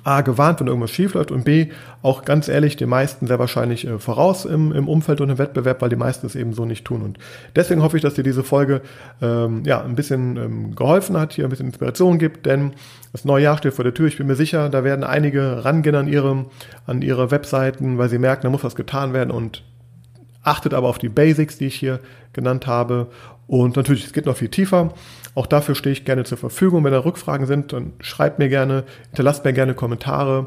A, 0.02 0.22
gewarnt, 0.22 0.61
wenn 0.61 0.66
irgendwas 0.66 0.90
schief 0.90 1.14
läuft 1.14 1.30
und 1.30 1.44
B, 1.44 1.68
auch 2.02 2.24
ganz 2.24 2.48
ehrlich, 2.48 2.76
den 2.76 2.88
meisten 2.88 3.26
sehr 3.26 3.38
wahrscheinlich 3.38 3.87
äh, 3.87 3.98
voraus 3.98 4.44
im, 4.44 4.72
im 4.72 4.88
Umfeld 4.88 5.20
und 5.20 5.30
im 5.30 5.38
Wettbewerb, 5.38 5.80
weil 5.83 5.88
die 5.88 5.96
meisten 5.96 6.26
es 6.26 6.35
eben 6.35 6.52
so 6.52 6.64
nicht 6.64 6.85
tun. 6.85 7.02
Und 7.02 7.18
deswegen 7.54 7.83
hoffe 7.83 7.96
ich, 7.96 8.02
dass 8.02 8.14
dir 8.14 8.24
diese 8.24 8.42
Folge 8.42 8.83
ähm, 9.22 9.62
ja, 9.64 9.83
ein 9.83 9.94
bisschen 9.94 10.37
ähm, 10.37 10.74
geholfen 10.74 11.16
hat, 11.16 11.33
hier 11.33 11.44
ein 11.44 11.50
bisschen 11.50 11.66
Inspiration 11.66 12.18
gibt, 12.18 12.46
denn 12.46 12.72
das 13.12 13.24
neue 13.24 13.44
Jahr 13.44 13.59
steht 13.59 13.74
vor 13.74 13.85
der 13.85 13.94
Tür. 13.94 14.09
Ich 14.09 14.18
bin 14.18 14.26
mir 14.26 14.37
sicher, 14.37 14.68
da 14.68 14.83
werden 14.83 15.04
einige 15.04 15.64
rangehen 15.64 15.94
an 15.94 16.09
ihre, 16.09 16.46
an 16.87 17.02
ihre 17.02 17.30
Webseiten, 17.30 17.98
weil 17.98 18.09
sie 18.09 18.18
merken, 18.18 18.42
da 18.42 18.50
muss 18.50 18.64
was 18.64 18.74
getan 18.74 19.12
werden 19.12 19.30
und 19.30 19.62
achtet 20.42 20.74
aber 20.74 20.88
auf 20.88 20.98
die 20.98 21.09
Basics, 21.09 21.59
die 21.59 21.66
ich 21.66 21.74
hier 21.74 22.00
genannt 22.33 22.66
habe. 22.66 23.09
Und 23.46 23.76
natürlich, 23.76 24.04
es 24.04 24.12
geht 24.12 24.26
noch 24.26 24.37
viel 24.37 24.48
tiefer. 24.48 24.94
Auch 25.35 25.46
dafür 25.46 25.74
stehe 25.74 25.92
ich 25.92 26.04
gerne 26.04 26.24
zur 26.24 26.38
Verfügung. 26.38 26.85
Wenn 26.85 26.92
da 26.92 27.04
Rückfragen 27.04 27.46
sind, 27.46 27.72
dann 27.72 27.92
schreibt 28.00 28.38
mir 28.38 28.48
gerne, 28.48 28.85
hinterlasst 29.11 29.44
mir 29.44 29.52
gerne 29.52 29.74
Kommentare. 29.74 30.46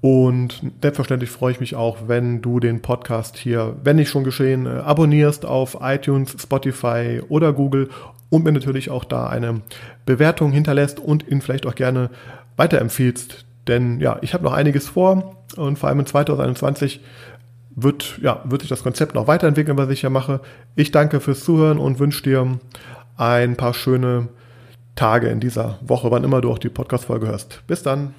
Und 0.00 0.60
selbstverständlich 0.82 1.30
freue 1.30 1.52
ich 1.52 1.60
mich 1.60 1.76
auch, 1.76 2.08
wenn 2.08 2.42
du 2.42 2.60
den 2.60 2.82
Podcast 2.82 3.38
hier, 3.38 3.76
wenn 3.82 3.96
nicht 3.96 4.10
schon 4.10 4.22
geschehen, 4.22 4.66
äh, 4.66 4.80
abonnierst 4.80 5.46
auf 5.46 5.78
iTunes, 5.80 6.36
Spotify 6.38 7.22
oder 7.28 7.54
Google 7.54 7.88
und 8.28 8.44
mir 8.44 8.52
natürlich 8.52 8.90
auch 8.90 9.04
da 9.04 9.28
eine 9.28 9.62
Bewertung 10.04 10.52
hinterlässt 10.52 11.00
und 11.00 11.26
ihn 11.26 11.40
vielleicht 11.40 11.64
auch 11.64 11.74
gerne 11.74 12.10
weiterempfiehlst. 12.56 13.46
Denn 13.66 14.00
ja, 14.00 14.18
ich 14.20 14.34
habe 14.34 14.44
noch 14.44 14.52
einiges 14.52 14.88
vor 14.88 15.36
und 15.56 15.78
vor 15.78 15.88
allem 15.88 16.00
in 16.00 16.06
2021 16.06 17.00
wird, 17.76 18.18
ja, 18.22 18.42
wird 18.44 18.62
sich 18.62 18.70
das 18.70 18.82
Konzept 18.82 19.14
noch 19.14 19.26
weiterentwickeln, 19.26 19.78
was 19.78 19.90
ich 19.90 20.00
hier 20.00 20.10
mache. 20.10 20.40
Ich 20.76 20.90
danke 20.90 21.20
fürs 21.20 21.44
Zuhören 21.44 21.78
und 21.78 21.98
wünsche 21.98 22.22
dir 22.22 22.58
ein 23.16 23.56
paar 23.56 23.74
schöne 23.74 24.28
Tage 24.94 25.28
in 25.28 25.40
dieser 25.40 25.78
Woche, 25.82 26.10
wann 26.10 26.24
immer 26.24 26.40
du 26.40 26.50
auch 26.50 26.58
die 26.58 26.68
Podcast-Folge 26.68 27.26
hörst. 27.26 27.62
Bis 27.66 27.82
dann. 27.82 28.14